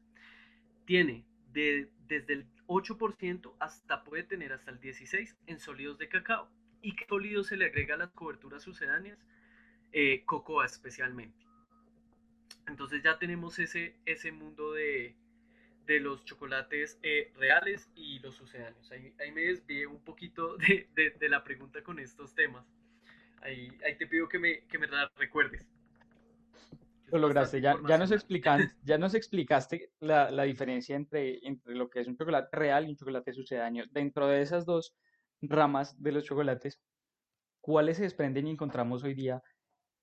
Tiene 0.85 1.25
desde 1.53 2.33
el 2.33 2.45
8% 2.67 3.55
hasta 3.59 4.03
puede 4.03 4.23
tener 4.23 4.53
hasta 4.53 4.71
el 4.71 4.79
16% 4.79 5.35
en 5.47 5.59
sólidos 5.59 5.97
de 5.97 6.09
cacao. 6.09 6.49
¿Y 6.81 6.95
qué 6.95 7.05
sólido 7.05 7.43
se 7.43 7.57
le 7.57 7.65
agrega 7.65 7.95
a 7.95 7.97
las 7.97 8.11
coberturas 8.11 8.63
sucedáneas? 8.63 9.17
Eh, 9.91 10.23
cocoa 10.25 10.65
especialmente. 10.65 11.45
Entonces 12.67 13.01
ya 13.01 13.17
tenemos 13.17 13.57
ese, 13.59 13.95
ese 14.05 14.31
mundo 14.31 14.73
de, 14.73 15.15
de 15.85 15.99
los 16.01 16.25
chocolates 16.25 16.99
eh, 17.01 17.31
reales 17.37 17.89
y 17.95 18.19
los 18.19 18.35
sucedáneos. 18.35 18.91
Ahí, 18.91 19.13
ahí, 19.19 19.31
me 19.31 19.41
desvié 19.41 19.87
un 19.87 20.03
poquito 20.03 20.57
de, 20.57 20.87
de, 20.95 21.29
la 21.29 21.43
pregunta 21.43 21.81
con 21.81 21.97
estos 21.99 22.35
temas. 22.35 22.65
Ahí, 23.41 23.71
ahí 23.85 23.95
te 23.97 24.05
pido 24.05 24.27
que 24.27 24.37
me, 24.37 24.61
que 24.67 24.77
me 24.77 24.87
recuerdes. 25.15 25.65
Lo 27.07 27.19
lograste, 27.19 27.61
ya, 27.61 27.75
ya, 27.87 27.97
nos 27.97 28.11
explican, 28.11 28.71
ya 28.83 28.97
nos 28.97 29.13
explicaste 29.13 29.91
la, 29.99 30.29
la, 30.29 30.43
diferencia 30.43 30.95
entre, 30.95 31.39
entre 31.47 31.73
lo 31.75 31.89
que 31.89 32.01
es 32.01 32.07
un 32.07 32.17
chocolate 32.17 32.55
real 32.55 32.85
y 32.85 32.91
un 32.91 32.97
chocolate 32.97 33.33
sucedáneo. 33.33 33.85
Dentro 33.91 34.27
de 34.27 34.41
esas 34.41 34.65
dos 34.65 34.95
ramas 35.41 36.01
de 36.01 36.11
los 36.11 36.25
chocolates, 36.25 36.81
¿cuáles 37.61 37.97
se 37.97 38.03
desprenden 38.03 38.47
y 38.47 38.51
encontramos 38.51 39.03
hoy 39.03 39.13
día 39.13 39.41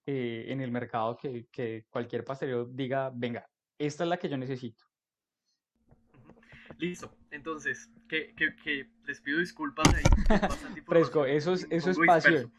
eh, 0.07 0.47
en 0.49 0.61
el 0.61 0.71
mercado 0.71 1.17
que, 1.17 1.47
que 1.51 1.87
cualquier 1.91 2.25
pastelero 2.25 2.67
diga, 2.67 3.11
venga, 3.15 3.47
esta 3.79 4.05
es 4.05 4.11
la 4.11 4.17
que 4.17 4.29
yo 4.29 4.37
necesito? 4.37 4.85
Listo, 6.79 7.15
entonces, 7.31 7.89
que, 8.09 8.35
que, 8.35 8.57
que 8.57 8.91
les 9.07 9.21
pido 9.21 9.39
disculpas 9.39 9.87
ahí. 9.95 10.03
Fresco, 10.87 11.25
eso 11.25 11.53
es, 11.53 11.67
eso 11.71 11.91
es 11.91 11.99
pasión. 12.07 12.53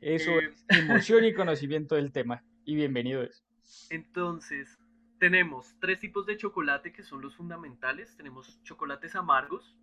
Eso 0.00 0.30
eh, 0.30 0.52
es 0.68 0.78
emoción 0.78 1.24
y 1.24 1.34
conocimiento 1.34 1.96
del 1.96 2.12
tema. 2.12 2.44
Y 2.64 2.76
bienvenido 2.76 3.22
es. 3.22 3.44
Entonces, 3.90 4.78
tenemos 5.18 5.74
tres 5.80 5.98
tipos 6.00 6.26
de 6.26 6.36
chocolate 6.36 6.92
que 6.92 7.02
son 7.02 7.20
los 7.20 7.34
fundamentales. 7.34 8.16
Tenemos 8.16 8.62
chocolates 8.62 9.16
amargos, 9.16 9.76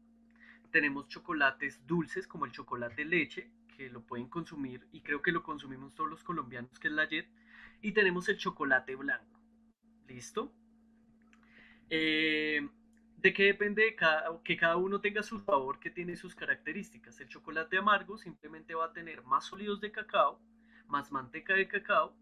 tenemos 0.71 1.07
chocolates 1.07 1.85
dulces 1.85 2.27
como 2.27 2.45
el 2.45 2.51
chocolate 2.51 3.03
leche, 3.05 3.49
que 3.75 3.89
lo 3.89 4.01
pueden 4.01 4.29
consumir 4.29 4.87
y 4.91 5.01
creo 5.01 5.21
que 5.21 5.31
lo 5.31 5.43
consumimos 5.43 5.93
todos 5.93 6.09
los 6.09 6.23
colombianos, 6.23 6.79
que 6.79 6.87
es 6.87 6.93
la 6.93 7.07
Jet. 7.07 7.27
Y 7.81 7.91
tenemos 7.91 8.29
el 8.29 8.37
chocolate 8.37 8.95
blanco. 8.95 9.39
¿Listo? 10.07 10.53
Eh, 11.89 12.67
¿De 13.17 13.33
qué 13.33 13.43
depende 13.43 13.95
que 14.43 14.57
cada 14.57 14.77
uno 14.77 15.01
tenga 15.01 15.23
su 15.23 15.39
sabor 15.39 15.79
que 15.79 15.89
tiene 15.89 16.15
sus 16.15 16.35
características? 16.35 17.19
El 17.19 17.27
chocolate 17.27 17.77
amargo 17.77 18.17
simplemente 18.17 18.75
va 18.75 18.85
a 18.85 18.93
tener 18.93 19.23
más 19.23 19.45
sólidos 19.45 19.81
de 19.81 19.91
cacao, 19.91 20.39
más 20.87 21.11
manteca 21.11 21.53
de 21.55 21.67
cacao 21.67 22.15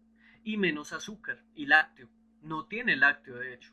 y 0.44 0.58
menos 0.58 0.92
azúcar 0.92 1.42
y 1.54 1.66
lácteo. 1.66 2.08
No 2.42 2.66
tiene 2.66 2.96
lácteo, 2.96 3.36
de 3.36 3.54
hecho. 3.54 3.72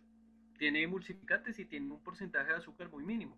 Tiene 0.57 0.81
emulsificantes 0.81 1.59
y 1.59 1.65
tiene 1.65 1.91
un 1.91 2.01
porcentaje 2.01 2.51
de 2.51 2.57
azúcar 2.57 2.89
muy 2.89 3.03
mínimo. 3.03 3.37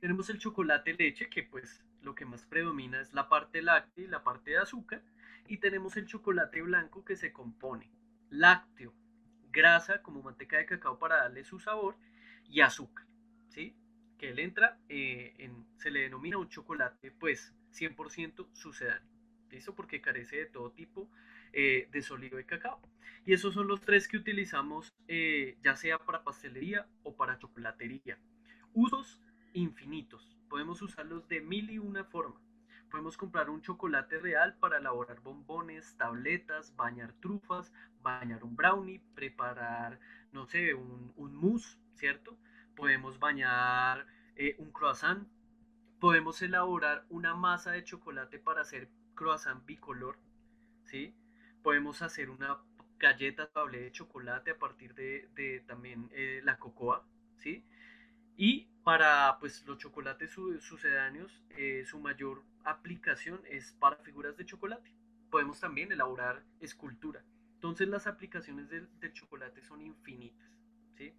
Tenemos 0.00 0.30
el 0.30 0.38
chocolate 0.38 0.94
leche, 0.94 1.28
que 1.28 1.42
pues 1.42 1.84
lo 2.02 2.14
que 2.14 2.24
más 2.24 2.44
predomina 2.46 3.00
es 3.00 3.12
la 3.12 3.28
parte 3.28 3.62
láctea 3.62 4.04
y 4.04 4.08
la 4.08 4.24
parte 4.24 4.52
de 4.52 4.58
azúcar. 4.58 5.02
Y 5.46 5.58
tenemos 5.58 5.96
el 5.96 6.06
chocolate 6.06 6.62
blanco 6.62 7.04
que 7.04 7.16
se 7.16 7.32
compone 7.32 7.90
lácteo, 8.30 8.94
grasa 9.52 10.02
como 10.02 10.22
manteca 10.22 10.56
de 10.56 10.66
cacao 10.66 10.98
para 10.98 11.16
darle 11.18 11.44
su 11.44 11.60
sabor 11.60 11.96
y 12.48 12.62
azúcar, 12.62 13.06
¿sí? 13.48 13.76
Que 14.18 14.30
él 14.30 14.38
entra, 14.38 14.78
eh, 14.88 15.34
en, 15.38 15.66
se 15.76 15.90
le 15.90 16.00
denomina 16.00 16.38
un 16.38 16.48
chocolate 16.48 17.10
pues 17.12 17.54
100% 17.72 18.48
sucedáneo, 18.52 19.08
¿listo? 19.50 19.74
Porque 19.74 20.00
carece 20.00 20.36
de 20.36 20.46
todo 20.46 20.72
tipo 20.72 21.10
eh, 21.56 21.88
de 21.90 22.02
sólido 22.02 22.36
de 22.36 22.44
cacao. 22.44 22.80
Y 23.24 23.32
esos 23.32 23.54
son 23.54 23.68
los 23.68 23.80
tres 23.80 24.08
que 24.08 24.16
utilizamos 24.16 24.92
eh, 25.08 25.56
ya 25.62 25.76
sea 25.76 25.98
para 25.98 26.24
pastelería 26.24 26.86
o 27.04 27.16
para 27.16 27.38
chocolatería. 27.38 28.18
Usos 28.72 29.20
infinitos. 29.52 30.36
Podemos 30.48 30.82
usarlos 30.82 31.26
de 31.28 31.40
mil 31.40 31.70
y 31.70 31.78
una 31.78 32.04
forma. 32.04 32.40
Podemos 32.90 33.16
comprar 33.16 33.50
un 33.50 33.62
chocolate 33.62 34.18
real 34.18 34.56
para 34.58 34.78
elaborar 34.78 35.20
bombones, 35.20 35.96
tabletas, 35.96 36.76
bañar 36.76 37.12
trufas, 37.14 37.72
bañar 38.02 38.44
un 38.44 38.56
brownie, 38.56 39.00
preparar, 39.14 39.98
no 40.32 40.46
sé, 40.46 40.74
un, 40.74 41.12
un 41.16 41.34
mousse, 41.34 41.78
¿cierto? 41.94 42.36
Podemos 42.76 43.18
bañar 43.18 44.06
eh, 44.36 44.56
un 44.58 44.70
croissant. 44.70 45.26
Podemos 46.00 46.42
elaborar 46.42 47.06
una 47.08 47.34
masa 47.34 47.72
de 47.72 47.84
chocolate 47.84 48.38
para 48.38 48.62
hacer 48.62 48.90
croissant 49.14 49.64
bicolor, 49.64 50.18
¿sí? 50.84 51.14
Podemos 51.64 52.02
hacer 52.02 52.28
una 52.28 52.58
galleta 52.98 53.50
de 53.72 53.90
chocolate 53.90 54.50
a 54.50 54.58
partir 54.58 54.94
de, 54.94 55.64
también 55.66 56.10
eh, 56.12 56.42
la 56.44 56.58
cocoa, 56.58 57.02
¿sí? 57.38 57.64
Y 58.36 58.68
para 58.84 59.38
pues, 59.40 59.64
los 59.66 59.78
chocolates 59.78 60.30
sucedáneos, 60.60 61.42
eh, 61.56 61.84
su 61.86 61.98
mayor 61.98 62.44
aplicación 62.64 63.40
es 63.48 63.72
para 63.72 63.96
figuras 63.96 64.36
de 64.36 64.44
chocolate. 64.44 64.92
Podemos 65.30 65.58
también 65.58 65.90
elaborar 65.90 66.44
escultura. 66.60 67.24
Entonces 67.54 67.88
las 67.88 68.06
aplicaciones 68.06 68.68
del, 68.68 68.86
chocolate 69.14 69.62
son 69.62 69.80
infinitas, 69.80 70.50
¿sí? 70.98 71.14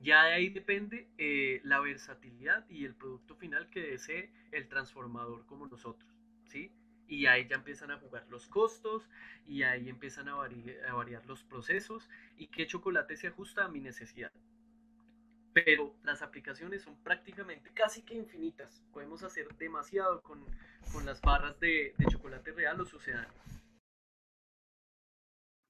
Ya 0.00 0.24
de 0.24 0.32
ahí 0.32 0.48
depende 0.48 1.06
eh, 1.18 1.60
la 1.64 1.80
versatilidad 1.80 2.66
y 2.70 2.86
el 2.86 2.94
producto 2.94 3.36
final 3.36 3.68
que 3.68 3.80
desee 3.80 4.32
el 4.52 4.68
transformador 4.68 5.44
como 5.44 5.66
nosotros, 5.66 6.10
¿sí? 6.46 6.72
Y 7.12 7.26
ahí 7.26 7.46
ya 7.46 7.56
empiezan 7.56 7.90
a 7.90 7.98
jugar 7.98 8.26
los 8.30 8.46
costos 8.46 9.06
y 9.46 9.64
ahí 9.64 9.90
empiezan 9.90 10.28
a, 10.28 10.34
variar 10.34 11.26
los 11.26 11.44
procesos 11.44 12.08
y 12.38 12.46
qué 12.46 12.66
chocolate 12.66 13.18
se 13.18 13.26
ajusta 13.26 13.66
a 13.66 13.68
mi 13.68 13.80
necesidad. 13.80 14.32
Pero 15.52 15.94
las 16.04 16.22
aplicaciones 16.22 16.80
son 16.80 16.96
prácticamente 17.02 17.70
casi 17.74 18.02
que 18.02 18.14
infinitas. 18.14 18.82
Podemos 18.94 19.22
hacer 19.22 19.46
demasiado 19.58 20.22
con, 20.22 20.42
las 21.04 21.20
barras 21.20 21.60
de, 21.60 21.92
chocolate 22.10 22.52
real 22.52 22.80
o 22.80 22.86
sucedáneo. 22.86 23.30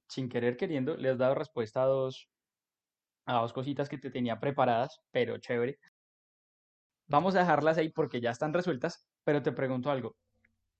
Sin 0.08 0.28
querer 0.28 0.56
queriendo, 0.56 0.96
le 0.96 1.08
has 1.08 1.18
dado 1.18 1.34
respuesta 1.34 1.82
a 1.82 1.86
dos, 1.86 2.28
a 3.26 3.40
dos 3.40 3.52
cositas 3.52 3.88
que 3.88 3.98
te 3.98 4.10
tenía 4.10 4.38
preparadas, 4.38 5.00
pero 5.10 5.38
chévere. 5.38 5.80
Vamos 7.08 7.34
a 7.34 7.40
dejarlas 7.40 7.78
ahí 7.78 7.88
porque 7.88 8.20
ya 8.20 8.30
están 8.30 8.54
resueltas, 8.54 9.08
pero 9.24 9.42
te 9.42 9.50
pregunto 9.50 9.90
algo 9.90 10.14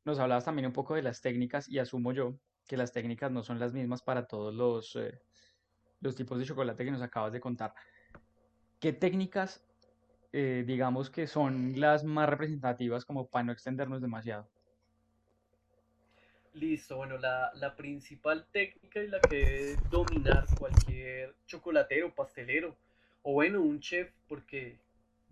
nos 0.05 0.19
hablabas 0.19 0.45
también 0.45 0.67
un 0.67 0.73
poco 0.73 0.95
de 0.95 1.03
las 1.03 1.21
técnicas 1.21 1.69
y 1.69 1.79
asumo 1.79 2.13
yo 2.13 2.35
que 2.67 2.77
las 2.77 2.93
técnicas 2.93 3.31
no 3.31 3.43
son 3.43 3.59
las 3.59 3.73
mismas 3.73 4.03
para 4.03 4.27
todos 4.27 4.55
los, 4.55 4.97
eh, 4.97 5.21
los 6.01 6.15
tipos 6.15 6.39
de 6.39 6.45
chocolate 6.45 6.85
que 6.85 6.91
nos 6.91 7.03
acabas 7.03 7.33
de 7.33 7.41
contar. 7.41 7.75
¿Qué 8.81 8.93
técnicas, 8.93 9.65
eh, 10.33 10.65
digamos 10.67 11.11
que 11.11 11.27
son 11.27 11.79
las 11.81 12.05
más 12.05 12.29
representativas 12.29 13.05
como 13.05 13.29
para 13.29 13.45
no 13.45 13.53
extendernos 13.53 14.01
demasiado? 14.01 14.49
Listo, 16.55 16.97
bueno, 16.97 17.17
la, 17.17 17.51
la 17.55 17.75
principal 17.75 18.47
técnica 18.53 19.03
y 19.03 19.09
la 19.09 19.21
que 19.21 19.37
debe 19.37 19.77
dominar 19.91 20.45
cualquier 20.59 21.35
chocolatero, 21.47 22.15
pastelero 22.15 22.77
o 23.23 23.33
bueno, 23.35 23.61
un 23.63 23.81
chef, 23.81 24.11
porque 24.29 24.77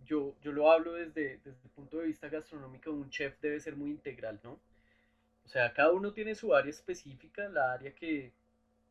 yo, 0.04 0.36
yo 0.40 0.52
lo 0.52 0.70
hablo 0.70 0.94
desde, 0.94 1.38
desde 1.38 1.62
el 1.64 1.70
punto 1.70 1.98
de 1.98 2.06
vista 2.06 2.28
gastronómico, 2.28 2.90
un 2.90 3.10
chef 3.10 3.38
debe 3.40 3.60
ser 3.60 3.76
muy 3.76 3.90
integral, 3.90 4.40
¿no? 4.42 4.60
O 5.44 5.48
sea, 5.48 5.72
cada 5.72 5.92
uno 5.92 6.12
tiene 6.12 6.34
su 6.34 6.54
área 6.54 6.70
específica, 6.70 7.48
la 7.48 7.72
área 7.72 7.94
que 7.94 8.32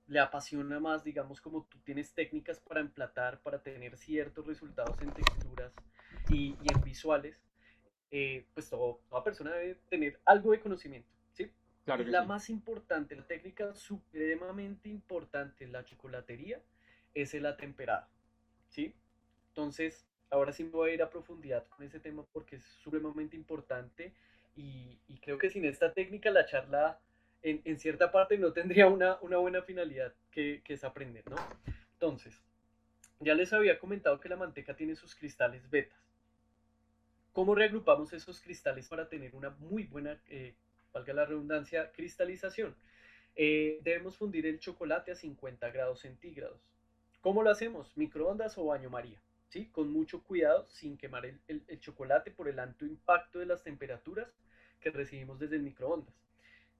le 0.07 0.19
apasiona 0.19 0.79
más, 0.79 1.03
digamos, 1.03 1.39
como 1.39 1.65
tú 1.65 1.77
tienes 1.79 2.13
técnicas 2.13 2.59
para 2.59 2.79
emplatar, 2.81 3.39
para 3.41 3.61
tener 3.61 3.95
ciertos 3.95 4.45
resultados 4.45 4.99
en 5.01 5.11
texturas 5.11 5.73
y, 6.29 6.57
y 6.61 6.73
en 6.73 6.81
visuales, 6.83 7.39
eh, 8.11 8.47
pues 8.55 8.69
todo, 8.69 9.01
toda 9.07 9.23
persona 9.23 9.51
debe 9.53 9.75
tener 9.87 10.19
algo 10.25 10.51
de 10.51 10.59
conocimiento, 10.59 11.09
¿sí? 11.31 11.51
Claro 11.85 12.03
la 12.05 12.23
más 12.23 12.49
importante, 12.49 13.15
la 13.15 13.25
técnica 13.25 13.73
supremamente 13.75 14.89
importante 14.89 15.63
en 15.63 15.71
la 15.71 15.85
chocolatería 15.85 16.59
es 17.13 17.35
el 17.35 17.45
atemperado, 17.45 18.07
¿sí? 18.67 18.95
Entonces, 19.49 20.08
ahora 20.29 20.51
sí 20.51 20.63
me 20.63 20.71
voy 20.71 20.91
a 20.91 20.93
ir 20.93 21.01
a 21.01 21.09
profundidad 21.09 21.65
con 21.67 21.85
ese 21.85 21.99
tema 21.99 22.23
porque 22.31 22.57
es 22.57 22.63
supremamente 22.83 23.35
importante 23.35 24.13
y, 24.55 24.97
creo 25.21 25.37
que 25.37 25.49
sin 25.49 25.65
esta 25.65 25.93
técnica 25.93 26.31
la 26.31 26.45
charla 26.45 26.99
en, 27.41 27.77
cierta 27.77 28.11
parte 28.11 28.37
no 28.37 28.51
tendría 28.51 28.87
una, 28.87 29.17
una 29.21 29.37
buena 29.37 29.61
finalidad 29.61 30.13
que, 30.31 30.61
es 30.65 30.83
aprender, 30.83 31.23
¿no? 31.29 31.37
Entonces, 31.93 32.41
ya 33.19 33.33
les 33.33 33.53
había 33.53 33.79
comentado 33.79 34.19
que 34.19 34.29
la 34.29 34.35
manteca 34.35 34.75
tiene 34.75 34.95
sus 34.95 35.15
cristales 35.15 35.69
betas. 35.69 35.99
¿Cómo 37.31 37.55
reagrupamos 37.55 38.11
esos 38.13 38.41
cristales 38.41 38.87
para 38.87 39.07
tener 39.07 39.35
una 39.35 39.51
muy 39.51 39.83
buena, 39.83 40.19
eh, 40.27 40.55
valga 40.93 41.13
la 41.13 41.25
redundancia, 41.25 41.91
cristalización? 41.91 42.75
Eh, 43.35 43.79
debemos 43.83 44.17
fundir 44.17 44.45
el 44.45 44.59
chocolate 44.59 45.11
a 45.11 45.15
50 45.15 45.69
grados 45.69 46.01
centígrados. 46.01 46.59
¿Cómo 47.21 47.43
lo 47.43 47.49
hacemos? 47.49 47.95
¿Microondas 47.95 48.57
o 48.57 48.65
baño 48.65 48.89
María? 48.89 49.21
Con 49.71 49.91
mucho 49.91 50.23
cuidado, 50.23 50.67
sin 50.69 50.95
quemar 50.95 51.25
el, 51.25 51.79
chocolate 51.79 52.29
por 52.29 52.47
el 52.47 52.59
alto 52.59 52.85
impacto 52.85 53.39
de 53.39 53.47
las 53.47 53.63
temperaturas 53.63 54.27
que 54.79 54.91
recibimos 54.91 55.39
desde 55.39 55.55
el 55.55 55.63
microondas. 55.63 56.13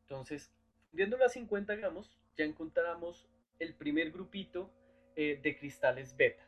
Entonces, 0.02 0.52
viéndolo 0.92 1.26
a 1.26 1.30
50 1.30 1.76
gramos, 1.76 2.16
ya 2.38 2.46
encontramos 2.46 3.28
el 3.58 3.74
primer 3.74 4.12
grupito 4.12 4.72
eh, 5.16 5.40
de 5.42 5.58
cristales 5.58 6.16
beta, 6.16 6.48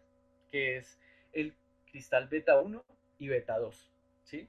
que 0.51 0.78
es 0.78 0.99
el 1.34 1.55
cristal 1.86 2.28
beta 2.28 2.59
1 2.61 2.86
y 3.17 3.28
beta 3.28 3.57
2, 3.57 3.91
¿sí? 4.24 4.47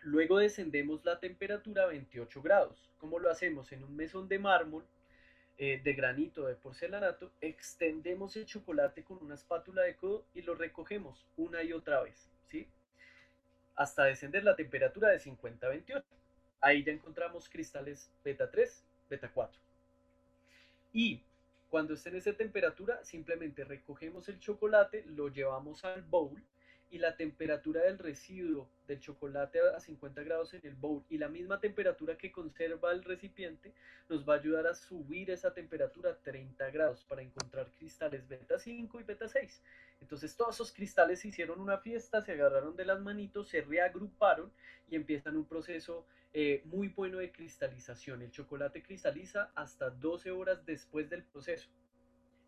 Luego 0.00 0.38
descendemos 0.38 1.04
la 1.04 1.20
temperatura 1.20 1.84
a 1.84 1.86
28 1.86 2.42
grados. 2.42 2.90
¿Cómo 2.98 3.18
lo 3.18 3.30
hacemos? 3.30 3.70
En 3.72 3.84
un 3.84 3.94
mesón 3.94 4.26
de 4.26 4.38
mármol 4.38 4.84
eh, 5.58 5.80
de 5.82 5.92
granito 5.92 6.46
de 6.46 6.54
porcelanato, 6.54 7.30
extendemos 7.40 8.36
el 8.36 8.46
chocolate 8.46 9.04
con 9.04 9.18
una 9.22 9.34
espátula 9.34 9.82
de 9.82 9.96
codo 9.96 10.24
y 10.34 10.42
lo 10.42 10.54
recogemos 10.54 11.26
una 11.36 11.62
y 11.62 11.72
otra 11.72 12.02
vez, 12.02 12.30
¿sí? 12.48 12.66
Hasta 13.76 14.04
descender 14.04 14.44
la 14.44 14.56
temperatura 14.56 15.10
de 15.10 15.20
50 15.20 15.66
a 15.66 15.70
28. 15.70 16.06
Ahí 16.60 16.84
ya 16.84 16.92
encontramos 16.92 17.48
cristales 17.48 18.10
beta 18.24 18.50
3, 18.50 18.84
beta 19.08 19.30
4. 19.32 19.60
Y 20.92 21.22
Cuando 21.70 21.94
esté 21.94 22.10
en 22.10 22.16
esa 22.16 22.34
temperatura, 22.34 23.02
simplemente 23.02 23.64
recogemos 23.64 24.28
el 24.28 24.38
chocolate, 24.38 25.04
lo 25.06 25.28
llevamos 25.28 25.84
al 25.86 26.02
bowl 26.02 26.42
y 26.92 26.98
la 26.98 27.16
temperatura 27.16 27.82
del 27.84 27.98
residuo 27.98 28.68
del 28.86 29.00
chocolate 29.00 29.60
a 29.74 29.80
50 29.80 30.22
grados 30.24 30.52
en 30.52 30.60
el 30.64 30.74
bowl 30.74 31.02
y 31.08 31.16
la 31.16 31.28
misma 31.28 31.58
temperatura 31.58 32.18
que 32.18 32.30
conserva 32.30 32.92
el 32.92 33.02
recipiente 33.02 33.72
nos 34.10 34.28
va 34.28 34.34
a 34.34 34.38
ayudar 34.38 34.66
a 34.66 34.74
subir 34.74 35.30
esa 35.30 35.54
temperatura 35.54 36.10
a 36.10 36.18
30 36.18 36.70
grados 36.70 37.02
para 37.04 37.22
encontrar 37.22 37.70
cristales 37.78 38.28
beta 38.28 38.58
5 38.58 39.00
y 39.00 39.04
beta 39.04 39.26
6. 39.26 39.62
Entonces 40.02 40.36
todos 40.36 40.56
esos 40.56 40.70
cristales 40.70 41.24
hicieron 41.24 41.60
una 41.60 41.78
fiesta, 41.78 42.20
se 42.20 42.32
agarraron 42.32 42.76
de 42.76 42.84
las 42.84 43.00
manitos, 43.00 43.48
se 43.48 43.62
reagruparon 43.62 44.52
y 44.90 44.96
empiezan 44.96 45.38
un 45.38 45.46
proceso 45.46 46.06
eh, 46.34 46.60
muy 46.66 46.88
bueno 46.88 47.18
de 47.18 47.32
cristalización. 47.32 48.20
El 48.20 48.30
chocolate 48.30 48.82
cristaliza 48.82 49.50
hasta 49.54 49.88
12 49.88 50.30
horas 50.30 50.66
después 50.66 51.08
del 51.08 51.24
proceso. 51.24 51.70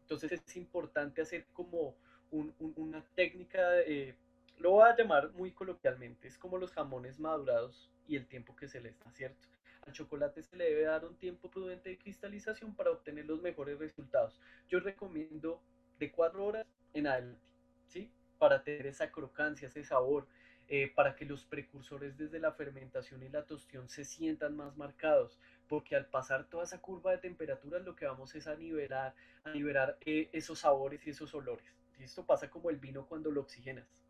Entonces 0.03 0.32
es 0.32 0.57
importante 0.59 1.22
hacer 1.22 1.47
como 1.55 1.97
una 2.30 3.03
técnica 3.14 3.80
eh, 3.82 4.16
lo 4.59 4.70
voy 4.70 4.88
a 4.88 4.96
llamar 4.96 5.32
muy 5.32 5.52
coloquialmente, 5.52 6.28
es 6.28 6.38
como 6.38 6.59
los 6.59 6.72
jamones 6.72 7.18
madurados 7.18 7.90
y 8.07 8.16
el 8.16 8.26
tiempo 8.26 8.55
que 8.57 8.68
se 8.68 8.80
les 8.80 8.98
da, 8.98 9.11
¿cierto? 9.12 9.48
Al 9.86 9.92
chocolate 9.92 10.42
se 10.42 10.57
le 10.57 10.64
debe 10.64 10.84
dar 10.84 11.05
un 11.05 11.16
tiempo 11.16 11.50
prudente 11.50 11.90
de 11.90 11.98
cristalización 11.98 12.74
para 12.74 12.90
obtener 12.90 13.26
los 13.26 13.42
mejores 13.42 13.78
resultados. 13.78 14.40
Yo 14.68 14.80
recomiendo 14.80 15.61
de 15.98 16.11
4 16.11 16.44
horas 16.44 16.66
en 16.94 17.07
adelante, 17.07 17.52
¿sí? 17.88 18.11
Para 18.38 18.62
tener 18.62 18.86
esa 18.86 19.11
crocancia, 19.11 19.68
ese 19.68 19.84
sabor, 19.84 20.26
eh, 20.68 20.90
para 20.94 21.14
que 21.14 21.26
los 21.26 21.44
precursores 21.44 22.16
desde 22.16 22.38
la 22.38 22.52
fermentación 22.52 23.22
y 23.22 23.28
la 23.28 23.44
tostión 23.44 23.88
se 23.90 24.05
sientan 24.05 24.57
más 24.57 24.76
marcados, 24.78 25.38
porque 25.68 25.94
al 25.94 26.07
pasar 26.07 26.48
toda 26.48 26.64
esa 26.64 26.80
curva 26.80 27.11
de 27.12 27.18
temperaturas 27.18 27.84
lo 27.84 27.94
que 27.94 28.07
vamos 28.07 28.34
es 28.34 28.46
a 28.46 28.57
nivelar, 28.57 29.14
a 29.44 29.50
liberar 29.50 29.98
eh, 30.07 30.30
esos 30.32 30.61
sabores 30.61 31.07
y 31.07 31.11
esos 31.11 31.34
olores. 31.34 31.66
Y 31.98 32.05
esto 32.05 32.24
pasa 32.24 32.48
como 32.48 32.70
el 32.70 32.78
vino 32.78 33.07
cuando 33.07 33.30
lo 33.30 33.42
oxigenas. 33.42 34.03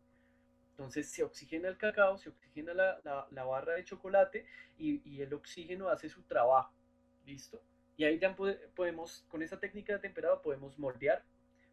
Entonces 0.77 1.07
se 1.07 1.23
oxigena 1.23 1.69
el 1.69 1.77
cacao, 1.77 2.17
se 2.17 2.27
oxigena 2.27 2.73
la, 2.73 3.43
barra 3.45 3.75
de 3.75 3.85
chocolate 3.85 4.45
y, 4.77 5.21
el 5.21 5.33
oxígeno 5.33 5.87
hace 5.87 6.09
su 6.09 6.21
trabajo. 6.23 6.73
¿Listo? 7.25 7.61
Y 7.95 8.03
ahí 8.03 8.19
ya 8.19 8.35
podemos, 8.35 9.25
con 9.29 9.41
esa 9.41 9.57
técnica 9.57 9.93
de 9.93 9.99
temperado, 9.99 10.41
podemos 10.41 10.77
moldear, 10.77 11.23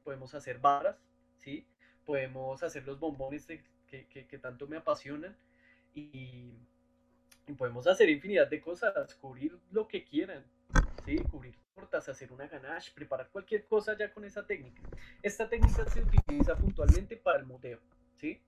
podemos 0.05 0.33
hacer 0.37 0.61
barras, 0.61 0.97
¿sí? 1.37 1.67
Podemos 2.07 2.63
hacer 2.63 2.87
los 2.87 3.01
bombones 3.01 3.45
que, 3.45 4.39
tanto 4.41 4.69
me 4.69 4.77
apasionan 4.77 5.37
y, 5.97 6.53
podemos 7.59 7.89
hacer 7.89 8.09
infinidad 8.09 8.47
de 8.47 8.61
cosas, 8.61 9.15
cubrir 9.17 9.59
lo 9.73 9.89
que 9.89 10.05
quieran, 10.05 10.45
¿sí? 11.05 11.17
Cubrir 11.25 11.57
tortas, 11.75 12.09
hacer 12.09 12.33
una 12.33 12.47
ganache, 12.47 12.93
preparar 12.95 13.29
cualquier 13.31 13.67
cosa 13.67 13.99
ya 13.99 14.13
con 14.13 14.25
esa 14.25 14.47
técnica. 14.47 14.81
Esta 15.23 15.49
técnica 15.49 15.85
se 15.91 16.03
utiliza 16.03 16.55
puntualmente 16.55 17.17
para 17.17 17.41
el 17.41 17.47
modeo, 17.47 17.81
¿sí? 18.15 18.41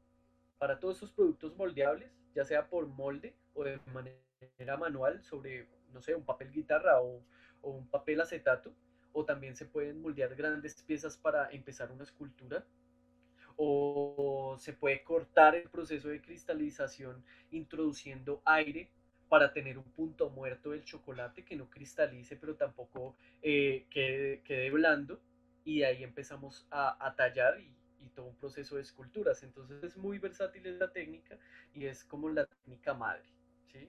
Para 0.59 0.79
todos 0.79 0.97
esos 0.97 1.13
productos 1.13 1.57
moldeables, 1.57 2.11
ya 2.35 2.45
sea 2.45 2.69
por 2.69 2.87
molde 2.87 3.35
o 3.55 3.65
de 3.65 3.79
manera 3.93 4.77
manual 4.79 5.23
sobre, 5.23 5.67
no 5.93 6.01
sé, 6.01 6.15
un 6.15 6.25
papel 6.25 6.51
guitarra 6.53 7.01
o, 7.01 7.23
un 7.63 7.87
papel 7.89 8.21
acetato, 8.21 8.75
o 9.13 9.25
también 9.25 9.57
se 9.57 9.65
pueden 9.65 10.03
moldear 10.03 10.35
grandes 10.35 10.83
piezas 10.83 11.17
para 11.17 11.51
empezar 11.51 11.91
una 11.91 12.05
escultura, 12.05 12.65
o 13.57 14.57
se 14.59 14.73
puede 14.75 15.03
cortar 15.03 15.55
el 15.55 15.71
proceso 15.71 16.09
de 16.09 16.21
cristalización 16.21 17.25
introduciendo 17.53 18.43
aire 18.45 18.91
para 19.29 19.53
tener 19.53 19.79
un 19.79 19.85
punto 19.85 20.29
muerto 20.29 20.71
del 20.71 20.85
chocolate 20.85 21.45
que 21.45 21.57
no 21.57 21.71
cristalice 21.71 22.37
pero 22.37 22.57
tampoco 22.57 23.17
eh, 23.43 23.87
quede, 23.91 24.71
blando 24.71 25.21
y 25.65 25.85
ahí 25.85 26.03
empezamos 26.03 26.67
a, 26.71 26.97
a 27.05 27.15
tallar 27.15 27.59
y 28.05 28.11
todo 28.11 28.27
un 28.27 28.37
proceso 28.37 28.77
de 28.77 28.83
esculturas. 28.83 29.43
Entonces 29.43 29.83
es 29.83 29.97
muy 29.97 30.19
versátil 30.19 30.67
esta 30.67 30.93
técnica 30.93 31.39
y 31.73 31.87
es 31.87 32.05
como 32.05 32.29
la 32.29 32.47
técnica 32.47 32.95
madre. 32.95 33.25
¿sí? 33.67 33.89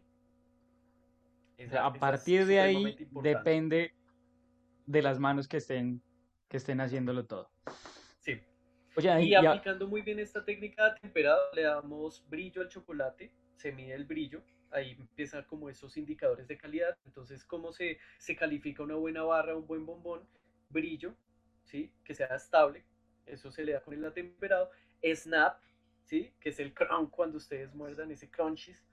a 1.78 1.93
partir 1.93 2.45
de 2.45 2.59
ahí 2.59 3.07
depende 3.22 3.93
de 4.86 5.01
las 5.01 5.20
manos 5.20 5.47
que 5.47 5.57
estén, 5.57 6.01
que 6.47 6.57
estén 6.57 6.82
haciéndolo 6.82 7.26
todo. 7.26 7.49
Sí. 8.20 8.41
y 8.97 9.36
aplicando 9.36 9.88
muy 9.88 10.01
bien 10.01 10.20
esta 10.20 10.43
técnica 10.43 10.93
de 10.93 10.99
temperado, 10.99 11.41
le 11.53 11.63
damos 11.63 12.28
brillo 12.30 12.61
al 12.61 12.70
chocolate, 12.70 13.32
se 13.55 13.72
mide 13.72 13.93
el 13.93 14.05
brillo, 14.05 14.43
ahí 14.72 14.91
empiezan 14.91 15.43
como 15.45 15.70
esos 15.70 15.97
indicadores 15.97 16.47
de 16.47 16.57
calidad. 16.57 16.97
Entonces, 17.05 17.43
¿cómo 17.43 17.72
se, 17.72 17.99
se 18.18 18.36
califica 18.36 18.84
una 18.84 18.95
buena 18.95 19.24
barra, 19.24 19.55
un 19.55 19.66
buen 19.66 19.86
bombón? 19.86 20.28
Brillo, 20.70 21.16
¿sí? 21.63 21.91
Que 22.03 22.13
sea 22.13 22.28
estable, 22.36 22.86
eso 23.26 23.51
se 23.51 23.63
le 23.63 23.73
da 23.73 23.82
con 23.82 23.93
el 23.93 24.05
atemperado. 24.05 24.71
Snap, 25.13 25.59
¿sí? 26.03 26.34
Que 26.39 26.49
es 26.49 26.59
el 26.59 26.73
crunch 26.73 27.09
cuando 27.09 27.38
ustedes 27.38 27.73
muerdan, 27.73 28.11
ese 28.11 28.30
crunchies, 28.30 28.84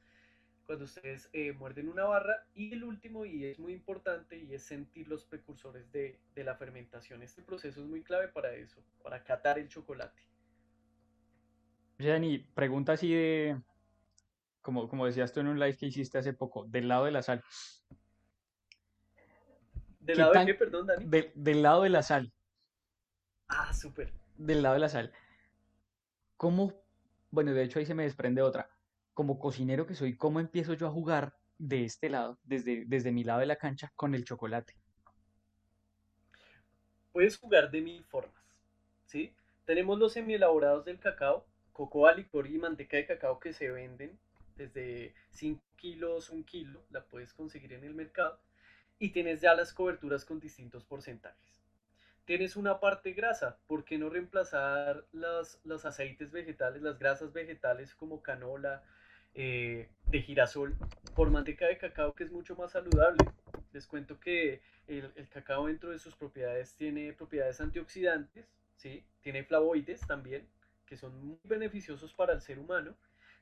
cuando 0.67 0.85
ustedes 0.85 1.29
eh, 1.33 1.53
muerden 1.53 1.89
una 1.89 2.05
barra. 2.05 2.47
Y 2.55 2.73
el 2.73 2.85
último, 2.85 3.25
y 3.25 3.45
es 3.47 3.59
muy 3.59 3.73
importante, 3.73 4.39
y 4.39 4.55
es 4.55 4.63
sentir 4.63 5.09
los 5.09 5.25
precursores 5.25 5.91
de, 5.93 6.21
la 6.37 6.57
fermentación. 6.57 7.23
Este 7.23 7.43
proceso 7.43 7.81
es 7.81 7.87
muy 7.87 8.03
clave 8.03 8.29
para 8.29 8.53
eso, 8.53 8.83
para 9.03 9.23
catar 9.23 9.59
el 9.59 9.69
chocolate. 9.69 10.23
Jenny, 11.99 12.39
pregunta 12.39 12.93
así 12.93 13.15
de, 13.15 13.61
como, 14.61 14.89
como 14.89 15.07
decías 15.07 15.33
tú 15.33 15.41
en 15.41 15.49
un 15.49 15.61
live 15.61 15.77
que 15.77 15.87
hiciste 15.87 16.19
hace 16.19 16.33
poco, 16.33 16.65
del 16.65 16.89
lado 16.89 17.05
de 17.05 17.13
la 17.13 17.23
sal. 17.23 17.43
¿Del 20.01 20.19
lado 20.19 20.33
de 20.33 20.47
qué, 20.47 20.55
perdón, 20.55 20.87
Dani? 20.89 21.07
del 21.35 21.63
lado 21.63 21.83
de 21.83 21.91
la 21.91 22.03
sal. 22.03 22.33
Ah, 23.47 23.73
súper 23.73 24.22
del 24.47 24.63
lado 24.63 24.75
de 24.75 24.81
la 24.81 24.89
sal. 24.89 25.13
¿Cómo, 26.37 26.75
bueno, 27.31 27.53
de 27.53 27.63
hecho 27.63 27.79
ahí 27.79 27.87
se 27.87 27.95
me 27.95 28.03
desprende 28.03 28.43
otra, 28.43 28.69
como 29.15 29.39
cocinero 29.39 29.87
que 29.87 29.95
soy, 29.95 30.17
¿cómo 30.17 30.41
empiezo 30.41 30.75
yo 30.75 30.87
a 30.87 30.91
jugar 30.91 31.37
de 31.59 31.85
este 31.85 32.09
lado, 32.09 32.39
desde, 32.45 32.85
desde 32.87 33.13
mi 33.13 33.25
lado 33.25 33.41
de 33.41 33.47
la 33.47 33.57
cancha, 33.57 33.93
con 33.95 34.15
el 34.15 34.25
chocolate? 34.25 34.75
Puedes 37.13 37.37
jugar 37.37 37.71
de 37.71 37.81
mil 37.81 38.05
formas, 38.05 38.43
¿sí? 39.07 39.35
Tenemos 39.65 39.99
los 39.99 40.15
semi-elaborados 40.15 40.85
del 40.85 40.99
cacao, 40.99 41.47
cocoa, 41.73 42.15
licor 42.15 42.49
y 42.49 42.59
manteca 42.59 42.97
de 42.97 43.07
cacao 43.07 43.39
que 43.39 43.53
se 43.53 43.71
venden 43.71 44.19
desde 44.57 45.15
5 45.31 45.63
kilos, 45.77 46.31
1 46.31 46.45
kilo, 46.45 46.83
la 46.91 47.05
puedes 47.05 47.33
conseguir 47.33 47.75
en 47.75 47.85
el 47.85 47.95
mercado. 47.95 48.41
Y 48.99 49.11
tienes 49.11 49.41
ya 49.41 49.55
las 49.55 49.73
coberturas 49.73 50.25
con 50.25 50.41
distintos 50.41 50.85
porcentajes 50.85 51.62
tienes 52.25 52.57
una 52.57 52.81
parte 52.81 53.13
grasa, 53.13 53.59
¿por 53.67 53.85
qué 53.85 53.99
no 53.99 54.09
reemplazar 54.09 55.05
los, 55.13 55.61
los 55.65 55.85
aceites 55.85 56.31
vegetales, 56.31 56.83
las 56.83 56.99
grasas 56.99 57.33
vegetales 57.33 57.95
como 57.95 58.23
canola, 58.23 58.83
eh, 59.35 59.89
de 60.07 60.23
girasol, 60.23 60.77
por 61.15 61.31
manteca 61.31 61.67
de 61.67 61.79
cacao 61.79 62.15
que 62.15 62.25
es 62.25 62.31
mucho 62.31 62.55
más 62.57 62.73
saludable? 62.73 63.25
Les 63.73 63.87
cuento 63.87 64.21
que 64.21 64.61
el, 64.87 65.11
el, 65.17 65.29
cacao 65.29 65.67
dentro 65.67 65.91
de 65.91 65.99
sus 65.99 66.15
propiedades 66.15 66.75
tiene 66.77 67.13
propiedades 67.13 67.61
antioxidantes, 67.61 68.47
¿sí? 68.77 69.05
tiene 69.23 69.45
flavoides 69.45 70.01
también, 70.07 70.47
que 70.87 70.97
son 70.97 71.19
muy 71.25 71.39
beneficiosos 71.45 72.13
para 72.13 72.35
el 72.35 72.41
ser 72.41 72.59
humano. 72.59 72.95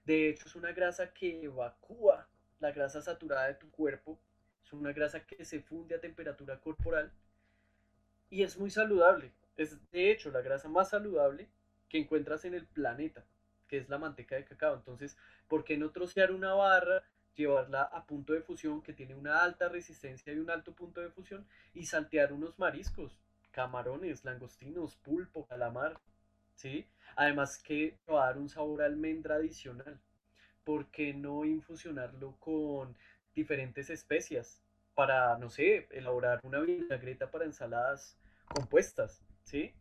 De 0.05 0.29
hecho, 0.29 0.47
es 0.47 0.55
una 0.55 0.73
grasa 0.73 1.13
que 1.13 1.45
evacúa 1.45 2.29
la 2.61 2.71
grasa 2.71 3.03
saturada 3.03 3.49
de 3.49 3.55
tu 3.55 3.71
cuerpo, 3.71 4.19
es 4.65 4.73
una 4.73 4.93
grasa 4.93 5.27
que 5.27 5.45
se 5.45 5.61
funde 5.61 5.95
a 5.95 6.01
temperatura 6.01 6.61
corporal 6.61 7.11
y 8.31 8.43
es 8.45 8.57
muy 8.59 8.71
saludable. 8.71 9.33
Es 9.57 9.79
de 9.91 10.11
hecho 10.11 10.31
la 10.31 10.41
grasa 10.41 10.69
más 10.69 10.91
saludable 10.91 11.49
que 11.89 11.99
encuentras 11.99 12.45
en 12.45 12.55
el 12.55 12.67
planeta, 12.67 13.25
que 13.69 13.79
es 13.79 13.89
la 13.89 13.99
manteca 13.99 14.37
de 14.37 14.45
cacao. 14.45 14.75
Entonces, 14.77 15.19
¿por 15.49 15.65
qué 15.65 15.77
no 15.77 15.91
trocear 15.91 16.33
una 16.33 16.55
barra, 16.55 17.03
llevarla 17.35 17.83
a 17.83 18.07
punto 18.07 18.33
de 18.33 18.43
fusión 18.43 18.83
que 18.83 18.93
tiene 18.93 19.15
una 19.15 19.43
alta 19.43 19.69
resistencia 19.69 20.33
y 20.33 20.39
un 20.39 20.51
alto 20.51 20.73
punto 20.73 21.01
de 21.01 21.11
fusión 21.11 21.47
y 21.75 21.85
saltear 21.85 22.33
unos 22.33 22.59
mariscos, 22.59 23.21
camarones, 23.51 24.25
langostinos, 24.25 24.97
pulpo, 24.97 25.47
calamar? 25.47 26.01
¿Sí? 26.55 26.87
Además 27.17 27.59
que 27.59 27.99
va 28.09 28.25
a 28.25 28.27
dar 28.27 28.39
un 28.39 28.49
sabor 28.49 28.83
almendra 28.83 29.37
adicional. 29.37 29.99
¿Por 30.65 30.91
qué 30.91 31.13
no 31.15 31.45
infusionarlo 31.45 32.37
con 32.39 32.97
diferentes 33.35 33.91
especias? 33.91 34.63
para, 35.01 35.39
no 35.39 35.49
sé, 35.49 35.89
elaborar 35.93 36.41
una 36.43 36.61
vinagreta 36.61 37.31
para 37.31 37.47
ensaladas 37.47 38.19
compuestas, 38.51 39.23
¿sí? 39.45 39.75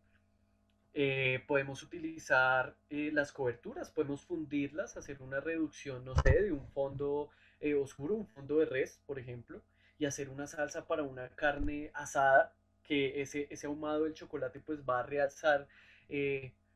Eh, 0.93 1.43
podemos 1.47 1.84
utilizar 1.84 2.76
eh, 2.89 3.11
las 3.13 3.32
coberturas, 3.32 3.91
podemos 3.91 4.26
fundirlas, 4.26 4.97
hacer 4.97 5.22
una 5.22 5.39
reducción, 5.39 6.03
no 6.03 6.15
sé, 6.15 6.41
de 6.41 6.51
un 6.51 6.67
fondo 6.67 7.30
eh, 7.59 7.76
oscuro, 7.76 8.15
un 8.15 8.28
fondo 8.28 8.57
de 8.57 8.65
res, 8.65 8.99
por 9.05 9.20
ejemplo, 9.20 9.61
y 9.97 10.05
hacer 10.05 10.30
una 10.30 10.47
salsa 10.47 10.88
para 10.88 11.03
una 11.03 11.30
carne 11.30 11.91
asada, 11.93 12.53
que 12.84 13.22
ese, 13.22 13.47
ese 13.51 13.67
ahumado 13.67 14.05
del 14.05 14.15
chocolate 14.15 14.59
pues 14.59 14.80
va 14.82 15.01
a 15.01 15.03
realzar 15.03 15.67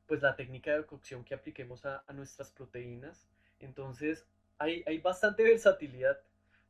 pues 0.05 0.21
la 0.21 0.35
técnica 0.35 0.77
de 0.77 0.85
cocción 0.85 1.23
que 1.23 1.33
apliquemos 1.33 1.85
a, 1.85 2.03
a 2.05 2.13
nuestras 2.13 2.51
proteínas. 2.51 3.27
Entonces 3.59 4.27
hay, 4.59 4.83
hay 4.85 4.99
bastante 4.99 5.41
versatilidad 5.41 6.19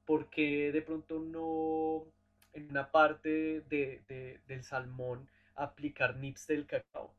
porque 0.05 0.71
de 0.71 0.81
pronto 0.81 1.19
no, 1.19 2.05
en 2.53 2.69
una 2.69 2.91
parte 2.91 3.61
de, 3.69 4.39
del 4.47 4.63
salmón 4.63 5.27
aplicar 5.55 6.15
nips 6.17 6.47
del 6.47 6.65
cacao. 6.65 7.13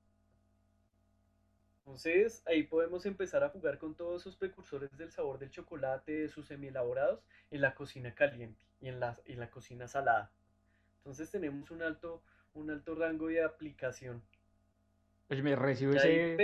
Entonces 1.78 2.43
ahí 2.47 2.62
podemos 2.62 3.05
empezar 3.05 3.45
a 3.45 3.51
jugar 3.51 3.78
con 3.78 3.95
todos 3.95 4.22
esos 4.22 4.37
precursores 4.37 4.97
del 4.97 5.12
sabor 5.12 5.39
del 5.39 5.51
chocolate, 5.51 6.12
de 6.12 6.28
sus 6.28 6.47
semi-elaborados, 6.47 7.20
en 7.51 7.61
la 7.61 7.74
cocina 7.74 8.14
caliente 8.14 8.64
y 8.80 8.89
en 8.89 9.01
la, 9.01 9.16
en 9.26 9.39
la 9.39 9.51
cocina 9.51 9.87
salada. 9.87 10.30
Entonces 10.99 11.30
tenemos 11.30 11.70
un 11.70 11.82
alto, 11.82 12.22
un 12.55 12.70
alto 12.70 12.95
rango 12.95 13.26
de 13.28 13.43
aplicación. 13.43 14.22
Oye, 15.28 15.43
me 15.43 15.55
recibo 15.57 15.93
ese... 15.93 16.37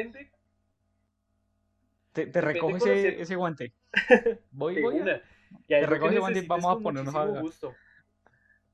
Te, 2.12 2.26
te 2.26 2.40
recojo 2.40 2.76
ese, 2.76 3.22
ese, 3.22 3.36
guante. 3.36 3.72
Voy, 4.50 4.82
voy. 4.82 5.00
te 5.68 5.86
recojo 5.86 6.10
ese 6.10 6.18
guante 6.18 6.40
y 6.40 6.46
vamos 6.46 6.76
a 6.76 6.82
ponernos 6.82 7.14
a, 7.14 7.24
gusto. 7.24 7.74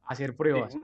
Hacer 0.07 0.37
pruebas. 0.37 0.75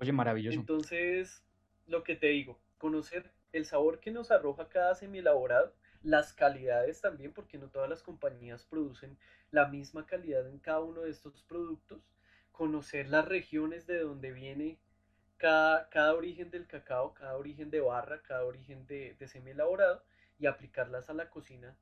Oye, 0.00 0.12
maravilloso. 0.12 0.60
Entonces, 0.60 1.44
lo 1.86 2.02
que 2.04 2.16
te 2.16 2.28
digo, 2.28 2.60
conocer 2.78 3.30
el 3.52 3.64
sabor 3.66 4.00
que 4.00 4.10
nos 4.10 4.30
arroja 4.30 4.68
cada 4.68 4.94
semi-elaborado, 4.94 5.74
las 6.02 6.32
calidades 6.32 7.00
también, 7.00 7.32
porque 7.32 7.58
no 7.58 7.68
todas 7.70 7.88
las 7.88 8.02
compañías 8.02 8.64
producen 8.64 9.18
la 9.50 9.68
misma 9.68 10.06
calidad 10.06 10.48
en 10.48 10.58
cada 10.58 10.80
uno 10.80 11.02
de 11.02 11.10
estos 11.10 11.42
productos, 11.42 12.10
conocer 12.50 13.08
las 13.08 13.26
regiones 13.26 13.86
de 13.86 14.00
donde 14.00 14.32
viene 14.32 14.78
cada, 15.36 15.88
cada 15.90 16.14
origen 16.14 16.50
del 16.50 16.66
cacao, 16.66 17.14
cada 17.14 17.36
origen 17.36 17.70
de 17.70 17.80
barra, 17.80 18.22
cada 18.22 18.44
origen 18.44 18.86
de, 18.86 19.14
de 19.18 19.28
semi-elaborado 19.28 20.04
y 20.38 20.46
aplicarlas 20.46 21.08
a 21.10 21.14
la 21.14 21.30
cocina 21.30 21.76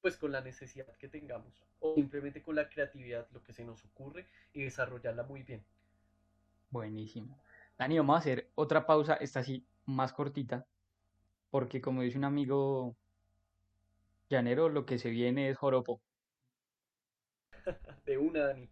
pues 0.00 0.16
con 0.16 0.32
la 0.32 0.40
necesidad 0.40 0.96
que 0.96 1.08
tengamos 1.08 1.64
o 1.80 1.94
simplemente 1.94 2.42
con 2.42 2.56
la 2.56 2.68
creatividad, 2.68 3.28
lo 3.32 3.42
que 3.42 3.52
se 3.52 3.64
nos 3.64 3.84
ocurre 3.84 4.26
y 4.52 4.62
desarrollarla 4.62 5.22
muy 5.24 5.42
bien. 5.42 5.64
Buenísimo. 6.70 7.38
Dani, 7.78 7.98
vamos 7.98 8.16
a 8.16 8.18
hacer 8.18 8.50
otra 8.54 8.86
pausa, 8.86 9.14
esta 9.14 9.42
sí 9.42 9.64
más 9.86 10.12
cortita, 10.12 10.66
porque 11.50 11.80
como 11.80 12.02
dice 12.02 12.18
un 12.18 12.24
amigo 12.24 12.96
llanero, 14.28 14.68
lo 14.68 14.84
que 14.84 14.98
se 14.98 15.10
viene 15.10 15.48
es 15.48 15.56
joropo. 15.56 16.00
De 18.06 18.18
una, 18.18 18.40
Dani. 18.46 18.68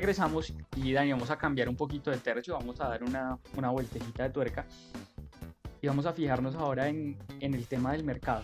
Regresamos 0.00 0.54
y 0.76 0.92
Dani, 0.94 1.12
vamos 1.12 1.30
a 1.30 1.36
cambiar 1.36 1.68
un 1.68 1.76
poquito 1.76 2.10
de 2.10 2.16
tercio, 2.16 2.54
vamos 2.54 2.80
a 2.80 2.88
dar 2.88 3.04
una, 3.04 3.38
una 3.54 3.68
vueltecita 3.68 4.22
de 4.22 4.30
tuerca 4.30 4.64
y 5.82 5.86
vamos 5.88 6.06
a 6.06 6.14
fijarnos 6.14 6.54
ahora 6.54 6.88
en, 6.88 7.18
en 7.40 7.52
el 7.52 7.66
tema 7.66 7.92
del 7.92 8.02
mercado. 8.02 8.42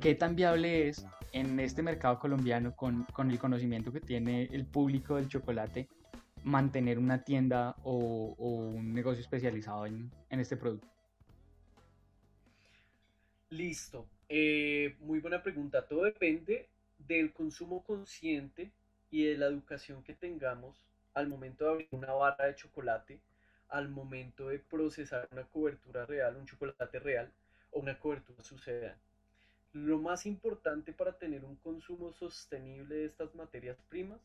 ¿Qué 0.00 0.16
tan 0.16 0.34
viable 0.34 0.88
es 0.88 1.06
en 1.30 1.60
este 1.60 1.80
mercado 1.80 2.18
colombiano, 2.18 2.74
con, 2.74 3.04
con, 3.12 3.30
el 3.30 3.38
conocimiento 3.38 3.92
que 3.92 4.00
tiene 4.00 4.48
el 4.50 4.66
público 4.66 5.14
del 5.14 5.28
chocolate, 5.28 5.86
mantener 6.42 6.98
una 6.98 7.22
tienda 7.22 7.76
o, 7.84 8.34
o 8.36 8.48
un 8.48 8.92
negocio 8.92 9.20
especializado 9.20 9.86
en, 9.86 10.10
en, 10.28 10.40
este 10.40 10.56
producto? 10.56 10.88
Listo. 13.50 14.08
Eh, 14.28 14.96
muy 14.98 15.20
buena 15.20 15.40
pregunta. 15.40 15.86
Todo 15.86 16.02
depende 16.02 16.68
del 16.98 17.32
consumo 17.32 17.84
consciente 17.84 18.72
y 19.14 19.26
de 19.26 19.38
la 19.38 19.46
educación 19.46 20.02
que 20.02 20.12
tengamos 20.12 20.82
al 21.14 21.28
momento 21.28 21.64
de 21.64 21.70
abrir 21.70 21.88
una 21.92 22.12
barra 22.14 22.46
de 22.46 22.56
chocolate, 22.56 23.20
al 23.68 23.88
momento 23.88 24.48
de 24.48 24.58
procesar 24.58 25.28
una 25.30 25.44
cobertura 25.44 26.04
real, 26.04 26.34
un 26.34 26.46
chocolate 26.46 26.98
real 26.98 27.30
o 27.70 27.78
una 27.78 27.96
cobertura 27.96 28.42
suceda. 28.42 28.98
Lo 29.72 30.00
más 30.00 30.26
importante 30.26 30.92
para 30.92 31.12
tener 31.12 31.44
un 31.44 31.54
consumo 31.54 32.12
sostenible 32.12 32.96
de 32.96 33.04
estas 33.04 33.32
materias 33.36 33.76
primas 33.88 34.18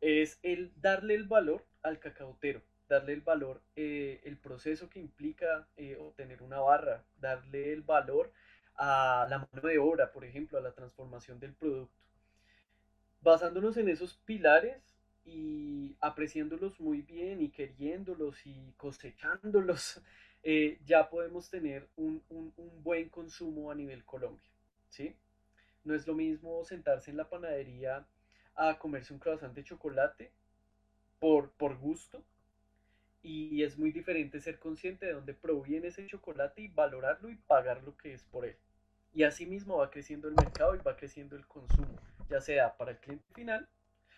es 0.00 0.38
el 0.44 0.70
darle 0.80 1.16
el 1.16 1.24
valor 1.24 1.64
al 1.82 1.98
cacautero, 1.98 2.62
darle 2.88 3.14
el 3.14 3.22
valor, 3.22 3.60
eh, 3.74 4.20
el 4.22 4.36
proceso 4.36 4.88
que 4.88 5.00
implica 5.00 5.66
eh, 5.76 5.96
obtener 5.96 6.42
una 6.44 6.60
barra, 6.60 7.02
darle 7.20 7.72
el 7.72 7.82
valor 7.82 8.30
a 8.76 9.26
la 9.28 9.38
mano 9.38 9.68
de 9.68 9.78
obra, 9.78 10.12
por 10.12 10.24
ejemplo, 10.24 10.58
a 10.58 10.62
la 10.62 10.70
transformación 10.70 11.40
del 11.40 11.54
producto 11.54 12.00
basándonos 13.20 13.76
en 13.76 13.88
esos 13.88 14.16
pilares 14.24 14.96
y 15.24 15.96
apreciándolos 16.00 16.80
muy 16.80 17.02
bien 17.02 17.40
y 17.42 17.50
queriéndolos 17.50 18.46
y 18.46 18.72
cosechándolos, 18.76 20.00
eh, 20.42 20.78
ya 20.86 21.08
podemos 21.10 21.50
tener 21.50 21.88
un, 21.96 22.22
buen 22.82 23.08
consumo 23.08 23.70
a 23.70 23.74
nivel 23.74 24.04
Colombia. 24.04 24.50
¿sí? 24.88 25.14
No 25.84 25.94
es 25.94 26.06
lo 26.06 26.14
mismo 26.14 26.64
sentarse 26.64 27.10
en 27.10 27.18
la 27.18 27.28
panadería 27.28 28.06
a 28.56 28.78
comerse 28.78 29.12
un 29.12 29.20
croissant 29.20 29.54
de 29.54 29.64
chocolate 29.64 30.32
por, 31.18 31.50
por 31.52 31.76
gusto 31.78 32.22
y 33.22 33.62
es 33.62 33.78
muy 33.78 33.92
diferente 33.92 34.40
ser 34.40 34.58
consciente 34.58 35.06
de 35.06 35.12
dónde 35.12 35.34
proviene 35.34 35.88
ese 35.88 36.06
chocolate 36.06 36.62
y 36.62 36.68
valorarlo 36.68 37.28
y 37.28 37.36
pagar 37.36 37.82
lo 37.82 37.96
que 37.96 38.14
es 38.14 38.24
por 38.24 38.46
él. 38.46 38.56
Y 39.12 39.24
así 39.24 39.44
mismo 39.44 39.78
va 39.78 39.90
creciendo 39.90 40.28
el 40.28 40.34
mercado 40.34 40.74
y 40.74 40.78
va 40.78 40.96
creciendo 40.96 41.36
el 41.36 41.46
consumo 41.46 41.98
ya 42.30 42.40
sea 42.40 42.76
para 42.76 42.92
el 42.92 42.98
cliente 42.98 43.26
final 43.34 43.68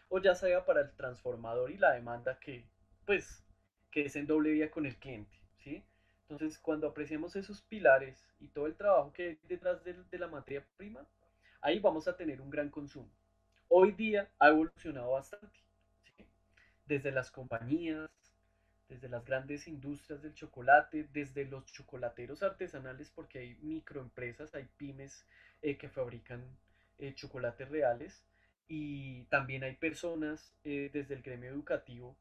o 0.08 0.20
ya 0.20 0.34
sea 0.34 0.64
para 0.64 0.82
el 0.82 0.92
transformador 0.92 1.70
y 1.70 1.78
la 1.78 1.92
demanda 1.92 2.38
que, 2.38 2.64
pues, 3.06 3.42
que 3.90 4.04
es 4.04 4.16
en 4.16 4.26
doble 4.26 4.50
vía 4.52 4.70
con 4.70 4.84
el 4.84 4.96
cliente, 4.96 5.34
¿sí? 5.56 5.82
Entonces, 6.28 6.58
cuando 6.58 6.86
apreciamos 6.86 7.34
esos 7.34 7.62
pilares 7.62 8.22
y 8.38 8.48
todo 8.48 8.66
el 8.66 8.76
trabajo 8.76 9.12
que 9.12 9.22
hay 9.22 9.38
detrás 9.48 9.82
de, 9.84 9.94
de 9.94 10.18
la 10.18 10.28
materia 10.28 10.64
prima, 10.76 11.06
ahí 11.62 11.78
vamos 11.78 12.06
a 12.08 12.16
tener 12.16 12.40
un 12.40 12.50
gran 12.50 12.68
consumo. 12.68 13.10
Hoy 13.68 13.92
día 13.92 14.30
ha 14.38 14.48
evolucionado 14.48 15.12
bastante. 15.12 15.58
Desde 16.84 17.10
las 17.10 17.30
compañías, 17.30 18.10
desde 18.88 19.08
las 19.08 19.24
grandes 19.24 19.66
industrias 19.66 20.20
del 20.20 20.34
chocolate, 20.34 21.08
desde 21.12 21.46
los 21.46 21.64
chocolateros 21.66 22.42
artesanales, 22.42 23.10
porque 23.10 23.38
hay 23.38 23.54
microempresas, 23.62 24.54
hay 24.54 24.68
pymes 24.76 25.26
eh, 25.62 25.78
que 25.78 25.88
fabrican 25.88 26.44
eh, 27.02 27.14
chocolates 27.14 27.68
reales 27.68 28.22
y 28.68 29.24
también 29.24 29.64
hay 29.64 29.74
personas 29.74 30.54
eh, 30.62 30.88
desde 30.92 31.14
el 31.14 31.22
gremio 31.22 31.50
educativo 31.50 32.16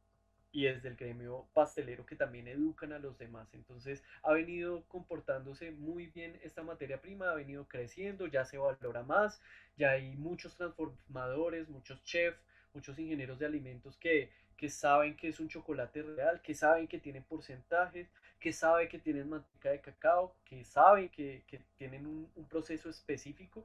y 0.51 0.63
desde 0.63 0.89
el 0.89 0.95
gremio 0.95 1.47
pastelero 1.53 2.03
que 2.07 2.15
también 2.15 2.47
educan 2.47 2.91
a 2.91 2.97
los 2.97 3.15
demás. 3.19 3.53
Entonces 3.53 4.03
ha 4.23 4.33
venido 4.33 4.83
comportándose 4.87 5.69
muy 5.69 6.07
bien 6.07 6.39
esta 6.41 6.63
materia 6.63 6.99
prima, 6.99 7.29
ha 7.29 7.35
venido 7.35 7.67
creciendo, 7.67 8.25
ya 8.25 8.43
se 8.43 8.57
valora 8.57 9.03
más, 9.03 9.39
ya 9.77 9.91
hay 9.91 10.15
muchos 10.15 10.57
transformadores, 10.57 11.69
muchos 11.69 12.03
chefs, 12.03 12.41
muchos 12.73 12.97
ingenieros 12.97 13.37
de 13.37 13.45
alimentos 13.45 13.97
que, 13.97 14.31
que 14.57 14.69
saben 14.69 15.15
que 15.15 15.27
es 15.27 15.39
un 15.39 15.47
chocolate 15.47 16.01
real, 16.01 16.41
que 16.41 16.55
saben 16.55 16.87
que 16.87 16.99
tienen 16.99 17.23
porcentajes, 17.23 18.09
que 18.41 18.51
saben 18.51 18.89
que 18.89 18.97
tienen 18.97 19.29
manteca 19.29 19.69
de 19.69 19.79
cacao, 19.79 20.35
que 20.43 20.65
saben 20.65 21.09
que, 21.09 21.43
que 21.47 21.61
tienen 21.77 22.07
un, 22.07 22.47
proceso 22.49 22.89
específico 22.89 23.63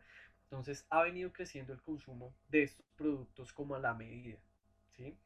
entonces 0.50 0.86
ha 0.90 1.02
venido 1.02 1.32
creciendo 1.32 1.72
el 1.72 1.82
consumo 1.82 2.32
de 2.48 2.62
estos 2.62 2.86
productos 2.96 3.52
como 3.52 3.74
a 3.74 3.80
la 3.80 3.94
medida. 3.94 4.38
¿sí? 4.96 5.16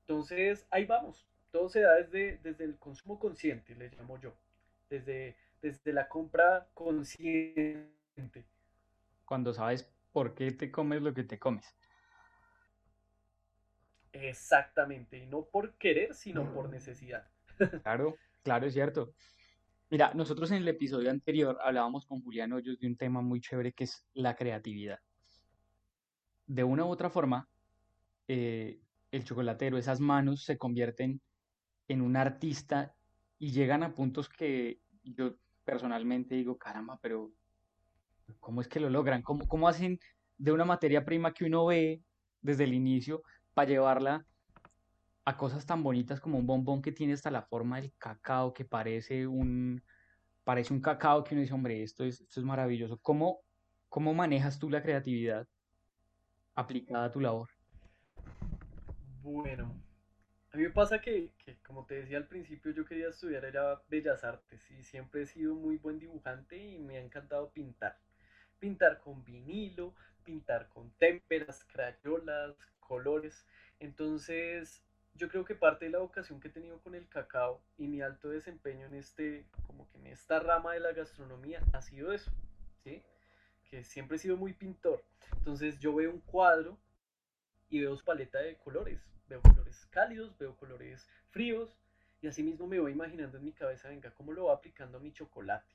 Entonces 0.00 0.66
ahí 0.70 0.86
vamos. 0.86 1.26
Todo 1.50 1.68
se 1.68 1.80
da 1.80 1.96
desde, 1.96 2.38
desde 2.38 2.64
el 2.64 2.78
consumo 2.78 3.18
consciente, 3.18 3.74
le 3.74 3.90
llamo 3.90 4.18
yo. 4.20 4.32
Desde, 4.88 5.36
desde 5.60 5.92
la 5.92 6.08
compra 6.08 6.68
consciente. 6.74 8.46
Cuando 9.24 9.52
sabes 9.52 9.88
por 10.12 10.34
qué 10.34 10.52
te 10.52 10.70
comes 10.70 11.02
lo 11.02 11.12
que 11.12 11.24
te 11.24 11.38
comes. 11.38 11.66
Exactamente, 14.12 15.18
y 15.18 15.26
no 15.26 15.44
por 15.44 15.74
querer, 15.74 16.14
sino 16.14 16.52
por 16.52 16.68
necesidad. 16.68 17.28
Claro, 17.82 18.16
claro, 18.42 18.66
es 18.66 18.72
cierto. 18.72 19.12
Mira, 19.90 20.12
nosotros 20.14 20.50
en 20.52 20.58
el 20.58 20.68
episodio 20.68 21.10
anterior 21.10 21.58
hablábamos 21.62 22.06
con 22.06 22.22
Julián 22.22 22.52
Hoyos 22.52 22.78
de 22.78 22.86
un 22.86 22.96
tema 22.96 23.20
muy 23.20 23.40
chévere 23.40 23.72
que 23.72 23.84
es 23.84 24.06
la 24.14 24.36
creatividad. 24.36 25.00
De 26.46 26.64
una 26.64 26.84
u 26.84 26.88
otra 26.88 27.10
forma, 27.10 27.48
eh, 28.28 28.80
el 29.10 29.24
chocolatero, 29.24 29.78
esas 29.78 30.00
manos 30.00 30.44
se 30.44 30.56
convierten 30.56 31.20
en 31.88 32.02
un 32.02 32.16
artista 32.16 32.94
y 33.38 33.50
llegan 33.50 33.82
a 33.82 33.94
puntos 33.94 34.28
que 34.28 34.80
yo 35.02 35.34
personalmente 35.64 36.36
digo, 36.36 36.56
caramba, 36.56 36.98
pero 37.02 37.32
¿Cómo 38.38 38.60
es 38.60 38.68
que 38.68 38.80
lo 38.80 38.90
logran? 38.90 39.22
¿Cómo, 39.22 39.48
cómo 39.48 39.68
hacen 39.68 39.98
de 40.38 40.52
una 40.52 40.64
materia 40.64 41.04
prima 41.04 41.32
que 41.32 41.44
uno 41.44 41.66
ve 41.66 42.02
desde 42.40 42.64
el 42.64 42.74
inicio 42.74 43.22
para 43.54 43.68
llevarla 43.68 44.26
a 45.24 45.36
cosas 45.36 45.66
tan 45.66 45.82
bonitas 45.82 46.20
como 46.20 46.38
un 46.38 46.46
bombón 46.46 46.82
que 46.82 46.92
tiene 46.92 47.12
hasta 47.12 47.30
la 47.30 47.42
forma 47.42 47.80
del 47.80 47.92
cacao, 47.98 48.52
que 48.52 48.64
parece 48.64 49.26
un, 49.26 49.82
parece 50.44 50.72
un 50.72 50.80
cacao 50.80 51.24
que 51.24 51.34
uno 51.34 51.42
dice, 51.42 51.54
hombre, 51.54 51.82
esto 51.82 52.04
es, 52.04 52.20
esto 52.20 52.40
es 52.40 52.46
maravilloso. 52.46 52.98
¿Cómo, 52.98 53.40
cómo 53.88 54.14
manejas 54.14 54.58
tú 54.58 54.70
la 54.70 54.82
creatividad 54.82 55.46
aplicada 56.54 57.04
a 57.04 57.10
tu 57.10 57.20
labor? 57.20 57.48
Bueno, 59.22 59.74
a 60.52 60.56
mí 60.56 60.64
me 60.64 60.70
pasa 60.70 61.00
que, 61.00 61.32
que, 61.44 61.58
como 61.58 61.84
te 61.84 61.96
decía 61.96 62.16
al 62.16 62.26
principio, 62.26 62.72
yo 62.72 62.84
quería 62.84 63.08
estudiar 63.08 63.44
Bellas 63.88 64.24
Artes 64.24 64.70
y 64.70 64.82
siempre 64.82 65.22
he 65.22 65.26
sido 65.26 65.54
muy 65.54 65.76
buen 65.76 65.98
dibujante 65.98 66.56
y 66.56 66.78
me 66.78 66.96
ha 66.96 67.00
encantado 67.00 67.52
pintar. 67.52 67.98
Pintar 68.58 69.00
con 69.00 69.24
vinilo, 69.24 69.94
pintar 70.24 70.68
con 70.68 70.90
témperas, 70.98 71.64
crayolas, 71.64 72.56
colores. 72.80 73.46
Entonces, 73.78 74.82
yo 75.20 75.28
creo 75.28 75.44
que 75.44 75.54
parte 75.54 75.84
de 75.84 75.90
la 75.90 75.98
vocación 75.98 76.40
que 76.40 76.48
he 76.48 76.50
tenido 76.50 76.78
con 76.80 76.94
el 76.94 77.06
cacao 77.06 77.60
y 77.76 77.86
mi 77.86 78.00
alto 78.00 78.30
desempeño 78.30 78.86
en 78.86 78.94
este, 78.94 79.44
como 79.66 79.86
que 79.90 79.98
en 79.98 80.06
esta 80.06 80.40
rama 80.40 80.72
de 80.72 80.80
la 80.80 80.92
gastronomía 80.92 81.62
ha 81.74 81.82
sido 81.82 82.10
eso, 82.12 82.32
¿sí? 82.82 83.02
Que 83.68 83.84
siempre 83.84 84.16
he 84.16 84.18
sido 84.18 84.38
muy 84.38 84.54
pintor. 84.54 85.04
Entonces 85.36 85.78
yo 85.78 85.94
veo 85.94 86.10
un 86.10 86.20
cuadro 86.20 86.78
y 87.68 87.80
veo 87.80 87.94
su 87.98 88.02
paleta 88.02 88.38
de 88.38 88.56
colores. 88.56 88.98
Veo 89.28 89.42
colores 89.42 89.86
cálidos, 89.90 90.38
veo 90.38 90.56
colores 90.56 91.06
fríos 91.28 91.76
y 92.22 92.26
así 92.26 92.42
mismo 92.42 92.66
me 92.66 92.80
voy 92.80 92.92
imaginando 92.92 93.36
en 93.36 93.44
mi 93.44 93.52
cabeza, 93.52 93.90
venga, 93.90 94.10
cómo 94.12 94.32
lo 94.32 94.46
va 94.46 94.54
aplicando 94.54 94.96
a 94.96 95.00
mi 95.02 95.12
chocolate, 95.12 95.74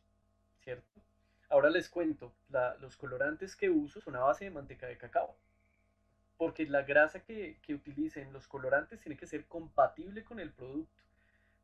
¿cierto? 0.64 1.02
Ahora 1.50 1.70
les 1.70 1.88
cuento, 1.88 2.34
los 2.80 2.98
colorantes 2.98 3.56
que 3.56 3.70
uso 3.70 4.02
son 4.02 4.16
a 4.16 4.22
base 4.22 4.46
de 4.46 4.52
manteca 4.52 4.88
de 4.88 4.98
cacao 4.98 5.38
porque 6.38 6.66
la 6.66 6.84
grasa 6.84 7.22
que, 7.24 7.58
que 7.62 7.74
utilicen 7.74 8.34
los 8.34 8.48
colorantes 8.48 9.00
tiene 9.02 9.18
que 9.18 9.28
ser 9.28 9.46
compatible 9.46 10.24
con 10.24 10.40
el 10.40 10.52
producto. 10.52 11.04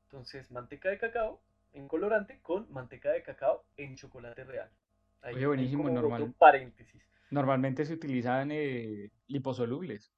Entonces, 0.05 0.51
manteca 0.51 0.89
de 0.89 0.97
cacao 0.97 1.41
en 1.73 1.87
colorante 1.87 2.39
con 2.41 2.71
manteca 2.71 3.11
de 3.11 3.23
cacao 3.23 3.63
en 3.77 3.95
chocolate 3.95 4.43
real. 4.43 4.69
Ahí, 5.21 5.35
Oye, 5.35 5.47
buenísimo, 5.47 5.89
normal. 5.89 6.21
otro 6.23 6.33
paréntesis. 6.37 7.01
Normalmente 7.29 7.85
se 7.85 7.93
utilizan 7.93 8.51
eh, 8.51 9.09
liposolubles. 9.27 10.11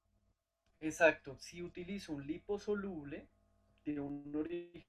Exacto, 0.80 1.36
si 1.38 1.62
utilizo 1.62 2.12
un 2.12 2.26
liposoluble 2.26 3.26
de 3.84 4.00
un 4.00 4.34
origen 4.36 4.84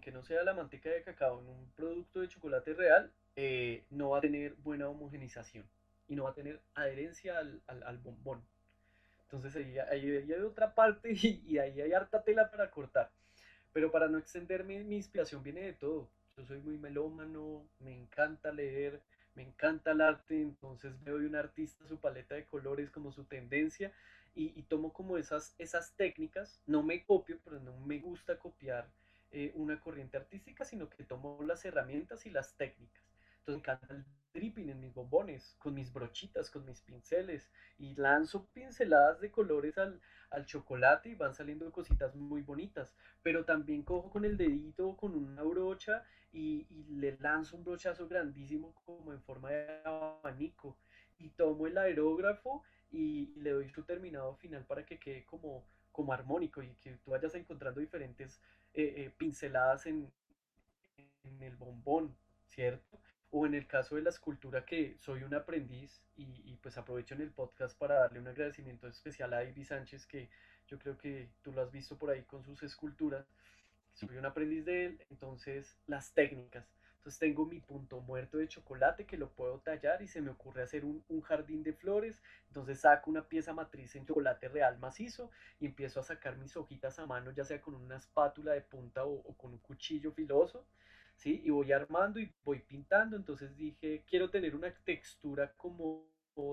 que 0.00 0.12
no 0.12 0.22
sea 0.22 0.42
la 0.44 0.54
manteca 0.54 0.90
de 0.90 1.02
cacao 1.02 1.40
en 1.40 1.48
un 1.48 1.70
producto 1.72 2.20
de 2.20 2.28
chocolate 2.28 2.74
real, 2.74 3.12
eh, 3.36 3.84
no 3.90 4.10
va 4.10 4.18
a 4.18 4.20
tener 4.20 4.54
buena 4.56 4.88
homogenización 4.88 5.68
y 6.08 6.16
no 6.16 6.24
va 6.24 6.30
a 6.30 6.34
tener 6.34 6.60
adherencia 6.74 7.38
al, 7.38 7.62
al, 7.66 7.82
al 7.84 7.98
bombón. 7.98 8.42
Entonces 9.34 9.66
ahí, 9.66 9.78
ahí, 9.78 10.16
ahí 10.16 10.32
hay 10.32 10.40
otra 10.42 10.74
parte 10.74 11.12
y, 11.22 11.42
y, 11.46 11.58
ahí 11.58 11.80
hay 11.80 11.92
harta 11.92 12.22
tela 12.22 12.50
para 12.50 12.70
cortar. 12.70 13.10
Pero 13.72 13.90
para 13.90 14.08
no 14.08 14.18
extenderme, 14.18 14.84
mi 14.84 14.96
inspiración 14.96 15.42
viene 15.42 15.62
de 15.62 15.72
todo. 15.72 16.08
Yo 16.36 16.44
soy 16.44 16.58
muy 16.60 16.78
melómano, 16.78 17.66
me 17.80 17.94
encanta 17.94 18.52
leer, 18.52 19.00
me 19.34 19.42
encanta 19.42 19.92
el 19.92 20.00
arte, 20.00 20.40
entonces 20.40 20.92
veo 21.04 21.18
de 21.18 21.26
un 21.26 21.36
artista 21.36 21.86
su 21.86 21.98
paleta 21.98 22.34
de 22.34 22.44
colores 22.46 22.90
como 22.90 23.12
su 23.12 23.24
tendencia 23.24 23.92
y, 24.34 24.52
y 24.58 24.62
tomo 24.62 24.92
como 24.92 25.16
esas, 25.18 25.54
esas 25.58 25.94
técnicas, 25.96 26.60
no 26.66 26.82
me 26.82 27.04
copio, 27.04 27.38
pero 27.44 27.60
no 27.60 27.76
me 27.80 27.98
gusta 27.98 28.38
copiar 28.38 28.88
eh, 29.32 29.52
una 29.56 29.80
corriente 29.80 30.16
artística, 30.16 30.64
sino 30.64 30.88
que 30.88 31.04
tomo 31.04 31.40
las 31.44 31.64
herramientas 31.64 32.26
y 32.26 32.30
las 32.30 32.54
técnicas. 32.54 33.02
Entonces 33.38 33.54
me 33.54 33.58
encanta 33.58 33.94
el 33.94 34.04
dripping 34.34 34.68
en 34.68 34.80
mis 34.80 34.92
bombones, 34.92 35.56
con 35.58 35.74
mis 35.74 35.92
brochitas, 35.92 36.50
con 36.50 36.66
mis 36.66 36.82
pinceles, 36.82 37.48
y 37.78 37.94
lanzo 37.94 38.46
pinceladas 38.52 39.20
de 39.20 39.30
colores 39.30 39.78
al, 39.78 40.00
al 40.30 40.44
chocolate 40.44 41.08
y 41.10 41.14
van 41.14 41.34
saliendo 41.34 41.70
cositas 41.72 42.14
muy 42.14 42.42
bonitas. 42.42 42.94
Pero 43.22 43.44
también 43.44 43.82
cojo 43.82 44.10
con 44.10 44.24
el 44.24 44.36
dedito, 44.36 44.96
con 44.96 45.14
una 45.14 45.42
brocha, 45.42 46.04
y, 46.32 46.66
y 46.68 46.96
le 46.96 47.16
lanzo 47.20 47.56
un 47.56 47.64
brochazo 47.64 48.08
grandísimo 48.08 48.74
como 48.84 49.12
en 49.12 49.22
forma 49.22 49.50
de 49.50 49.80
abanico. 49.84 50.76
Y 51.18 51.30
tomo 51.30 51.66
el 51.66 51.78
aerógrafo 51.78 52.64
y, 52.90 53.32
le 53.36 53.50
doy 53.50 53.68
su 53.68 53.82
terminado 53.84 54.34
final 54.36 54.64
para 54.64 54.84
que 54.84 54.98
quede 54.98 55.24
como, 55.24 55.64
como 55.92 56.12
armónico 56.12 56.62
y 56.62 56.74
que 56.76 56.96
tú 57.04 57.10
vayas 57.12 57.34
encontrando 57.34 57.80
diferentes 57.80 58.40
eh, 58.72 58.94
eh, 58.96 59.14
pinceladas 59.16 59.86
en, 59.86 60.10
en 61.24 61.42
el 61.42 61.56
bombón, 61.56 62.16
¿cierto? 62.46 62.98
O 63.36 63.46
en 63.46 63.54
el 63.54 63.66
caso 63.66 63.96
de 63.96 64.02
la 64.02 64.10
escultura, 64.10 64.64
que 64.64 64.96
soy 65.00 65.24
un 65.24 65.34
aprendiz 65.34 66.00
y, 66.16 66.56
pues 66.62 66.78
aprovecho 66.78 67.16
en 67.16 67.20
el 67.20 67.32
podcast 67.32 67.76
para 67.76 67.96
darle 67.96 68.20
un 68.20 68.28
agradecimiento 68.28 68.86
especial 68.86 69.34
a 69.34 69.42
Ivy 69.42 69.64
Sánchez, 69.64 70.06
que 70.06 70.30
yo 70.68 70.78
creo 70.78 70.96
que 70.96 71.30
tú 71.42 71.50
lo 71.50 71.60
has 71.62 71.72
visto 71.72 71.98
por 71.98 72.10
ahí 72.10 72.22
con 72.22 72.44
sus 72.44 72.62
esculturas. 72.62 73.26
Soy 73.92 74.18
un 74.18 74.24
aprendiz 74.24 74.64
de 74.64 74.84
él, 74.86 75.00
entonces 75.10 75.76
las 75.88 76.14
técnicas. 76.14 76.64
Entonces 76.98 77.18
tengo 77.18 77.44
mi 77.44 77.58
punto 77.58 78.00
muerto 78.02 78.38
de 78.38 78.46
chocolate 78.46 79.04
que 79.04 79.16
lo 79.16 79.28
puedo 79.30 79.58
tallar 79.58 80.00
y 80.00 80.06
se 80.06 80.20
me 80.20 80.30
ocurre 80.30 80.62
hacer 80.62 80.84
un, 80.84 81.04
un 81.08 81.20
jardín 81.20 81.64
de 81.64 81.72
flores. 81.72 82.22
Entonces 82.46 82.82
saco 82.82 83.10
una 83.10 83.26
pieza 83.26 83.52
matriz 83.52 83.96
en 83.96 84.06
chocolate 84.06 84.48
real 84.48 84.78
macizo 84.78 85.32
y 85.58 85.66
empiezo 85.66 85.98
a 85.98 86.04
sacar 86.04 86.36
mis 86.36 86.56
hojitas 86.56 87.00
a 87.00 87.06
mano, 87.06 87.32
ya 87.32 87.44
sea 87.44 87.60
con 87.60 87.74
una 87.74 87.96
espátula 87.96 88.52
de 88.52 88.60
punta 88.60 89.04
o 89.04 89.36
con 89.36 89.54
un 89.54 89.58
cuchillo 89.58 90.12
filoso 90.12 90.64
¿sí? 91.16 91.42
Y 91.44 91.50
voy 91.50 91.72
armando 91.72 92.20
y 92.20 92.32
voy 92.44 92.60
pintando, 92.60 93.16
entonces 93.16 93.56
dije, 93.56 94.04
quiero 94.08 94.30
tener 94.30 94.54
una 94.54 94.72
textura 94.84 95.52
como 95.56 96.06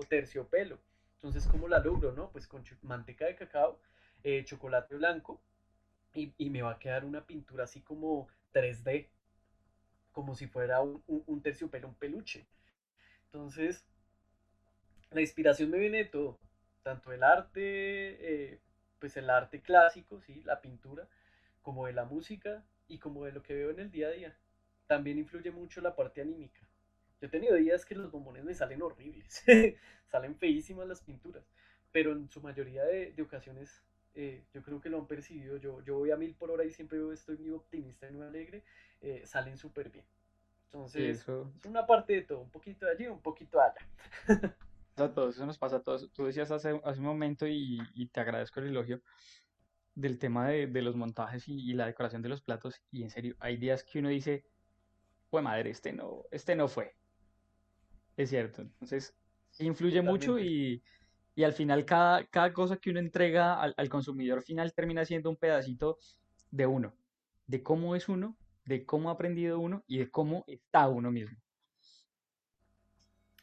terciopelo. 0.08 0.78
Entonces, 1.16 1.46
¿cómo 1.46 1.68
la 1.68 1.78
logro, 1.78 2.12
no? 2.12 2.30
Pues 2.30 2.46
con 2.46 2.64
manteca 2.82 3.26
de 3.26 3.36
cacao, 3.36 3.80
eh, 4.24 4.44
chocolate 4.44 4.96
blanco 4.96 5.40
y, 6.14 6.34
y, 6.36 6.50
me 6.50 6.62
va 6.62 6.72
a 6.72 6.78
quedar 6.78 7.04
una 7.04 7.24
pintura 7.26 7.64
así 7.64 7.80
como 7.80 8.28
3D, 8.52 9.08
como 10.12 10.34
si 10.34 10.46
fuera 10.46 10.80
un, 10.80 11.02
un, 11.06 11.42
terciopelo, 11.42 11.88
un 11.88 11.94
peluche. 11.94 12.46
Entonces, 13.26 13.84
la 15.10 15.20
inspiración 15.20 15.70
me 15.70 15.78
viene 15.78 15.98
de 15.98 16.04
todo, 16.06 16.38
tanto 16.82 17.12
el 17.12 17.22
arte, 17.22 17.60
eh, 18.52 18.60
pues 18.98 19.16
el 19.16 19.30
arte 19.30 19.62
clásico, 19.62 20.20
¿sí? 20.20 20.42
La 20.44 20.60
pintura, 20.60 21.08
como 21.62 21.86
de 21.86 21.92
la 21.92 22.04
música 22.04 22.64
y 22.88 22.98
como 22.98 23.24
de 23.24 23.32
lo 23.32 23.42
que 23.42 23.54
veo 23.54 23.70
en 23.70 23.80
el 23.80 23.90
día 23.90 24.08
a 24.08 24.10
día 24.10 24.36
también 24.92 25.16
influye 25.16 25.50
mucho 25.50 25.80
la 25.80 25.96
parte 25.96 26.20
anímica. 26.20 26.60
Yo 27.18 27.26
he 27.26 27.30
tenido 27.30 27.54
días 27.54 27.86
que 27.86 27.94
los 27.94 28.10
bombones 28.10 28.44
me 28.44 28.52
salen 28.52 28.82
horribles, 28.82 29.42
salen 30.06 30.36
feísimas 30.36 30.86
las 30.86 31.00
pinturas, 31.00 31.44
pero 31.90 32.12
en 32.12 32.28
su 32.28 32.42
mayoría 32.42 32.84
de, 32.84 33.12
de 33.12 33.22
ocasiones 33.22 33.82
eh, 34.14 34.44
yo 34.52 34.60
creo 34.62 34.82
que 34.82 34.90
lo 34.90 34.98
han 34.98 35.06
percibido. 35.06 35.56
Yo, 35.56 35.82
yo 35.82 35.96
voy 35.96 36.10
a 36.10 36.18
mil 36.18 36.34
por 36.34 36.50
hora 36.50 36.62
y 36.62 36.70
siempre 36.70 36.98
estoy 37.10 37.38
muy 37.38 37.52
optimista 37.52 38.06
y 38.06 38.12
muy 38.12 38.26
alegre, 38.26 38.64
eh, 39.00 39.22
salen 39.24 39.56
súper 39.56 39.88
bien. 39.88 40.04
Entonces, 40.64 41.20
eso 41.20 41.50
es 41.58 41.64
una 41.64 41.86
parte 41.86 42.12
de 42.12 42.22
todo, 42.22 42.40
un 42.40 42.50
poquito 42.50 42.84
de 42.84 42.92
allí, 42.92 43.06
un 43.06 43.22
poquito 43.22 43.56
de 43.56 43.64
allá. 43.64 43.88
a 44.96 45.14
todos, 45.14 45.36
eso 45.36 45.46
nos 45.46 45.56
pasa 45.56 45.76
a 45.76 45.82
todos. 45.82 46.10
Tú 46.12 46.26
decías 46.26 46.50
hace, 46.50 46.78
hace 46.84 47.00
un 47.00 47.06
momento 47.06 47.46
y, 47.46 47.80
y 47.94 48.08
te 48.08 48.20
agradezco 48.20 48.60
el 48.60 48.66
elogio 48.66 49.00
del 49.94 50.18
tema 50.18 50.48
de, 50.48 50.66
de 50.66 50.82
los 50.82 50.96
montajes 50.96 51.48
y, 51.48 51.70
y 51.70 51.72
la 51.72 51.86
decoración 51.86 52.20
de 52.20 52.28
los 52.28 52.42
platos 52.42 52.82
y 52.90 53.02
en 53.02 53.10
serio, 53.10 53.36
hay 53.38 53.56
días 53.56 53.84
que 53.84 53.98
uno 53.98 54.08
dice, 54.10 54.44
pues 55.32 55.42
madre, 55.42 55.70
este 55.70 55.94
no, 55.94 56.26
este 56.30 56.54
no 56.54 56.68
fue. 56.68 56.94
Es 58.18 58.28
cierto. 58.28 58.60
Entonces, 58.60 59.16
influye 59.60 60.02
mucho 60.02 60.38
y, 60.38 60.82
y 61.34 61.42
al 61.42 61.54
final 61.54 61.86
cada, 61.86 62.26
cada 62.26 62.52
cosa 62.52 62.76
que 62.76 62.90
uno 62.90 63.00
entrega 63.00 63.58
al, 63.58 63.72
al 63.78 63.88
consumidor 63.88 64.42
final 64.42 64.74
termina 64.74 65.06
siendo 65.06 65.30
un 65.30 65.36
pedacito 65.36 65.96
de 66.50 66.66
uno, 66.66 66.92
de 67.46 67.62
cómo 67.62 67.96
es 67.96 68.10
uno, 68.10 68.36
de 68.66 68.84
cómo 68.84 69.08
ha 69.08 69.14
aprendido 69.14 69.58
uno 69.58 69.82
y 69.86 70.00
de 70.00 70.10
cómo 70.10 70.44
está 70.46 70.86
uno 70.88 71.10
mismo. 71.10 71.38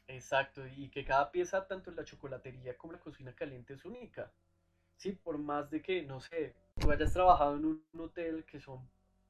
Exacto, 0.08 0.62
y 0.68 0.90
que 0.90 1.04
cada 1.04 1.32
pieza, 1.32 1.66
tanto 1.66 1.90
en 1.90 1.96
la 1.96 2.04
chocolatería 2.04 2.78
como 2.78 2.94
en 2.94 3.00
la 3.00 3.04
cocina 3.04 3.34
caliente, 3.34 3.74
es 3.74 3.84
única. 3.84 4.32
Sí, 4.96 5.14
por 5.14 5.40
más 5.40 5.72
de 5.72 5.82
que, 5.82 6.04
no 6.04 6.20
sé, 6.20 6.54
tú 6.80 6.92
hayas 6.92 7.14
trabajado 7.14 7.58
en 7.58 7.66
un 7.66 7.84
hotel 7.98 8.46
que 8.46 8.60
son 8.60 8.88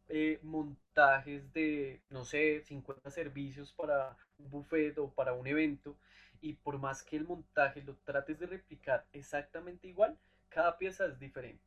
eh, 0.09 0.39
montajes 0.43 1.51
de, 1.53 2.01
no 2.09 2.25
sé, 2.25 2.61
50 2.61 3.09
servicios 3.11 3.71
para 3.73 4.17
un 4.39 4.49
buffet 4.49 4.97
o 4.97 5.09
para 5.11 5.33
un 5.33 5.47
evento, 5.47 5.97
y 6.41 6.53
por 6.53 6.77
más 6.79 7.03
que 7.03 7.17
el 7.17 7.25
montaje 7.25 7.81
lo 7.83 7.95
trates 8.05 8.39
de 8.39 8.47
replicar 8.47 9.05
exactamente 9.13 9.87
igual, 9.87 10.17
cada 10.49 10.77
pieza 10.77 11.05
es 11.05 11.19
diferente 11.19 11.63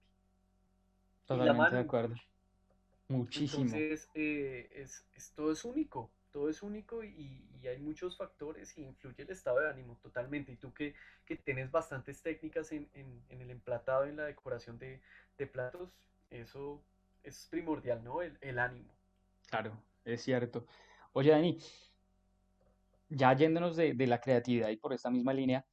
Totalmente 1.26 1.74
mano 1.74 1.76
de 1.76 1.80
acuerdo. 1.80 2.14
Muchísimo. 3.09 3.84
Entonces, 3.90 4.09
eh, 4.14 4.68
es, 4.72 5.05
es- 5.14 5.32
todo 5.34 5.53
es 5.53 5.64
único, 5.64 6.11
todo 6.30 6.49
es 6.51 6.62
único 6.62 7.03
y, 7.05 7.47
y 7.62 7.66
hay 7.66 7.78
muchos 7.78 8.16
factores 8.16 8.76
y 8.76 8.82
influye 8.82 9.22
el 9.22 9.30
estado 9.30 9.61
de 9.61 9.68
ánimo 9.70 9.97
totalmente. 10.03 10.53
Y 10.53 10.57
tú 10.57 10.72
que, 10.72 10.95
que 11.24 11.36
tienes 11.36 11.70
bastantes 11.70 12.20
técnicas 12.22 12.72
en, 12.72 12.88
en- 12.95 13.22
en 13.30 13.40
el 13.40 13.51
emplatado, 13.51 14.05
en 14.05 14.16
la 14.16 14.24
decoración 14.24 14.78
de, 14.78 15.01
de 15.38 15.47
platos, 15.47 15.95
eso 16.30 16.82
es 17.22 17.46
primordial, 17.50 18.02
¿no? 18.02 18.22
El, 18.22 18.38
el 18.40 18.58
ánimo. 18.58 18.92
Claro, 19.48 19.82
es 20.04 20.22
cierto. 20.22 20.66
Oye, 21.12 21.30
Dani, 21.30 21.58
ya 23.08 23.34
yéndonos 23.36 23.76
de, 23.76 23.94
de 23.94 24.06
la 24.06 24.20
creatividad 24.20 24.70
y 24.70 24.76
por 24.76 24.92
esta 24.92 25.10
misma 25.10 25.32
línea, 25.32 25.64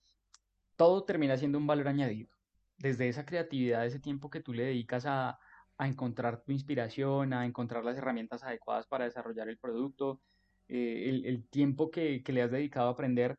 todo 0.76 1.04
termina 1.04 1.38
siendo 1.38 1.58
un 1.58 1.68
valor 1.68 1.88
añadido. 1.88 2.30
Desde 2.78 3.10
esa 3.10 3.26
creatividad, 3.26 3.86
ese 3.86 4.00
tiempo 4.00 4.30
que 4.30 4.42
tú 4.42 4.54
le 4.54 4.64
dedicas 4.64 5.06
a, 5.06 5.38
a 5.78 5.88
encontrar 5.88 6.44
tu 6.44 6.52
inspiración, 6.52 7.34
a 7.34 7.46
encontrar 7.46 7.84
las 7.84 7.98
herramientas 7.98 8.44
adecuadas 8.44 8.88
para 8.88 9.06
desarrollar 9.06 9.50
el 9.50 9.58
producto, 9.58 10.22
eh, 10.68 11.10
el, 11.10 11.26
el 11.26 11.48
tiempo 11.50 11.90
que, 11.90 12.22
que 12.24 12.34
le 12.34 12.42
has 12.42 12.52
dedicado 12.52 12.90
a 12.90 12.92
aprender, 12.92 13.38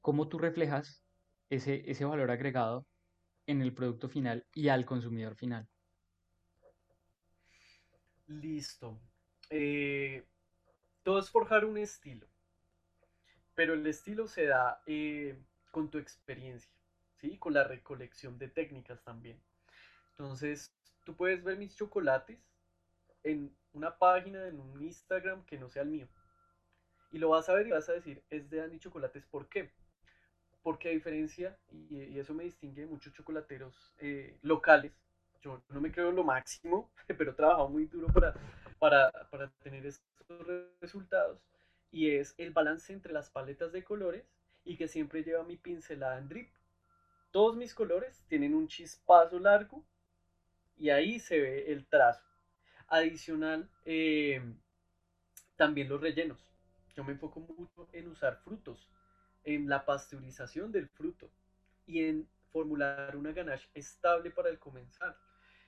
cómo 0.00 0.28
tú 0.28 0.38
reflejas 0.38 1.04
ese, 1.48 1.88
ese 1.90 2.04
valor 2.04 2.30
agregado 2.30 2.86
en 3.46 3.62
el 3.62 3.74
producto 3.74 4.08
final 4.08 4.46
y 4.54 4.68
al 4.68 4.84
consumidor 4.84 5.36
final. 5.36 5.68
Listo. 8.26 8.98
Eh, 9.50 10.24
todo 11.02 11.18
es 11.18 11.30
forjar 11.30 11.64
un 11.64 11.76
estilo, 11.76 12.26
pero 13.54 13.74
el 13.74 13.86
estilo 13.86 14.26
se 14.26 14.46
da 14.46 14.82
eh, 14.86 15.38
con 15.70 15.90
tu 15.90 15.98
experiencia, 15.98 16.70
¿sí? 17.20 17.36
Con 17.38 17.52
la 17.52 17.64
recolección 17.64 18.38
de 18.38 18.48
técnicas 18.48 19.02
también. 19.02 19.38
Entonces, 20.12 20.74
tú 21.04 21.14
puedes 21.14 21.44
ver 21.44 21.58
mis 21.58 21.76
chocolates 21.76 22.38
en 23.22 23.54
una 23.72 23.98
página, 23.98 24.46
en 24.46 24.60
un 24.60 24.82
Instagram 24.82 25.44
que 25.44 25.58
no 25.58 25.68
sea 25.68 25.82
el 25.82 25.88
mío. 25.88 26.08
Y 27.10 27.18
lo 27.18 27.28
vas 27.28 27.48
a 27.48 27.54
ver 27.54 27.66
y 27.66 27.70
vas 27.70 27.88
a 27.88 27.92
decir, 27.92 28.24
es 28.30 28.48
de 28.50 28.58
Dani 28.58 28.78
Chocolates, 28.78 29.24
¿por 29.26 29.48
qué? 29.48 29.70
Porque 30.62 30.88
a 30.88 30.92
diferencia, 30.92 31.58
y, 31.70 32.18
eso 32.18 32.32
me 32.34 32.44
distingue 32.44 32.82
de 32.82 32.86
muchos 32.86 33.12
chocolateros 33.12 33.94
eh, 33.98 34.38
locales, 34.42 34.92
yo 35.44 35.62
no 35.68 35.80
me 35.80 35.92
creo 35.92 36.10
lo 36.10 36.24
máximo, 36.24 36.90
pero 37.06 37.30
he 37.30 37.34
trabajado 37.34 37.68
muy 37.68 37.86
duro 37.86 38.08
para, 38.08 38.34
para, 38.78 39.12
para 39.30 39.50
tener 39.62 39.84
estos 39.86 40.46
resultados, 40.80 41.38
y 41.92 42.10
es 42.10 42.34
el 42.38 42.50
balance 42.50 42.92
entre 42.92 43.12
las 43.12 43.30
paletas 43.30 43.70
de 43.72 43.84
colores 43.84 44.24
y 44.64 44.76
que 44.76 44.88
siempre 44.88 45.22
lleva 45.22 45.44
mi 45.44 45.56
pincelada 45.56 46.18
en 46.18 46.28
drip. 46.28 46.48
Todos 47.30 47.56
mis 47.56 47.74
colores 47.74 48.24
tienen 48.28 48.54
un 48.54 48.66
chispazo 48.66 49.38
largo 49.38 49.84
y 50.76 50.90
ahí 50.90 51.18
se 51.20 51.40
ve 51.40 51.72
el 51.72 51.86
trazo. 51.86 52.24
Adicional, 52.88 53.68
eh, 53.84 54.42
también 55.56 55.88
los 55.88 56.00
rellenos. 56.00 56.38
Yo 56.96 57.04
me 57.04 57.12
enfoco 57.12 57.40
mucho 57.40 57.88
en 57.92 58.08
usar 58.08 58.36
frutos, 58.38 58.88
en 59.44 59.68
la 59.68 59.84
pasteurización 59.84 60.72
del 60.72 60.88
fruto 60.88 61.28
y 61.86 62.04
en 62.04 62.28
formular 62.52 63.16
una 63.16 63.32
ganache 63.32 63.68
estable 63.74 64.30
para 64.30 64.48
el 64.48 64.58
comensal. 64.58 65.16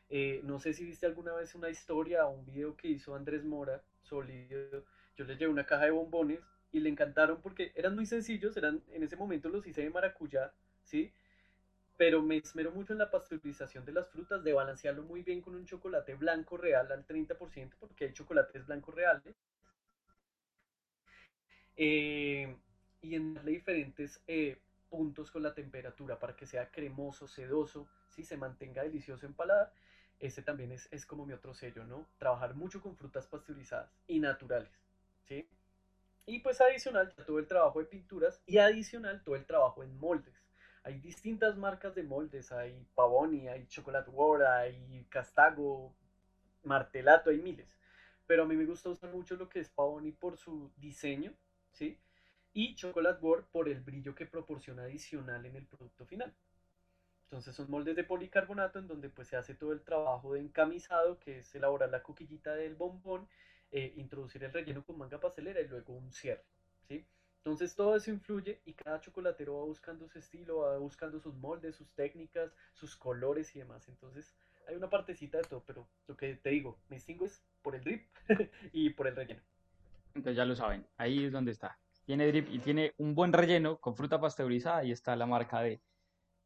Eh, 0.09 0.41
no 0.45 0.59
sé 0.61 0.73
si 0.73 0.85
viste 0.85 1.07
alguna 1.07 1.33
vez 1.35 1.55
una 1.55 1.71
historia 1.71 2.27
o 2.27 2.31
un 2.31 2.45
video 2.45 2.77
que 2.77 2.89
hizo 2.89 3.15
Andrés 3.15 3.45
Mora, 3.45 3.83
sólido. 4.03 4.85
Yo 5.17 5.25
le 5.25 5.37
llevé 5.37 5.49
una 5.51 5.67
caja 5.67 5.85
de 5.87 5.91
bombones 5.93 6.41
y 6.73 6.81
le 6.81 6.89
encantaron 6.91 7.41
porque 7.41 7.73
eran 7.75 7.95
muy 7.95 8.07
sencillos, 8.07 8.57
eran 8.57 8.83
en 8.93 9.03
ese 9.03 9.17
momento 9.17 9.49
los 9.49 9.67
hice 9.67 9.83
de 9.83 9.91
maracuyá, 9.91 10.53
¿sí? 10.85 11.13
Pero 11.97 12.23
me 12.23 12.37
esmero 12.39 12.73
mucho 12.73 12.93
en 12.95 13.01
la 13.01 13.11
pasteurización 13.11 13.85
de 13.85 13.93
las 13.93 14.09
frutas, 14.11 14.45
de 14.45 14.53
balancearlo 14.55 15.03
muy 15.05 15.23
bien 15.23 15.43
con 15.43 15.55
un 15.57 15.67
chocolate 15.67 16.15
blanco 16.15 16.57
real 16.57 16.91
al 16.93 17.07
30%, 17.07 17.77
porque 17.81 18.07
hay 18.07 18.13
chocolates 18.15 18.67
blancos 18.67 18.95
reales, 18.95 19.37
eh, 21.77 22.57
y 23.03 23.15
en 23.15 23.35
darle 23.35 23.53
diferentes 23.53 24.21
eh, 24.27 24.59
puntos 24.89 25.31
con 25.31 25.43
la 25.43 25.55
temperatura 25.55 26.19
para 26.19 26.35
que 26.37 26.47
sea 26.47 26.71
cremoso, 26.71 27.29
sedoso, 27.29 27.89
¿sí? 28.09 28.25
se 28.25 28.37
mantenga 28.37 28.83
delicioso 28.83 29.27
en 29.27 29.35
paladar. 29.35 29.73
Ese 30.19 30.43
también 30.43 30.73
es, 30.73 30.89
es 30.93 31.05
como 31.05 31.27
mi 31.27 31.35
otro 31.35 31.53
sello, 31.55 31.85
¿no? 31.85 32.07
Trabajar 32.19 32.55
mucho 32.55 32.81
con 32.81 32.97
frutas 32.97 33.27
pasteurizadas 33.27 33.91
y 34.07 34.21
naturales, 34.21 34.73
¿sí? 35.25 35.49
Y 36.25 36.41
pues 36.41 36.61
adicional 36.61 37.15
todo 37.27 37.39
el 37.39 37.47
trabajo 37.47 37.79
de 37.79 37.85
pinturas 37.85 38.43
y 38.47 38.59
adicional 38.59 39.23
todo 39.23 39.37
el 39.37 39.47
trabajo 39.47 39.85
en 39.85 39.97
moldes. 39.99 40.35
Hay 40.83 40.99
distintas 41.01 41.57
marcas 41.57 41.95
de 41.95 42.03
moldes, 42.03 42.53
hay 42.53 42.87
Pavoni, 42.95 43.49
hay 43.49 43.67
Chocolate 43.67 44.11
World, 44.11 44.45
hay 44.45 45.07
Castago, 45.09 45.95
Martelato, 46.63 47.31
hay 47.31 47.39
miles. 47.39 47.69
Pero 48.27 48.43
a 48.43 48.47
mí 48.47 48.57
me 48.57 48.67
gusta 48.67 48.91
usar 48.91 49.13
mucho 49.13 49.37
lo 49.37 49.49
que 49.49 49.61
es 49.61 49.69
Pavoni 49.69 50.13
por 50.13 50.37
su 50.37 50.73
diseño, 50.77 51.35
¿sí? 51.73 51.99
Y 52.53 52.75
Chocolate 52.75 53.21
World 53.21 53.47
por 53.47 53.69
el 53.69 53.81
brillo 53.81 54.15
que 54.15 54.27
proporciona 54.27 54.85
adicional 54.85 55.45
en 55.47 55.57
el 55.57 55.67
producto 55.67 56.07
final. 56.07 56.35
Entonces 57.31 57.57
son 57.57 57.71
moldes 57.71 57.97
de 57.97 58.05
policarbonato 58.05 58.79
en 58.79 58.87
donde 58.87 59.09
pues 59.09 59.29
se 59.29 59.37
hace 59.37 59.55
todo 59.55 59.73
el 59.73 59.83
trabajo 59.83 60.35
de 60.35 60.41
encamisado, 60.41 61.19
que 61.19 61.41
es 61.41 61.55
elaborar 61.55 61.91
la 61.91 62.03
coquillita 62.03 62.55
del 62.55 62.77
bombón, 62.77 63.29
eh, 63.73 63.93
introducir 63.97 64.45
el 64.45 64.53
relleno 64.53 64.85
con 64.85 64.97
manga 64.97 65.19
pastelera 65.19 65.61
y 65.61 65.67
luego 65.67 65.93
un 65.95 66.13
cierre, 66.13 66.45
¿sí? 66.89 67.05
Entonces 67.39 67.75
todo 67.75 67.97
eso 67.97 68.11
influye 68.11 68.61
y 68.65 68.75
cada 68.75 69.01
chocolatero 69.01 69.59
va 69.59 69.65
buscando 69.65 70.09
su 70.09 70.19
estilo, 70.19 70.59
va 70.59 70.79
buscando 70.79 71.19
sus 71.19 71.35
moldes, 71.35 71.75
sus 71.75 71.89
técnicas, 71.91 72.53
sus 72.75 72.97
colores 72.97 73.55
y 73.57 73.59
demás. 73.59 73.89
Entonces 73.89 74.35
hay 74.69 74.77
una 74.77 74.89
partecita 74.89 75.39
de 75.39 75.45
todo, 75.45 75.63
pero 75.67 75.87
lo 76.07 76.17
que 76.17 76.35
te 76.35 76.51
digo, 76.51 76.79
me 76.89 76.97
distingo 76.97 77.25
es 77.25 77.43
por 77.63 77.75
el 77.75 77.83
drip 77.83 78.07
y 78.73 78.91
por 78.91 79.09
el 79.09 79.17
relleno. 79.17 79.41
Entonces 80.15 80.37
ya 80.37 80.45
lo 80.45 80.57
saben, 80.57 80.87
ahí 80.97 81.25
es 81.25 81.33
donde 81.33 81.53
está. 81.53 81.79
Tiene 82.05 82.27
drip 82.29 82.49
y 82.51 82.61
tiene 82.61 82.95
un 82.99 83.15
buen 83.15 83.33
relleno 83.33 83.79
con 83.79 83.97
fruta 83.97 84.21
pasteurizada 84.21 84.85
y 84.85 84.93
está 84.93 85.17
la 85.17 85.27
marca 85.27 85.61
de, 85.61 85.81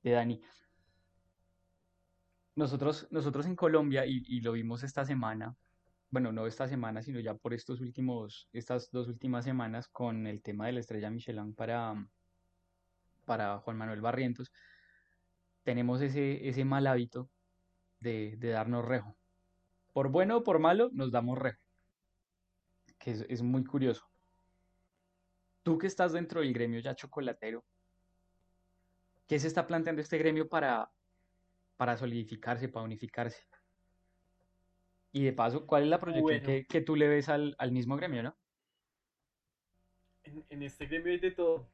de 0.03 0.11
Dani. 0.11 0.43
Nosotros, 2.61 3.09
nosotros 3.11 3.47
en 3.47 3.57
Colombia, 3.57 4.05
y, 4.05 4.39
lo 4.43 4.53
vimos 4.53 4.83
esta 4.83 5.07
semana, 5.07 5.57
bueno, 6.11 6.31
no 6.31 6.47
esta 6.47 6.69
semana, 6.69 7.03
sino 7.03 7.19
ya 7.19 7.33
por 7.33 7.55
estos 7.55 7.81
últimos, 7.81 8.51
estas 8.53 8.91
dos 8.91 9.09
últimas 9.09 9.47
semanas 9.47 9.89
con 9.89 10.27
el 10.27 10.43
tema 10.43 10.67
de 10.67 10.73
la 10.73 10.81
estrella 10.81 11.09
Michelin 11.09 11.55
para, 11.55 11.95
para 13.25 13.61
Juan 13.61 13.79
Manuel 13.79 14.03
Barrientos, 14.03 14.53
tenemos 15.63 16.03
ese, 16.03 16.47
ese 16.47 16.67
mal 16.67 16.87
hábito 16.87 17.31
de, 17.99 18.37
de 18.37 18.51
darnos 18.51 18.85
rejo. 18.85 19.17
Por 19.95 20.11
bueno 20.11 20.37
o 20.37 20.45
por 20.45 20.59
malo, 20.59 20.91
nos 20.93 21.11
damos 21.11 21.39
rejo, 21.39 21.63
que 22.99 23.25
es 23.27 23.41
muy 23.41 23.65
curioso. 23.65 24.05
Tú 25.63 25.79
que 25.79 25.87
estás 25.87 26.13
dentro 26.13 26.43
del 26.43 26.53
gremio 26.53 26.81
ya 26.81 26.95
chocolatero, 26.95 27.65
¿qué 29.27 29.39
se 29.39 29.47
está 29.47 29.67
planteando 29.67 30.03
este 30.03 30.19
gremio 30.19 30.47
para, 30.47 30.91
para 31.81 31.97
solidificarse, 31.97 32.69
para 32.69 32.85
unificarse? 32.85 33.43
Y 35.13 35.25
de 35.25 35.33
paso, 35.33 35.67
¿cuál 35.67 35.85
es 35.85 35.89
la 35.89 35.99
proyección 35.99 36.43
Bueno, 36.43 36.47
que, 36.47 36.67
que 36.67 36.83
tú 36.83 36.95
le 36.95 37.09
ves 37.09 37.31
al, 37.31 37.55
al 37.57 37.73
mismo 37.73 37.97
gremio, 37.97 38.23
¿no? 38.23 38.37
en, 40.25 40.45
en 40.51 40.63
este 40.63 40.87
gremio 40.87 41.13
hay 41.13 41.19
de 41.19 41.31
todo. 41.31 41.67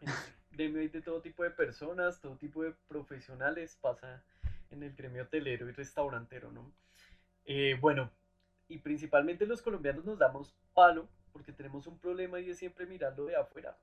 En 0.00 0.10
este 0.10 0.32
gremio 0.50 0.80
hay 0.80 0.88
de 0.88 1.02
todo 1.02 1.20
tipo 1.22 1.42
de 1.42 1.50
personas, 1.50 2.20
todo 2.20 2.36
tipo 2.36 2.62
de 2.62 2.72
profesionales. 2.88 3.78
Pasa 3.80 4.22
en 4.70 4.82
el 4.82 4.94
gremio 4.94 5.24
hotelero 5.24 5.68
y 5.68 5.72
restaurantero, 5.72 6.50
¿no? 6.52 6.72
Eh, 7.44 7.76
bueno, 7.80 8.10
y 8.68 8.78
principalmente 8.78 9.46
los 9.46 9.62
colombianos 9.62 10.04
nos 10.04 10.18
damos 10.18 10.54
palo 10.74 11.08
porque 11.32 11.52
tenemos 11.52 11.86
un 11.86 11.98
problema 11.98 12.40
y 12.40 12.50
es 12.50 12.58
siempre 12.58 12.86
mirarlo 12.86 13.26
de 13.26 13.36
afuera. 13.36 13.76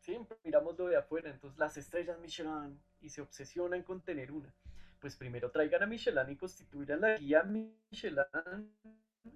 Siempre 0.00 0.36
miramos 0.44 0.78
lo 0.78 0.86
de 0.86 0.96
afuera, 0.96 1.30
entonces 1.30 1.58
las 1.58 1.76
estrellas 1.76 2.18
Michelin 2.20 2.80
y 3.06 3.10
se 3.10 3.22
obsesionan 3.22 3.82
con 3.84 4.02
tener 4.02 4.32
una. 4.32 4.52
Pues 5.00 5.14
primero 5.16 5.50
traigan 5.50 5.82
a 5.84 5.86
Michelin 5.86 6.28
y 6.28 6.36
constituyan 6.36 7.00
la 7.00 7.16
guía 7.16 7.44
Michelin 7.44 8.24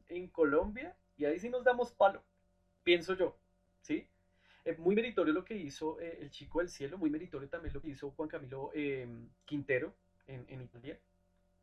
en 0.09 0.29
Colombia 0.29 0.97
y 1.17 1.25
ahí 1.25 1.39
sí 1.39 1.49
nos 1.49 1.63
damos 1.63 1.93
palo, 1.93 2.23
pienso 2.83 3.15
yo, 3.15 3.39
¿sí? 3.81 4.09
Eh, 4.65 4.77
muy 4.77 4.95
meritorio 4.95 5.33
lo 5.33 5.45
que 5.45 5.57
hizo 5.57 6.01
eh, 6.01 6.19
el 6.21 6.31
Chico 6.31 6.59
del 6.59 6.69
Cielo, 6.69 6.99
muy 6.99 7.11
meritorio 7.11 7.49
también 7.49 7.73
lo 7.73 7.81
que 7.81 7.91
hizo 7.91 8.11
Juan 8.11 8.29
Camilo 8.29 8.71
eh, 8.75 9.07
Quintero 9.45 9.95
en, 10.27 10.45
en 10.49 10.63
Italia, 10.63 10.99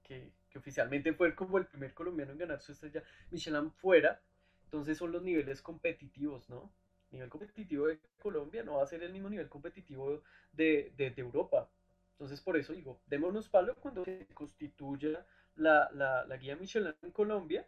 que, 0.02 0.32
que 0.50 0.58
oficialmente 0.58 1.14
fue 1.14 1.36
como 1.36 1.58
el 1.58 1.66
primer 1.66 1.94
colombiano 1.94 2.32
en 2.32 2.38
ganar 2.38 2.62
su 2.62 2.72
estrella 2.72 3.04
Michelin 3.32 3.72
fuera, 3.72 4.22
entonces 4.64 4.98
son 4.98 5.12
los 5.12 5.24
niveles 5.24 5.62
competitivos, 5.62 6.50
¿no? 6.50 6.72
Nivel 7.12 7.30
competitivo 7.30 7.88
de 7.88 8.00
Colombia 8.22 8.64
no 8.64 8.76
va 8.76 8.84
a 8.84 8.88
ser 8.88 9.04
el 9.04 9.12
mismo 9.12 9.30
nivel 9.30 9.50
competitivo 9.50 10.24
de, 10.52 10.94
de 10.98 11.14
Europa. 11.18 11.70
Entonces 12.18 12.42
por 12.42 12.58
eso 12.58 12.74
digo, 12.74 13.00
démonos 13.06 13.48
palo 13.48 13.76
cuando 13.76 14.04
se 14.04 14.26
constituya 14.34 15.24
la, 15.56 15.88
la, 15.94 16.38
guía 16.38 16.56
Michelin 16.56 16.96
en 17.04 17.12
Colombia 17.12 17.68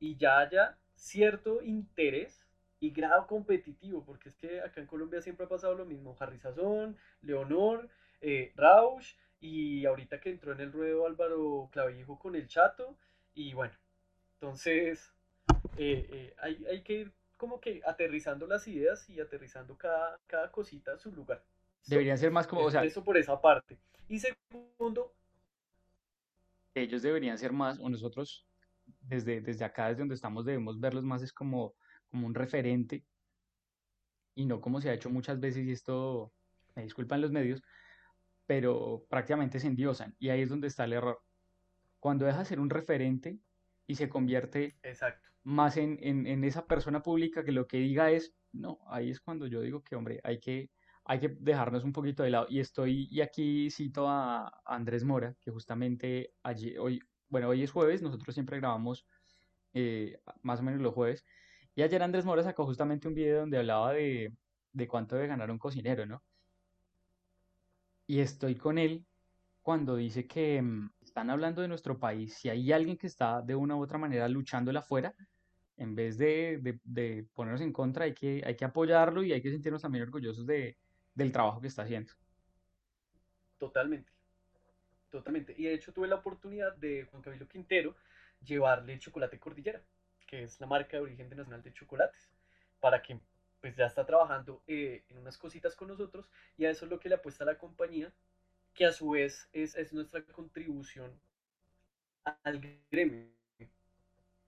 y 0.00 0.16
ya 0.16 0.40
haya 0.40 0.76
cierto 0.96 1.62
interés 1.62 2.44
y 2.80 2.90
grado 2.90 3.28
competitivo, 3.28 4.04
porque 4.04 4.30
es 4.30 4.34
que 4.34 4.60
acá 4.60 4.80
en 4.80 4.88
Colombia 4.88 5.20
siempre 5.20 5.46
ha 5.46 5.48
pasado 5.48 5.76
lo 5.76 5.84
mismo, 5.84 6.16
Harry 6.18 6.40
Leonor, 7.22 7.88
eh, 8.20 8.52
Rausch, 8.56 9.14
y 9.40 9.86
ahorita 9.86 10.20
que 10.20 10.30
entró 10.30 10.52
en 10.52 10.60
el 10.60 10.72
ruedo 10.72 11.06
Álvaro 11.06 11.68
Clavijo 11.70 12.18
con 12.18 12.34
el 12.34 12.48
Chato, 12.48 12.96
y 13.34 13.54
bueno, 13.54 13.74
entonces 14.34 15.12
eh, 15.76 16.08
eh, 16.10 16.34
hay, 16.38 16.66
hay 16.66 16.82
que 16.82 16.94
ir 16.94 17.12
como 17.36 17.60
que 17.60 17.80
aterrizando 17.86 18.48
las 18.48 18.66
ideas 18.66 19.08
y 19.08 19.20
aterrizando 19.20 19.78
cada, 19.78 20.18
cada 20.26 20.50
cosita 20.50 20.94
a 20.94 20.98
su 20.98 21.12
lugar. 21.12 21.44
Deberían 21.88 22.18
ser 22.18 22.30
más 22.30 22.46
como, 22.46 22.62
o 22.62 22.70
sea, 22.70 22.84
Eso 22.84 23.02
por 23.02 23.16
esa 23.16 23.40
parte. 23.40 23.78
Y 24.08 24.18
segundo, 24.18 25.14
ellos 26.74 27.02
deberían 27.02 27.38
ser 27.38 27.52
más, 27.52 27.78
o 27.78 27.88
nosotros 27.88 28.46
desde, 29.00 29.40
desde 29.40 29.64
acá, 29.64 29.88
desde 29.88 30.00
donde 30.00 30.14
estamos, 30.14 30.44
debemos 30.44 30.78
verlos 30.80 31.04
más 31.04 31.22
es 31.22 31.32
como, 31.32 31.74
como 32.10 32.26
un 32.26 32.34
referente 32.34 33.04
y 34.34 34.46
no 34.46 34.60
como 34.60 34.80
se 34.80 34.88
ha 34.88 34.94
hecho 34.94 35.10
muchas 35.10 35.40
veces, 35.40 35.66
y 35.66 35.72
esto 35.72 36.32
me 36.76 36.84
disculpan 36.84 37.20
los 37.20 37.32
medios, 37.32 37.60
pero 38.46 39.04
prácticamente 39.10 39.58
se 39.58 39.66
endiosan. 39.66 40.14
Y 40.20 40.28
ahí 40.28 40.42
es 40.42 40.48
donde 40.48 40.68
está 40.68 40.84
el 40.84 40.92
error. 40.92 41.20
Cuando 41.98 42.24
deja 42.24 42.38
de 42.38 42.44
ser 42.44 42.60
un 42.60 42.70
referente 42.70 43.40
y 43.88 43.96
se 43.96 44.08
convierte 44.08 44.76
Exacto. 44.84 45.28
más 45.42 45.76
en, 45.76 45.98
en, 46.04 46.44
esa 46.44 46.66
persona 46.66 47.02
pública 47.02 47.42
que 47.42 47.50
lo 47.50 47.66
que 47.66 47.78
diga 47.78 48.12
es, 48.12 48.32
no, 48.52 48.78
ahí 48.88 49.10
es 49.10 49.18
cuando 49.20 49.48
yo 49.48 49.60
digo 49.60 49.82
que, 49.82 49.96
hombre, 49.96 50.20
hay 50.22 50.38
que, 50.38 50.70
hay 51.08 51.20
que 51.20 51.28
dejarnos 51.40 51.84
un 51.84 51.92
poquito 51.92 52.22
de 52.22 52.30
lado. 52.30 52.46
Y 52.50 52.60
estoy, 52.60 53.08
y 53.10 53.22
aquí 53.22 53.70
cito 53.70 54.06
a 54.06 54.60
Andrés 54.66 55.04
Mora, 55.04 55.34
que 55.40 55.50
justamente 55.50 56.34
allí, 56.42 56.76
hoy, 56.76 57.00
bueno, 57.30 57.48
hoy 57.48 57.62
es 57.62 57.72
jueves, 57.72 58.02
nosotros 58.02 58.34
siempre 58.34 58.58
grabamos 58.58 59.06
eh, 59.72 60.20
más 60.42 60.60
o 60.60 60.62
menos 60.62 60.82
los 60.82 60.92
jueves. 60.92 61.24
Y 61.74 61.80
ayer 61.82 62.02
Andrés 62.02 62.26
Mora 62.26 62.42
sacó 62.42 62.66
justamente 62.66 63.08
un 63.08 63.14
video 63.14 63.40
donde 63.40 63.56
hablaba 63.56 63.94
de, 63.94 64.34
de 64.74 64.86
cuánto 64.86 65.16
debe 65.16 65.28
ganar 65.28 65.50
un 65.50 65.58
cocinero, 65.58 66.04
¿no? 66.04 66.22
Y 68.06 68.20
estoy 68.20 68.56
con 68.56 68.76
él 68.76 69.06
cuando 69.62 69.96
dice 69.96 70.26
que 70.26 70.60
mm, 70.60 70.90
están 71.00 71.30
hablando 71.30 71.62
de 71.62 71.68
nuestro 71.68 71.98
país, 71.98 72.34
si 72.34 72.50
hay 72.50 72.70
alguien 72.70 72.98
que 72.98 73.06
está 73.06 73.40
de 73.40 73.54
una 73.54 73.76
u 73.76 73.82
otra 73.82 73.96
manera 73.96 74.28
luchando 74.28 74.76
afuera, 74.78 75.14
en 75.78 75.94
vez 75.94 76.18
de, 76.18 76.78
de, 76.84 77.26
ponernos 77.32 77.62
en 77.62 77.72
contra, 77.72 78.04
hay 78.04 78.12
que, 78.12 78.42
hay 78.44 78.56
que 78.56 78.66
apoyarlo 78.66 79.22
y 79.22 79.32
hay 79.32 79.40
que 79.40 79.50
sentirnos 79.50 79.80
también 79.80 80.02
orgullosos 80.04 80.44
de, 80.44 80.76
del 81.18 81.32
trabajo 81.32 81.60
que 81.60 81.66
está 81.66 81.82
haciendo. 81.82 82.12
Totalmente, 83.58 84.12
totalmente. 85.10 85.54
Y 85.58 85.64
de 85.64 85.74
hecho 85.74 85.92
tuve 85.92 86.06
la 86.06 86.14
oportunidad 86.14 86.76
de 86.76 87.04
Juan 87.10 87.22
Camilo 87.22 87.48
Quintero 87.48 87.96
llevarle 88.40 88.98
chocolate 89.00 89.38
cordillera, 89.40 89.82
que 90.26 90.44
es 90.44 90.60
la 90.60 90.68
marca 90.68 90.96
de 90.96 91.02
origen 91.02 91.28
nacional 91.28 91.62
de 91.62 91.72
chocolates, 91.72 92.30
para 92.78 93.02
que 93.02 93.18
pues 93.60 93.74
ya 93.74 93.86
está 93.86 94.06
trabajando 94.06 94.62
eh, 94.68 95.02
en 95.08 95.18
unas 95.18 95.36
cositas 95.36 95.74
con 95.74 95.88
nosotros 95.88 96.30
y 96.56 96.64
a 96.64 96.70
eso 96.70 96.84
es 96.84 96.90
lo 96.92 97.00
que 97.00 97.08
le 97.08 97.16
apuesta 97.16 97.44
la 97.44 97.58
compañía, 97.58 98.12
que 98.72 98.86
a 98.86 98.92
su 98.92 99.10
vez 99.10 99.48
es, 99.52 99.74
es 99.74 99.92
nuestra 99.92 100.22
contribución 100.22 101.20
al 102.44 102.60
gremio. 102.92 103.26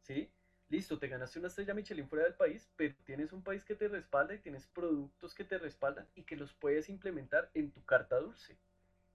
¿Sí? 0.03 0.31
Listo, 0.71 1.01
te 1.01 1.09
ganaste 1.09 1.41
una 1.41 1.49
estrella 1.49 1.75
Michelin 1.75 2.09
fuera 2.09 2.25
del 2.25 2.35
país, 2.35 2.71
pero 2.77 2.95
tienes 3.05 3.33
un 3.33 3.43
país 3.43 3.64
que 3.64 3.75
te 3.75 3.89
respalda 3.89 4.35
y 4.35 4.39
tienes 4.39 4.68
productos 4.68 5.35
que 5.35 5.45
te 5.45 5.59
respaldan 5.59 6.07
y 6.14 6.23
que 6.23 6.37
los 6.37 6.53
puedes 6.55 6.89
implementar 6.89 7.51
en 7.55 7.73
tu 7.73 7.85
carta 7.85 8.21
dulce, 8.21 8.57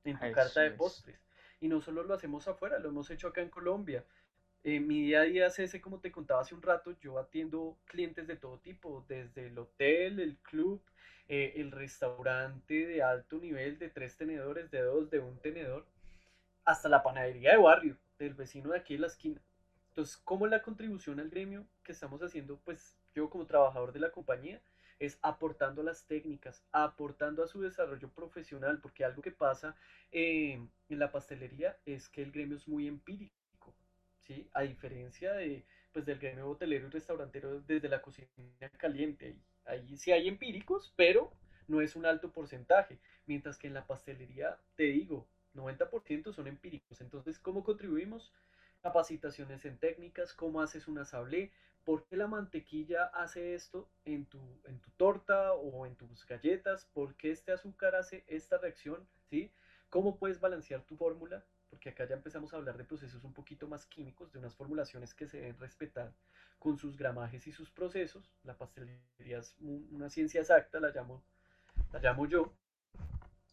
en 0.04 0.20
tu 0.20 0.32
carta 0.34 0.60
de 0.62 0.72
postres. 0.72 1.18
Y 1.62 1.70
no 1.70 1.80
solo 1.80 2.04
lo 2.04 2.14
hacemos 2.14 2.46
afuera, 2.50 2.78
lo 2.78 2.90
hemos 2.90 3.10
hecho 3.10 3.30
acá 3.30 3.42
en 3.42 3.50
Colombia. 3.50 4.04
Eh, 4.66 4.82
mi 4.82 5.04
día 5.04 5.22
a 5.22 5.24
día 5.24 5.48
es 5.48 5.58
ese, 5.60 5.80
como 5.80 6.02
te 6.02 6.12
contaba 6.12 6.42
hace 6.42 6.56
un 6.56 6.62
rato, 6.62 6.92
yo 7.00 7.18
atiendo 7.18 7.78
clientes 7.86 8.28
de 8.28 8.36
todo 8.36 8.60
tipo, 8.60 9.06
desde 9.08 9.48
el 9.48 9.58
hotel, 9.58 10.20
el 10.20 10.36
club, 10.40 10.82
eh, 11.30 11.54
el 11.56 11.72
restaurante 11.72 12.86
de 12.86 13.02
alto 13.02 13.40
nivel 13.40 13.80
de 13.80 13.90
tres 13.90 14.18
tenedores, 14.18 14.70
de 14.72 14.82
dos, 14.82 15.10
de 15.10 15.20
un 15.20 15.40
tenedor, 15.40 15.86
hasta 16.66 16.90
la 16.90 17.02
panadería 17.02 17.52
de 17.52 17.58
barrio, 17.58 17.98
del 18.20 18.34
vecino 18.34 18.72
de 18.72 18.80
aquí 18.80 18.96
en 18.96 19.02
la 19.02 19.08
esquina. 19.08 19.42
Entonces, 19.96 20.18
¿cómo 20.26 20.46
la 20.46 20.62
contribución 20.62 21.22
al 21.22 21.30
gremio 21.30 21.66
que 21.82 21.94
estamos 21.94 22.22
haciendo? 22.22 22.60
Pues 22.66 22.98
yo 23.14 23.30
como 23.30 23.46
trabajador 23.46 23.94
de 23.94 24.02
la 24.02 24.12
compañía 24.12 24.62
es 25.00 25.18
aportando 25.22 25.84
las 25.84 26.06
técnicas, 26.06 26.66
aportando 26.74 27.42
a 27.42 27.48
su 27.48 27.62
desarrollo 27.62 28.10
profesional, 28.10 28.82
porque 28.82 29.06
algo 29.06 29.22
que 29.22 29.32
pasa 29.32 29.74
eh, 30.12 30.60
en 30.90 31.00
la 31.00 31.14
pastelería 31.14 31.78
es 31.86 32.10
que 32.10 32.24
el 32.24 32.34
gremio 32.34 32.58
es 32.58 32.68
muy 32.68 32.90
empírico. 32.90 33.74
¿sí? 34.20 34.50
A 34.54 34.64
diferencia 34.64 35.32
de, 35.32 35.64
pues, 35.94 36.06
del 36.06 36.20
gremio 36.20 36.50
hotelero 36.50 36.88
y 36.88 36.90
restaurantero 36.90 37.62
desde 37.62 37.88
la 37.88 38.02
cocina 38.02 38.28
caliente. 38.78 39.38
Ahí, 39.64 39.96
sí 39.96 40.12
hay 40.12 40.28
empíricos, 40.28 40.92
pero 40.98 41.32
no 41.70 41.80
es 41.80 41.96
un 41.96 42.06
alto 42.06 42.34
porcentaje. 42.34 43.00
Mientras 43.28 43.58
que 43.58 43.68
en 43.68 43.74
la 43.74 43.88
pastelería, 43.88 44.60
te 44.76 44.84
digo, 44.84 45.26
90% 45.54 46.34
son 46.34 46.48
empíricos. 46.48 47.00
Entonces, 47.00 47.40
¿cómo 47.40 47.64
contribuimos? 47.64 48.34
Capacitaciones 48.86 49.66
en 49.66 49.78
técnicas, 49.80 50.34
cómo 50.34 50.62
haces 50.62 50.88
una 50.88 51.06
sablé, 51.06 51.52
por 51.84 52.06
qué 52.06 52.18
la 52.18 52.28
mantequilla 52.28 53.06
hace 53.06 53.56
esto 53.56 53.90
en 54.06 54.26
tu, 54.26 54.40
en 54.66 54.80
tu 54.80 54.92
torta 54.92 55.54
o 55.54 55.88
en 55.88 55.96
tus 55.96 56.26
galletas, 56.28 56.86
por 56.94 57.16
qué 57.16 57.32
este 57.32 57.52
azúcar 57.52 57.96
hace 57.96 58.24
esta 58.28 58.60
reacción, 58.60 59.08
¿sí? 59.30 59.52
¿Cómo 59.90 60.18
puedes 60.18 60.40
balancear 60.40 60.84
tu 60.84 60.96
fórmula? 60.96 61.44
porque 61.76 61.90
acá 61.90 62.08
ya 62.08 62.16
empezamos 62.16 62.54
a 62.54 62.58
hablar 62.58 62.78
de 62.78 62.86
procesos 62.86 63.24
un 63.26 63.34
poquito 63.34 63.68
más 63.68 63.86
químicos, 63.86 64.32
de 64.32 64.40
unas 64.40 64.56
formulaciones 64.56 65.14
que 65.14 65.28
se 65.28 65.38
deben 65.38 65.60
respetar 65.60 66.14
con 66.58 66.78
sus 66.78 66.96
gramajes 66.96 67.48
y 67.48 67.52
sus 67.52 67.70
procesos. 67.70 68.32
La 68.44 68.58
pastelería 68.58 69.40
es 69.40 69.56
una 69.60 70.10
ciencia 70.10 70.40
exacta, 70.40 70.80
la 70.80 70.92
llamo, 70.92 71.22
la 71.92 72.00
llamo 72.00 72.28
yo. 72.28 72.54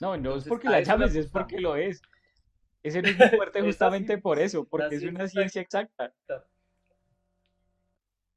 No, 0.00 0.16
no 0.16 0.36
es 0.36 0.44
porque 0.44 0.68
la 0.68 0.82
llames, 0.82 1.16
es 1.16 1.26
porque 1.26 1.60
lo 1.60 1.74
es. 1.74 2.00
Ese 2.82 3.02
no 3.02 3.08
es 3.08 3.18
muy 3.18 3.28
fuerte 3.36 3.62
justamente 3.62 4.18
por 4.18 4.38
eso, 4.38 4.64
porque 4.64 4.96
es 4.96 5.02
una 5.04 5.28
ciencia 5.28 5.62
exacta. 5.62 6.12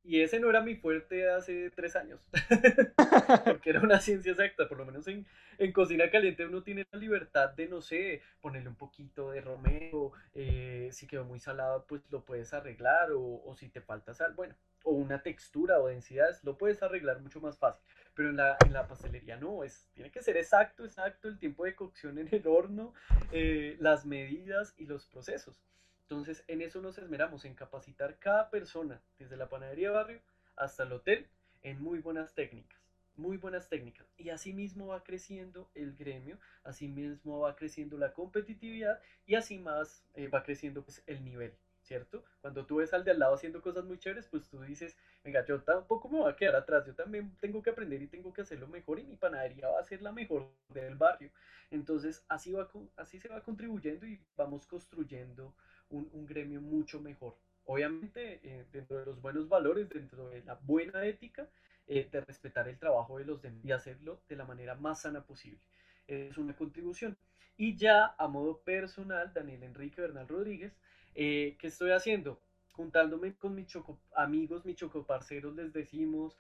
Y 0.08 0.22
ese 0.22 0.40
no 0.40 0.52
era 0.52 0.62
mi 0.62 0.76
fuerte 0.76 1.28
hace 1.32 1.72
tres 1.72 1.96
años, 1.96 2.20
porque 3.46 3.72
era 3.72 3.82
una 3.82 4.00
ciencia 4.00 4.34
exacta, 4.34 4.70
por 4.70 4.78
lo 4.78 4.86
menos 4.86 5.08
en, 5.08 5.26
cocina 5.74 6.12
caliente 6.12 6.46
uno 6.46 6.62
tiene 6.62 6.86
la 6.92 7.00
libertad 7.00 7.50
de, 7.50 7.68
no 7.68 7.82
sé, 7.82 8.22
ponerle 8.40 8.70
un 8.70 8.76
poquito 8.76 9.32
de 9.32 9.42
romero, 9.42 10.12
eh, 10.36 10.90
si 10.92 11.08
quedó 11.08 11.26
muy 11.26 11.40
salado, 11.40 11.86
pues 11.88 12.04
lo 12.12 12.24
puedes 12.24 12.54
arreglar, 12.54 13.10
o, 13.16 13.56
si 13.58 13.68
te 13.68 13.82
falta 13.82 14.14
sal, 14.14 14.36
bueno, 14.36 14.54
o 14.84 14.92
una 14.92 15.24
textura 15.24 15.80
o 15.80 15.88
densidades, 15.88 16.44
lo 16.44 16.56
puedes 16.56 16.84
arreglar 16.84 17.20
mucho 17.22 17.42
más 17.42 17.58
fácil, 17.58 17.84
pero 18.16 18.30
en 18.30 18.38
la, 18.38 18.58
en 18.66 18.74
la 18.74 18.88
pastelería 18.88 19.38
no, 19.38 19.64
es, 19.64 19.88
tiene 19.94 20.10
que 20.10 20.24
ser 20.24 20.38
exacto, 20.38 20.86
exacto 20.86 21.28
el 21.28 21.38
tiempo 21.38 21.66
de 21.66 21.76
cocción 21.76 22.18
en 22.18 22.30
el 22.32 22.48
horno, 22.48 22.94
eh, 23.32 23.76
las 23.80 24.06
medidas 24.06 24.74
y 24.78 24.86
los 24.86 25.06
procesos. 25.06 25.62
Entonces, 26.04 26.44
en 26.48 26.62
eso 26.62 26.82
nos 26.82 26.98
esmeramos, 26.98 27.46
en 27.46 27.56
capacitar 27.56 28.18
cada 28.18 28.50
persona, 28.50 29.02
desde 29.20 29.38
la 29.38 29.50
panadería 29.50 29.90
de 29.90 29.96
barrio 29.96 30.22
hasta 30.56 30.84
el 30.84 30.94
hotel, 30.94 31.28
en 31.62 31.82
muy 31.82 32.00
buenas 32.00 32.34
técnicas, 32.34 32.80
muy 33.18 33.38
buenas 33.38 33.68
técnicas. 33.68 34.08
Y 34.18 34.30
así 34.30 34.54
mismo 34.54 34.88
va 34.88 35.04
creciendo 35.04 35.70
el 35.74 35.96
gremio, 35.96 36.40
así 36.64 36.88
mismo 36.88 37.40
va 37.40 37.56
creciendo 37.56 37.98
la 37.98 38.14
competitividad 38.14 39.02
y 39.26 39.36
así 39.36 39.58
más 39.58 40.06
eh, 40.14 40.28
va 40.28 40.44
creciendo 40.44 40.84
pues, 40.84 41.04
el 41.08 41.24
nivel, 41.26 41.54
¿cierto? 41.86 42.24
Cuando 42.42 42.66
tú 42.66 42.78
ves 42.78 42.94
al 42.94 43.04
de 43.04 43.12
al 43.12 43.20
lado 43.20 43.36
haciendo 43.36 43.62
cosas 43.62 43.86
muy 43.86 44.00
chéveres, 44.00 44.28
pues 44.28 44.50
tú 44.50 44.62
dices, 44.62 44.98
venga, 45.24 45.46
yo 45.46 45.62
tampoco 45.62 46.10
me 46.10 46.20
voy 46.20 46.32
a 46.32 46.36
quedar 46.36 46.56
atrás, 46.56 46.86
yo 46.86 46.96
también 46.96 47.36
tengo 47.40 47.62
que 47.62 47.70
aprender 47.70 48.02
y 48.02 48.08
tengo 48.08 48.34
que 48.34 48.42
hacerlo 48.42 48.68
mejor 48.68 49.00
y 49.00 49.04
mi 49.04 49.16
panadería 49.16 49.70
va 49.70 49.80
a 49.80 49.84
ser 49.84 50.02
la 50.02 50.12
mejor 50.12 50.50
del 50.70 50.96
barrio. 50.96 51.30
Entonces, 51.72 52.26
así, 52.28 52.52
va, 52.52 52.68
así 52.98 53.20
se 53.20 53.30
va 53.30 53.42
contribuyendo 53.42 54.06
y 54.06 54.20
vamos 54.36 54.66
construyendo 54.66 55.56
un, 55.90 56.26
gremio 56.26 56.60
mucho 56.60 57.00
mejor. 57.00 57.36
Obviamente, 57.66 58.40
eh, 58.44 58.66
dentro 58.72 58.98
de 59.00 59.06
los 59.06 59.22
buenos 59.22 59.48
valores, 59.48 59.88
dentro 59.90 60.30
de 60.30 60.44
la 60.44 60.56
buena 60.56 61.06
ética, 61.06 61.48
eh, 61.88 62.08
de 62.12 62.22
respetar 62.22 62.68
el 62.68 62.80
trabajo 62.80 63.18
de 63.18 63.26
los 63.26 63.42
demás 63.42 63.64
y 63.64 63.72
hacerlo 63.72 64.22
de 64.28 64.36
la 64.36 64.46
manera 64.46 64.74
más 64.76 65.02
sana 65.02 65.24
posible. 65.24 65.60
Es 66.08 66.38
una 66.38 66.56
contribución. 66.56 67.16
Y 67.58 67.76
ya 67.78 68.16
a 68.18 68.28
modo 68.28 68.60
personal, 68.60 69.32
Daniel 69.34 69.64
Enrique 69.64 70.02
Bernal 70.02 70.28
Rodríguez, 70.28 70.76
eh, 71.16 71.56
¿qué 71.60 71.68
estoy 71.68 71.92
haciendo? 71.92 72.40
Juntándome 72.74 73.36
con 73.36 73.56
mis 73.56 73.68
choco 73.68 74.00
amigos, 74.16 74.66
mis 74.66 74.76
chocoparceros, 74.76 75.56
les 75.56 75.72
decimos, 75.74 76.38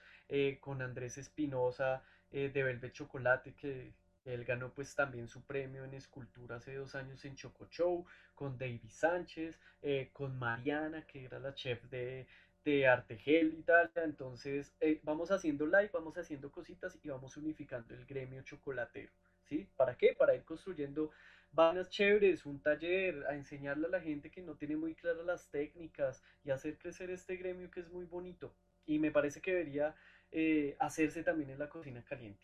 con 0.59 0.81
Andrés 0.81 1.17
Espinosa 1.17 2.03
de 2.31 2.49
Velvet 2.49 2.91
Chocolate, 2.91 3.53
que 3.55 3.93
él 4.25 4.43
ganó 4.43 4.73
pues 4.73 4.95
también 4.95 5.27
su 5.27 5.43
premio 5.45 5.83
en 5.85 5.93
escultura 5.93 6.55
hace 6.55 6.75
dos 6.75 6.95
años 6.95 7.23
en 7.25 7.35
Choco 7.35 7.67
Show, 7.67 8.05
con 8.33 8.57
David 8.57 8.89
Sánchez, 8.89 9.59
eh, 9.83 10.09
con 10.11 10.37
Mariana, 10.37 11.05
que 11.05 11.25
era 11.25 11.39
la 11.39 11.53
chef 11.53 11.83
de, 11.85 12.27
de 12.63 12.87
Artegel 12.87 13.53
Italia. 13.53 14.03
Entonces 14.03 14.75
eh, 14.79 14.99
vamos 15.03 15.29
haciendo 15.31 15.67
live, 15.67 15.91
vamos 15.93 16.17
haciendo 16.17 16.51
cositas 16.51 16.97
y 17.03 17.09
vamos 17.09 17.37
unificando 17.37 17.93
el 17.93 18.05
gremio 18.05 18.41
chocolatero. 18.41 19.11
¿Sí? 19.45 19.67
¿Para 19.75 19.95
qué? 19.95 20.13
Para 20.17 20.35
ir 20.35 20.43
construyendo 20.43 21.11
vainas 21.51 21.89
chéveres, 21.89 22.45
un 22.45 22.59
taller, 22.61 23.25
a 23.27 23.35
enseñarle 23.35 23.87
a 23.87 23.89
la 23.89 24.01
gente 24.01 24.29
que 24.29 24.41
no 24.41 24.55
tiene 24.55 24.75
muy 24.75 24.93
claras 24.93 25.25
las 25.25 25.49
técnicas 25.49 26.21
y 26.43 26.51
hacer 26.51 26.77
crecer 26.77 27.09
este 27.09 27.37
gremio 27.37 27.71
que 27.71 27.79
es 27.79 27.89
muy 27.89 28.05
bonito. 28.05 28.53
Y 28.85 28.99
me 28.99 29.11
parece 29.11 29.41
que 29.41 29.51
debería 29.51 29.95
eh, 30.31 30.75
hacerse 30.79 31.23
también 31.23 31.49
en 31.49 31.59
la 31.59 31.69
cocina 31.69 32.03
caliente. 32.03 32.43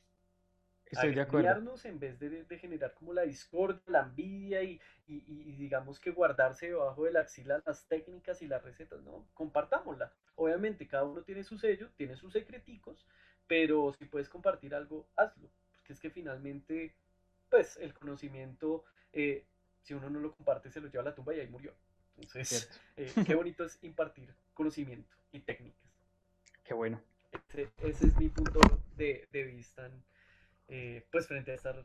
Estoy 0.92 1.14
de 1.14 1.22
acuerdo. 1.22 1.76
en 1.86 2.00
vez 2.00 2.20
de, 2.20 2.58
generar 2.60 2.94
como 2.94 3.14
la 3.14 3.22
discordia, 3.22 3.82
la 3.88 4.02
envidia 4.02 4.62
y, 4.62 4.80
digamos 5.08 6.00
que 6.00 6.12
guardarse 6.12 6.68
debajo 6.68 7.06
de 7.06 7.12
la 7.12 7.22
axila 7.22 7.62
las 7.66 7.88
técnicas 7.88 8.42
y 8.42 8.48
las 8.48 8.62
recetas, 8.62 9.02
no, 9.02 9.26
compartámosla. 9.34 10.12
Obviamente 10.36 10.88
cada 10.88 11.06
uno 11.06 11.22
tiene 11.22 11.44
su 11.44 11.58
sello, 11.58 11.90
tiene 11.96 12.18
sus 12.18 12.34
secreticos, 12.34 13.08
pero 13.48 13.94
si 13.98 14.06
puedes 14.06 14.28
compartir 14.28 14.76
algo, 14.76 15.08
hazlo, 15.16 15.50
porque 15.92 15.94
es 15.94 16.00
que 16.00 16.10
finalmente, 16.10 16.94
pues 17.50 17.78
el 17.78 17.94
conocimiento, 17.94 18.86
eh, 19.12 19.44
si 19.82 19.94
uno 19.94 20.10
no 20.10 20.20
lo 20.20 20.34
comparte, 20.34 20.72
se 20.72 20.80
lo 20.80 20.88
lleva 20.88 21.02
a 21.02 21.06
la 21.06 21.16
tumba 21.16 21.34
y 21.34 21.40
ahí 21.42 21.48
murió. 21.48 21.74
Entonces, 22.18 22.70
eh, 22.96 23.12
qué 23.28 23.36
bonito 23.36 23.66
es 23.66 23.78
impartir 23.84 24.34
conocimiento 24.54 25.14
y 25.34 25.40
técnicas. 25.42 25.92
Qué 26.64 26.74
bueno. 26.74 27.02
ese, 27.82 28.08
es 28.08 28.18
mi 28.18 28.30
punto 28.30 28.60
de, 28.96 29.28
vista, 29.54 29.90
eh, 30.70 31.06
pues 31.12 31.28
frente 31.28 31.52
a 31.52 31.56
esta, 31.56 31.76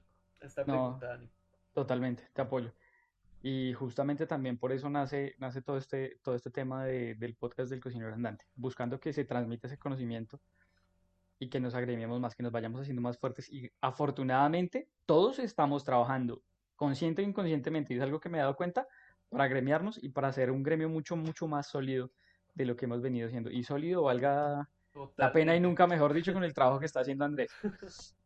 esta 0.40 0.64
pregunta, 0.64 1.06
Dani. 1.08 1.28
Totalmente, 1.74 2.28
te 2.32 2.42
apoyo. 2.42 2.72
Y 3.42 3.72
justamente 3.74 4.26
también 4.26 4.56
por 4.56 4.72
eso 4.72 4.88
nace, 4.88 5.34
nace 5.38 5.62
todo, 5.62 5.78
este, 5.78 6.18
todo 6.22 6.34
este 6.34 6.50
tema 6.50 6.84
del 6.84 7.34
podcast 7.34 7.70
del 7.70 7.80
cocinero 7.80 8.14
andante, 8.14 8.44
buscando 8.54 9.00
que 9.00 9.12
se 9.12 9.24
transmita 9.24 9.66
ese 9.66 9.78
conocimiento 9.78 10.40
y 11.38 11.48
que 11.48 11.60
nos 11.60 11.74
agremiemos 11.74 12.20
más, 12.20 12.34
que 12.34 12.42
nos 12.42 12.52
vayamos 12.52 12.80
haciendo 12.80 13.02
más 13.02 13.18
fuertes. 13.18 13.50
Y 13.50 13.70
afortunadamente 13.80 14.88
todos 15.06 15.38
estamos 15.38 15.84
trabajando 15.84 16.42
consciente 16.76 17.22
e 17.22 17.24
inconscientemente, 17.24 17.94
y 17.94 17.96
es 17.96 18.02
algo 18.02 18.20
que 18.20 18.28
me 18.28 18.38
he 18.38 18.40
dado 18.40 18.56
cuenta, 18.56 18.86
para 19.28 19.44
agremiarnos 19.44 20.02
y 20.02 20.10
para 20.10 20.28
hacer 20.28 20.50
un 20.50 20.62
gremio 20.62 20.88
mucho, 20.88 21.16
mucho 21.16 21.48
más 21.48 21.66
sólido 21.68 22.10
de 22.54 22.64
lo 22.64 22.76
que 22.76 22.86
hemos 22.86 23.02
venido 23.02 23.26
haciendo. 23.26 23.50
Y 23.50 23.64
sólido 23.64 24.02
valga 24.02 24.68
la 25.16 25.32
pena 25.32 25.56
y 25.56 25.60
nunca 25.60 25.86
mejor 25.86 26.14
dicho 26.14 26.32
con 26.32 26.44
el 26.44 26.54
trabajo 26.54 26.78
que 26.78 26.86
está 26.86 27.00
haciendo 27.00 27.24
Andrés. 27.24 27.50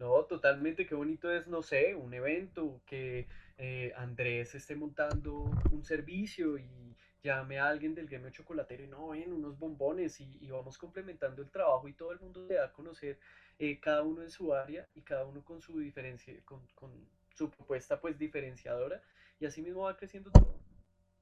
No, 0.00 0.24
totalmente, 0.24 0.86
qué 0.86 0.96
bonito 0.96 1.30
es, 1.32 1.46
no 1.46 1.62
sé, 1.62 1.94
un 1.94 2.12
evento 2.14 2.82
que 2.84 3.28
eh, 3.56 3.92
Andrés 3.96 4.54
esté 4.56 4.74
montando 4.74 5.50
un 5.70 5.84
servicio 5.84 6.58
y 6.58 6.93
llame 7.24 7.58
a 7.58 7.68
alguien 7.68 7.94
del 7.94 8.06
gremio 8.06 8.30
chocolatero 8.30 8.84
y 8.84 8.86
no, 8.86 9.08
ven 9.08 9.32
unos 9.32 9.58
bombones 9.58 10.20
y, 10.20 10.46
vamos 10.48 10.76
complementando 10.76 11.42
el 11.42 11.50
trabajo 11.50 11.88
y 11.88 11.94
todo 11.94 12.12
el 12.12 12.20
mundo 12.20 12.46
se 12.46 12.54
da 12.54 12.66
a 12.66 12.72
conocer 12.72 13.18
eh, 13.58 13.80
cada 13.80 14.02
uno 14.02 14.22
en 14.22 14.30
su 14.30 14.52
área 14.52 14.86
y 14.94 15.00
cada 15.00 15.24
uno 15.24 15.42
con 15.42 15.60
su 15.62 15.78
diferencia, 15.80 16.34
con, 16.44 16.66
con 16.74 16.92
su 17.34 17.50
propuesta 17.50 18.00
pues 18.00 18.18
diferenciadora 18.18 19.02
y 19.40 19.46
así 19.46 19.62
mismo 19.62 19.82
va 19.82 19.96
creciendo 19.96 20.30
todo. 20.30 20.60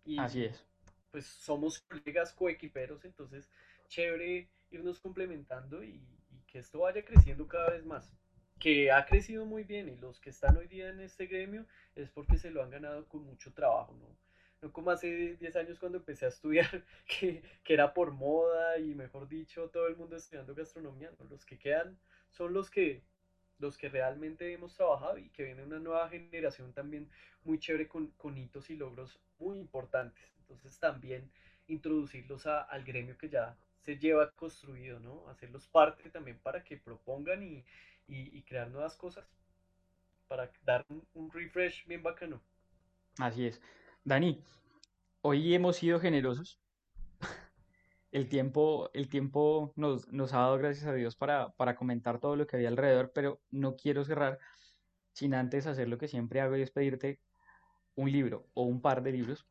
Y, 0.04 0.18
así 0.18 0.44
es. 0.44 0.66
Pues 1.12 1.26
somos 1.26 1.78
colegas 1.80 2.32
coequiperos, 2.32 3.04
entonces 3.04 3.48
chévere 3.88 4.48
irnos 4.70 4.98
complementando 4.98 5.84
y, 5.84 6.02
que 6.46 6.58
esto 6.58 6.80
vaya 6.80 7.02
creciendo 7.04 7.46
cada 7.46 7.70
vez 7.70 7.84
más. 7.86 8.12
Que 8.58 8.90
ha 8.90 9.06
crecido 9.06 9.46
muy 9.46 9.64
bien 9.64 9.88
y 9.88 9.96
los 9.96 10.20
que 10.20 10.30
están 10.30 10.56
hoy 10.56 10.66
día 10.66 10.90
en 10.90 11.00
este 11.00 11.26
gremio 11.26 11.66
es 11.94 12.10
porque 12.10 12.36
se 12.36 12.50
lo 12.50 12.62
han 12.62 12.70
ganado 12.70 13.06
con 13.08 13.24
mucho 13.24 13.52
trabajo, 13.54 13.94
¿no? 13.94 14.14
No 14.62 14.72
como 14.72 14.90
hace 14.90 15.36
10 15.36 15.56
años 15.56 15.78
cuando 15.78 15.98
empecé 15.98 16.24
a 16.24 16.28
estudiar, 16.28 16.84
que, 17.06 17.42
que, 17.62 17.74
era 17.74 17.92
por 17.92 18.12
moda 18.12 18.78
y 18.78 18.94
mejor 18.94 19.28
dicho, 19.28 19.68
todo 19.68 19.88
el 19.88 19.96
mundo 19.96 20.16
estudiando 20.16 20.54
gastronomía, 20.54 21.10
¿no? 21.18 21.26
Los 21.26 21.44
que 21.44 21.58
quedan 21.58 21.98
son 22.30 22.52
los 22.52 22.70
que 22.70 23.02
los 23.58 23.78
que 23.78 23.88
realmente 23.88 24.52
hemos 24.52 24.74
trabajado 24.74 25.18
y 25.18 25.28
que 25.28 25.44
viene 25.44 25.62
una 25.62 25.78
nueva 25.78 26.08
generación 26.08 26.72
también 26.72 27.08
muy 27.44 27.60
chévere 27.60 27.86
con, 27.86 28.08
con 28.16 28.36
hitos 28.36 28.68
y 28.70 28.76
logros 28.76 29.20
muy 29.38 29.58
importantes. 29.58 30.24
Entonces 30.40 30.78
también 30.80 31.30
introducirlos 31.68 32.46
al 32.46 32.84
gremio 32.84 33.16
que 33.16 33.28
ya 33.28 33.56
se 33.84 33.98
lleva 33.98 34.30
construido, 34.32 35.00
¿no? 35.00 35.28
Hacerlos 35.28 35.66
parte 35.68 36.10
también 36.10 36.38
para 36.38 36.62
que 36.64 36.76
propongan 36.76 37.42
y, 37.42 37.64
y, 38.08 38.42
crear 38.42 38.68
nuevas 38.68 38.96
cosas, 38.96 39.24
para 40.28 40.50
dar 40.64 40.84
un, 41.14 41.30
refresh 41.30 41.86
bien 41.86 42.02
bacano. 42.02 42.40
Así 43.18 43.46
es. 43.46 43.60
Dani, 44.04 44.42
hoy 45.20 45.54
hemos 45.54 45.76
sido 45.76 46.00
generosos 46.00 46.60
el 48.10 48.28
tiempo, 48.28 48.90
el 48.94 49.08
tiempo 49.08 49.72
nos, 49.76 50.08
nos 50.12 50.32
ha 50.34 50.38
dado, 50.38 50.58
gracias 50.58 50.86
a 50.86 50.94
Dios, 50.94 51.14
para, 51.14 51.50
para 51.50 51.76
comentar 51.76 52.18
todo 52.18 52.34
lo 52.34 52.46
que 52.46 52.56
había 52.56 52.68
alrededor, 52.68 53.12
pero 53.14 53.40
no 53.50 53.76
quiero 53.76 54.04
cerrar 54.04 54.40
sin 55.12 55.34
antes 55.34 55.66
hacer 55.66 55.88
lo 55.88 55.98
que 55.98 56.08
siempre 56.08 56.40
hago 56.40 56.56
y 56.56 56.62
es 56.62 56.72
pedirte 56.72 57.20
un 57.94 58.10
libro 58.10 58.48
o 58.54 58.62
un 58.64 58.80
par 58.80 59.02
de 59.02 59.12
libros 59.12 59.46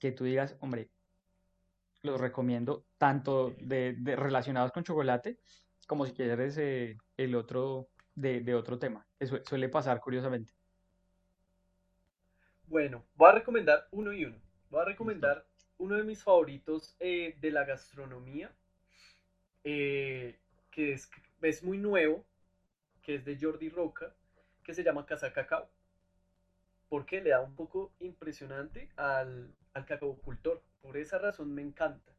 que 0.00 0.12
tú 0.12 0.24
digas, 0.24 0.56
hombre, 0.60 0.90
los 2.02 2.20
recomiendo 2.20 2.84
tanto 2.98 3.54
de, 3.58 3.96
relacionados 4.16 4.72
con 4.72 4.84
chocolate 4.84 5.38
como 5.86 6.04
si 6.04 6.12
quieres 6.12 6.58
eh, 6.58 6.98
el 7.16 7.34
otro 7.34 7.88
de, 8.14 8.40
de, 8.40 8.54
otro 8.54 8.78
tema. 8.78 9.06
Eso 9.18 9.38
suele 9.44 9.70
pasar 9.70 10.00
curiosamente. 10.00 10.52
Bueno, 12.66 13.04
voy 13.14 13.28
a 13.28 13.32
recomendar 13.32 13.86
uno 13.90 14.12
y 14.12 14.24
uno. 14.24 14.40
Voy 14.70 14.80
a 14.80 14.84
recomendar 14.86 15.44
uno 15.76 15.96
de 15.96 16.02
mis 16.02 16.22
favoritos 16.24 16.96
eh, 16.98 17.36
de 17.40 17.50
la 17.50 17.64
gastronomía, 17.64 18.50
eh, 19.64 20.38
que 20.70 20.94
es, 20.94 21.10
es, 21.42 21.62
muy 21.62 21.76
nuevo, 21.76 22.24
que 23.02 23.16
es 23.16 23.24
de 23.24 23.38
Jordi 23.38 23.68
Roca, 23.68 24.14
que 24.64 24.72
se 24.72 24.82
llama 24.82 25.04
Casa 25.04 25.32
Cacao, 25.32 25.68
porque 26.88 27.20
le 27.20 27.30
da 27.30 27.40
un 27.40 27.54
poco 27.54 27.92
impresionante 28.00 28.88
al, 28.96 29.54
al 29.74 29.86
cultor. 30.22 30.62
Por 30.80 30.96
esa 30.96 31.18
razón 31.18 31.54
me 31.54 31.62
encanta. 31.62 32.12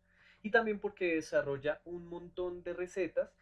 Y 0.43 0.51
también 0.51 0.79
porque 0.79 1.15
desarrolla 1.15 1.81
un 1.85 2.05
montón 2.05 2.61
de 2.61 2.73
recetas 2.73 3.33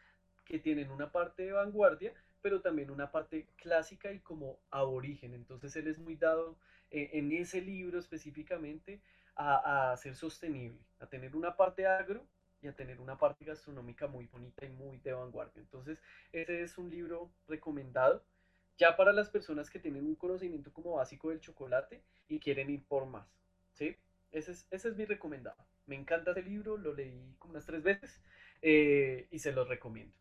que 0.45 0.57
tienen 0.57 0.89
una 0.89 1.11
parte 1.11 1.43
de 1.43 1.51
vanguardia, 1.51 2.13
pero 2.41 2.61
también 2.61 2.91
una 2.91 3.11
parte 3.11 3.45
clásica 3.57 4.11
y 4.11 4.19
como 4.19 4.57
aborigen. 4.71 5.33
Entonces 5.33 5.75
él 5.75 5.87
es 5.87 5.99
muy 5.99 6.15
dado 6.15 6.57
en 6.93 7.31
ese 7.31 7.59
libro 7.61 7.99
específicamente 7.99 9.01
a, 9.35 9.95
ser 9.97 10.15
sostenible, 10.15 10.79
a 10.99 11.07
tener 11.07 11.35
una 11.35 11.57
parte 11.57 11.87
agro 11.87 12.25
y 12.61 12.67
a 12.67 12.75
tener 12.75 12.99
una 12.99 13.17
parte 13.17 13.43
gastronómica 13.43 14.07
muy 14.07 14.27
bonita 14.27 14.65
y 14.65 14.69
muy 14.69 14.99
de 14.99 15.13
vanguardia. 15.13 15.61
Entonces, 15.61 15.99
ese 16.31 16.61
es 16.61 16.77
un 16.77 16.89
libro 16.89 17.31
recomendado 17.47 18.23
ya 18.77 18.95
para 18.95 19.11
las 19.11 19.29
personas 19.29 19.69
que 19.69 19.79
tienen 19.79 20.05
un 20.05 20.15
conocimiento 20.15 20.71
como 20.71 20.95
básico 20.95 21.29
del 21.29 21.39
chocolate 21.39 22.01
y 22.27 22.39
quieren 22.39 22.69
ir 22.69 22.83
por 22.85 23.05
más. 23.05 23.27
¿sí? 23.73 23.95
Ese, 24.31 24.51
es, 24.51 24.67
ese 24.71 24.89
es 24.89 24.95
mi 24.95 25.05
recomendado. 25.05 25.65
Me 25.85 25.95
encanta 25.95 26.31
ese 26.31 26.43
libro, 26.43 26.77
lo 26.77 26.93
leí 26.93 27.35
como 27.39 27.53
unas 27.53 27.65
tres 27.65 27.83
veces 27.83 28.21
eh, 28.61 29.27
y 29.31 29.39
se 29.39 29.51
lo 29.51 29.65
recomiendo. 29.65 30.15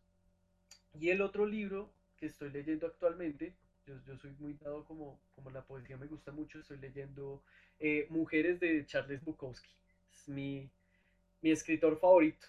Y 0.99 1.09
el 1.09 1.21
otro 1.21 1.45
libro 1.45 1.93
que 2.17 2.25
estoy 2.25 2.51
leyendo 2.51 2.85
actualmente 2.87 3.55
yo, 3.85 3.95
yo, 4.05 4.17
soy 4.17 4.31
muy 4.39 4.53
dado 4.53 4.83
como, 4.85 5.19
como 5.35 5.49
la 5.49 5.61
poesía 5.61 5.97
me 5.97 6.07
gusta 6.07 6.31
mucho, 6.31 6.59
estoy 6.59 6.77
leyendo 6.77 7.43
eh, 7.79 8.07
Mujeres 8.09 8.59
de 8.59 8.85
Charles 8.85 9.23
Bukowski. 9.23 9.69
Es 10.11 10.27
mi, 10.29 10.69
mi 11.41 11.51
escritor 11.51 11.99
favorito. 11.99 12.47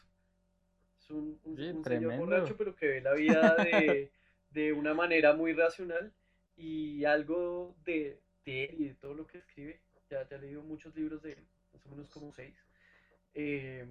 Es 1.00 1.10
un, 1.10 1.38
un, 1.44 1.84
señor 1.84 2.16
borracho, 2.16 2.56
pero 2.56 2.74
que 2.74 2.86
ve 2.86 3.00
la 3.00 3.14
vida 3.14 3.56
de, 3.56 4.10
de, 4.50 4.72
una 4.72 4.94
manera 4.94 5.34
muy 5.34 5.52
racional 5.52 6.12
y 6.56 7.04
algo 7.04 7.74
de, 7.84 8.18
de, 8.44 8.64
él 8.64 8.76
y 8.78 8.88
de 8.88 8.94
todo 8.94 9.14
lo 9.14 9.26
que 9.26 9.38
escribe. 9.38 9.80
Ya, 10.10 10.26
ya 10.28 10.36
he 10.36 10.40
leído 10.40 10.62
muchos 10.62 10.94
libros 10.94 11.22
de 11.22 11.32
él, 11.32 11.44
más 11.72 11.84
o 11.86 11.88
menos 11.90 12.08
como 12.10 12.32
seis. 12.32 12.54
Eh, 13.34 13.86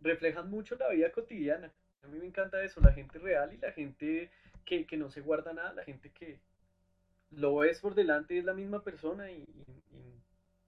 reflejan 0.00 0.48
mucho 0.48 0.76
la 0.76 0.88
vida 0.90 1.10
cotidiana. 1.10 1.72
A 2.02 2.08
mí 2.08 2.18
me 2.18 2.26
encanta 2.26 2.62
eso, 2.62 2.80
la 2.80 2.92
gente 2.92 3.18
real 3.18 3.52
y 3.52 3.58
la 3.58 3.72
gente 3.72 4.30
que, 4.64 4.86
que 4.86 4.96
no 4.96 5.10
se 5.10 5.20
guarda 5.20 5.52
nada, 5.52 5.72
la 5.74 5.84
gente 5.84 6.10
que, 6.10 6.38
lo 7.32 7.56
ves 7.56 7.80
por 7.80 7.94
delante 7.94 8.34
y 8.34 8.38
es 8.38 8.44
la 8.44 8.54
misma 8.54 8.82
persona 8.82 9.30
y, 9.30 9.46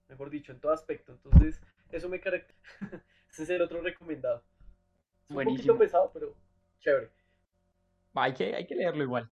mejor 0.07 0.29
dicho, 0.29 0.51
en 0.51 0.59
todo 0.59 0.71
aspecto. 0.71 1.13
Entonces, 1.13 1.61
eso 1.91 2.09
me 2.09 2.19
caracteriza. 2.19 2.61
Ese 3.29 3.43
es 3.43 3.49
el 3.49 3.61
otro 3.61 3.81
recomendado. 3.81 4.43
un 5.29 5.43
poquito 5.43 5.77
pesado, 5.77 6.11
pero 6.13 6.35
chévere. 6.79 7.11
Hay 8.13 8.33
que, 8.33 8.55
hay 8.55 8.65
que 8.65 8.75
leerlo 8.75 9.03
igual. 9.03 9.29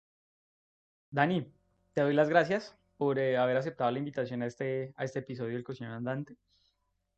Dani, 1.11 1.53
te 1.93 2.03
doy 2.03 2.15
las 2.15 2.29
gracias 2.29 2.77
por 2.97 3.19
eh, 3.19 3.37
haber 3.37 3.57
aceptado 3.57 3.91
la 3.91 3.99
invitación 3.99 4.43
a 4.43 4.47
este, 4.47 4.95
a 4.97 5.05
este 5.05 5.19
episodio 5.19 5.55
del 5.55 5.65
Cocinero 5.65 5.97
Andante. 5.97 6.37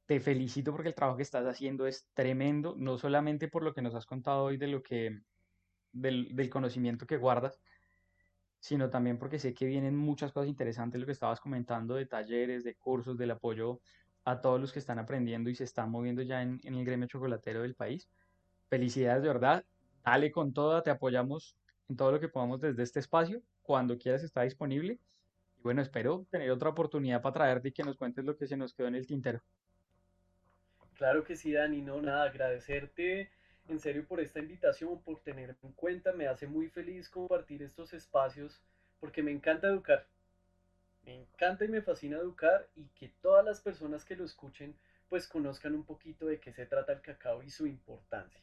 Te 0.06 0.18
felicito 0.18 0.72
porque 0.72 0.88
el 0.88 0.94
trabajo 0.94 1.16
que 1.16 1.22
estás 1.22 1.46
haciendo 1.46 1.86
es 1.86 2.08
tremendo, 2.14 2.74
no 2.76 2.98
solamente 2.98 3.48
por 3.48 3.62
lo 3.62 3.72
que 3.72 3.82
nos 3.82 3.94
has 3.94 4.06
contado 4.06 4.44
hoy 4.44 4.56
de 4.56 4.66
lo 4.66 4.82
que, 4.82 5.20
del, 5.92 6.34
del 6.34 6.50
conocimiento 6.50 7.06
que 7.06 7.16
guardas, 7.16 7.60
sino 8.62 8.90
también 8.90 9.18
porque 9.18 9.40
sé 9.40 9.54
que 9.54 9.66
vienen 9.66 9.96
muchas 9.96 10.30
cosas 10.30 10.48
interesantes, 10.48 11.00
lo 11.00 11.04
que 11.04 11.12
estabas 11.12 11.40
comentando 11.40 11.96
de 11.96 12.06
talleres, 12.06 12.62
de 12.62 12.76
cursos, 12.76 13.18
del 13.18 13.32
apoyo 13.32 13.80
a 14.24 14.40
todos 14.40 14.60
los 14.60 14.72
que 14.72 14.78
están 14.78 15.00
aprendiendo 15.00 15.50
y 15.50 15.56
se 15.56 15.64
están 15.64 15.90
moviendo 15.90 16.22
ya 16.22 16.42
en, 16.42 16.60
el 16.62 16.84
gremio 16.84 17.08
chocolatero 17.08 17.62
del 17.62 17.74
país. 17.74 18.08
Felicidades 18.70 19.22
de 19.22 19.28
verdad, 19.28 19.64
dale 20.04 20.30
con 20.30 20.52
toda, 20.52 20.84
te 20.84 20.90
apoyamos 20.90 21.56
en 21.88 21.96
todo 21.96 22.12
lo 22.12 22.20
que 22.20 22.28
podamos 22.28 22.60
desde 22.60 22.84
este 22.84 23.00
espacio, 23.00 23.42
cuando 23.62 23.98
quieras 23.98 24.22
está 24.22 24.42
disponible. 24.42 25.00
Y 25.58 25.62
bueno, 25.64 25.82
espero 25.82 26.24
tener 26.30 26.48
otra 26.52 26.68
oportunidad 26.68 27.20
para 27.20 27.32
traerte 27.32 27.70
y 27.70 27.72
que 27.72 27.82
nos 27.82 27.96
cuentes 27.96 28.24
lo 28.24 28.36
que 28.36 28.46
se 28.46 28.56
nos 28.56 28.74
quedó 28.74 28.86
en 28.86 28.94
el 28.94 29.08
tintero. 29.08 29.42
Claro 30.94 31.24
que 31.24 31.34
sí, 31.34 31.52
Dani, 31.52 31.82
no, 31.82 32.00
nada, 32.00 32.26
agradecerte 32.26 33.28
en 33.72 33.80
serio 33.80 34.04
por 34.06 34.20
esta 34.20 34.38
invitación, 34.38 35.02
por 35.02 35.20
tenerme 35.20 35.56
en 35.62 35.72
cuenta. 35.72 36.12
Me 36.12 36.28
hace 36.28 36.46
muy 36.46 36.68
feliz 36.68 37.08
compartir 37.08 37.62
estos 37.62 37.92
espacios 37.92 38.60
porque 39.00 39.22
me 39.22 39.32
encanta 39.32 39.66
educar. 39.66 40.06
Me 41.04 41.14
encanta 41.14 41.64
y 41.64 41.68
me 41.68 41.82
fascina 41.82 42.18
educar 42.18 42.68
y 42.76 42.84
que 42.94 43.10
todas 43.20 43.44
las 43.44 43.60
personas 43.60 44.04
que 44.04 44.14
lo 44.14 44.24
escuchen 44.24 44.76
pues 45.08 45.26
conozcan 45.26 45.74
un 45.74 45.84
poquito 45.84 46.26
de 46.26 46.38
qué 46.38 46.52
se 46.52 46.66
trata 46.66 46.92
el 46.92 47.00
cacao 47.00 47.42
y 47.42 47.50
su 47.50 47.66
importancia. 47.66 48.40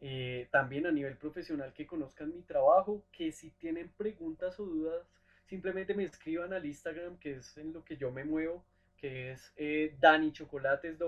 Eh, 0.00 0.48
también 0.50 0.86
a 0.86 0.90
nivel 0.90 1.16
profesional 1.16 1.74
que 1.74 1.86
conozcan 1.86 2.34
mi 2.34 2.42
trabajo, 2.42 3.04
que 3.12 3.32
si 3.32 3.50
tienen 3.50 3.90
preguntas 3.90 4.58
o 4.58 4.64
dudas, 4.64 5.06
simplemente 5.46 5.94
me 5.94 6.04
escriban 6.04 6.52
al 6.54 6.64
Instagram, 6.64 7.18
que 7.18 7.36
es 7.36 7.56
en 7.58 7.72
lo 7.74 7.84
que 7.84 7.96
yo 7.96 8.10
me 8.10 8.24
muevo, 8.24 8.64
que 8.96 9.32
es 9.32 9.52
eh, 9.56 9.94
Dani 10.00 10.32
Chocolates, 10.32 10.98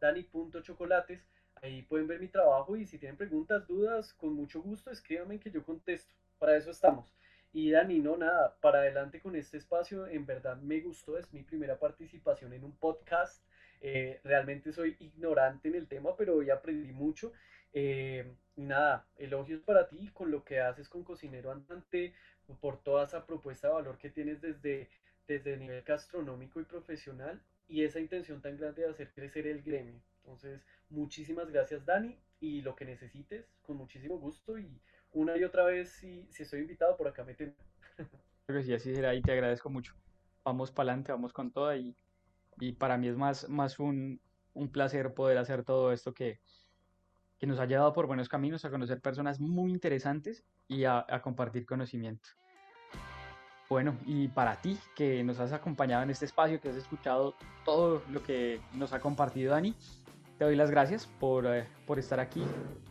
Dani.chocolates 0.00 1.20
Ahí 1.62 1.82
pueden 1.82 2.06
ver 2.06 2.20
mi 2.20 2.28
trabajo 2.28 2.76
y 2.76 2.86
si 2.86 2.98
tienen 2.98 3.16
preguntas, 3.16 3.66
dudas, 3.66 4.12
con 4.14 4.34
mucho 4.34 4.60
gusto 4.62 4.90
escríbanme 4.90 5.40
que 5.40 5.50
yo 5.50 5.64
contesto. 5.64 6.14
Para 6.38 6.56
eso 6.56 6.70
estamos. 6.70 7.14
Y 7.52 7.70
Dani, 7.70 8.00
no, 8.00 8.16
nada, 8.16 8.56
para 8.60 8.80
adelante 8.80 9.20
con 9.20 9.34
este 9.34 9.56
espacio, 9.56 10.06
en 10.06 10.26
verdad 10.26 10.58
me 10.58 10.80
gustó, 10.80 11.16
es 11.16 11.32
mi 11.32 11.42
primera 11.42 11.78
participación 11.78 12.52
en 12.52 12.64
un 12.64 12.76
podcast. 12.76 13.42
Eh, 13.80 14.20
realmente 14.24 14.72
soy 14.72 14.96
ignorante 15.00 15.68
en 15.68 15.76
el 15.76 15.88
tema, 15.88 16.14
pero 16.16 16.36
hoy 16.36 16.50
aprendí 16.50 16.92
mucho. 16.92 17.32
Eh, 17.72 18.30
nada, 18.56 19.06
elogios 19.16 19.62
para 19.62 19.88
ti 19.88 20.10
con 20.12 20.30
lo 20.30 20.44
que 20.44 20.60
haces 20.60 20.88
con 20.88 21.04
Cocinero 21.04 21.50
Andante, 21.50 22.14
por 22.60 22.82
toda 22.82 23.04
esa 23.04 23.26
propuesta 23.26 23.68
de 23.68 23.74
valor 23.74 23.98
que 23.98 24.10
tienes 24.10 24.40
desde, 24.40 24.88
desde 25.26 25.54
el 25.54 25.60
nivel 25.60 25.82
gastronómico 25.82 26.60
y 26.60 26.64
profesional 26.64 27.40
y 27.68 27.84
esa 27.84 28.00
intención 28.00 28.40
tan 28.40 28.56
grande 28.56 28.82
de 28.82 28.90
hacer 28.90 29.12
crecer 29.12 29.46
el 29.46 29.62
gremio. 29.62 30.00
Entonces, 30.26 30.60
muchísimas 30.90 31.48
gracias 31.52 31.86
Dani 31.86 32.18
y 32.40 32.60
lo 32.60 32.74
que 32.74 32.84
necesites, 32.84 33.46
con 33.62 33.76
muchísimo 33.76 34.18
gusto 34.18 34.58
y 34.58 34.82
una 35.12 35.36
y 35.38 35.44
otra 35.44 35.64
vez 35.64 35.92
si, 35.92 36.26
si 36.32 36.42
estoy 36.42 36.60
invitado 36.60 36.96
por 36.96 37.06
acá 37.06 37.22
me 37.22 37.34
tengo. 37.34 37.54
Creo 38.46 38.58
que 38.58 38.64
sí, 38.64 38.74
así 38.74 38.92
será 38.92 39.14
y 39.14 39.22
te 39.22 39.30
agradezco 39.30 39.70
mucho. 39.70 39.94
Vamos 40.44 40.72
para 40.72 40.90
adelante, 40.90 41.12
vamos 41.12 41.32
con 41.32 41.52
toda 41.52 41.76
y, 41.76 41.94
y 42.58 42.72
para 42.72 42.98
mí 42.98 43.06
es 43.06 43.16
más, 43.16 43.48
más 43.48 43.78
un, 43.78 44.20
un 44.52 44.68
placer 44.68 45.14
poder 45.14 45.38
hacer 45.38 45.62
todo 45.62 45.92
esto 45.92 46.12
que, 46.12 46.40
que 47.38 47.46
nos 47.46 47.60
ha 47.60 47.66
llevado 47.66 47.92
por 47.92 48.08
buenos 48.08 48.28
caminos 48.28 48.64
a 48.64 48.70
conocer 48.70 49.00
personas 49.00 49.38
muy 49.38 49.70
interesantes 49.70 50.44
y 50.66 50.84
a, 50.84 51.06
a 51.08 51.22
compartir 51.22 51.66
conocimiento. 51.66 52.30
Bueno, 53.68 53.96
y 54.06 54.26
para 54.28 54.60
ti 54.60 54.76
que 54.96 55.22
nos 55.22 55.38
has 55.38 55.52
acompañado 55.52 56.02
en 56.02 56.10
este 56.10 56.24
espacio, 56.24 56.60
que 56.60 56.68
has 56.68 56.76
escuchado 56.76 57.36
todo 57.64 58.02
lo 58.10 58.22
que 58.24 58.60
nos 58.72 58.92
ha 58.92 59.00
compartido 59.00 59.52
Dani, 59.52 59.74
te 60.38 60.44
doy 60.44 60.56
las 60.56 60.70
gracias 60.70 61.06
por, 61.06 61.46
eh, 61.46 61.66
por 61.86 61.98
estar 61.98 62.20
aquí. 62.20 62.42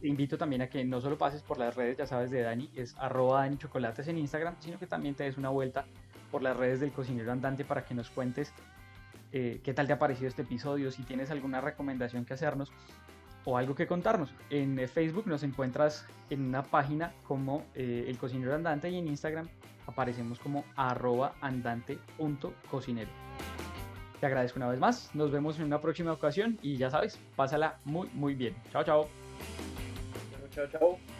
Te 0.01 0.07
invito 0.07 0.37
también 0.37 0.63
a 0.63 0.67
que 0.67 0.83
no 0.83 0.99
solo 1.01 1.17
pases 1.17 1.41
por 1.41 1.57
las 1.57 1.75
redes, 1.75 1.97
ya 1.97 2.07
sabes, 2.07 2.31
de 2.31 2.41
Dani, 2.41 2.69
es 2.75 2.95
arroba 2.97 3.41
Dani 3.41 3.57
Chocolates 3.57 4.07
en 4.07 4.17
Instagram, 4.17 4.55
sino 4.59 4.79
que 4.79 4.87
también 4.87 5.15
te 5.15 5.23
des 5.23 5.37
una 5.37 5.49
vuelta 5.49 5.85
por 6.31 6.41
las 6.41 6.57
redes 6.57 6.79
del 6.79 6.91
cocinero 6.91 7.31
andante 7.31 7.63
para 7.63 7.85
que 7.85 7.93
nos 7.93 8.09
cuentes 8.09 8.51
eh, 9.31 9.61
qué 9.63 9.73
tal 9.73 9.87
te 9.87 9.93
ha 9.93 9.99
parecido 9.99 10.27
este 10.27 10.41
episodio, 10.41 10.91
si 10.91 11.03
tienes 11.03 11.29
alguna 11.29 11.61
recomendación 11.61 12.25
que 12.25 12.33
hacernos 12.33 12.71
o 13.43 13.57
algo 13.57 13.75
que 13.75 13.85
contarnos. 13.85 14.33
En 14.49 14.79
eh, 14.79 14.87
Facebook 14.87 15.27
nos 15.27 15.43
encuentras 15.43 16.05
en 16.31 16.41
una 16.41 16.63
página 16.63 17.13
como 17.27 17.63
El 17.75 18.17
Cocinero 18.17 18.55
Andante 18.55 18.89
y 18.89 18.97
en 18.97 19.07
Instagram 19.07 19.47
aparecemos 19.85 20.39
como 20.39 20.65
arroba 20.75 21.35
andante.cocinero. 21.41 23.24
Te 24.19 24.25
agradezco 24.25 24.59
una 24.59 24.69
vez 24.69 24.79
más, 24.79 25.13
nos 25.13 25.31
vemos 25.31 25.59
en 25.59 25.65
una 25.65 25.81
próxima 25.81 26.11
ocasión 26.13 26.57
y 26.61 26.77
ya 26.77 26.89
sabes, 26.89 27.19
pásala 27.35 27.79
muy 27.83 28.09
muy 28.13 28.35
bien. 28.35 28.55
Chao, 28.71 28.83
chao. 28.83 29.07
chao, 30.51 30.67
chao. 30.67 31.14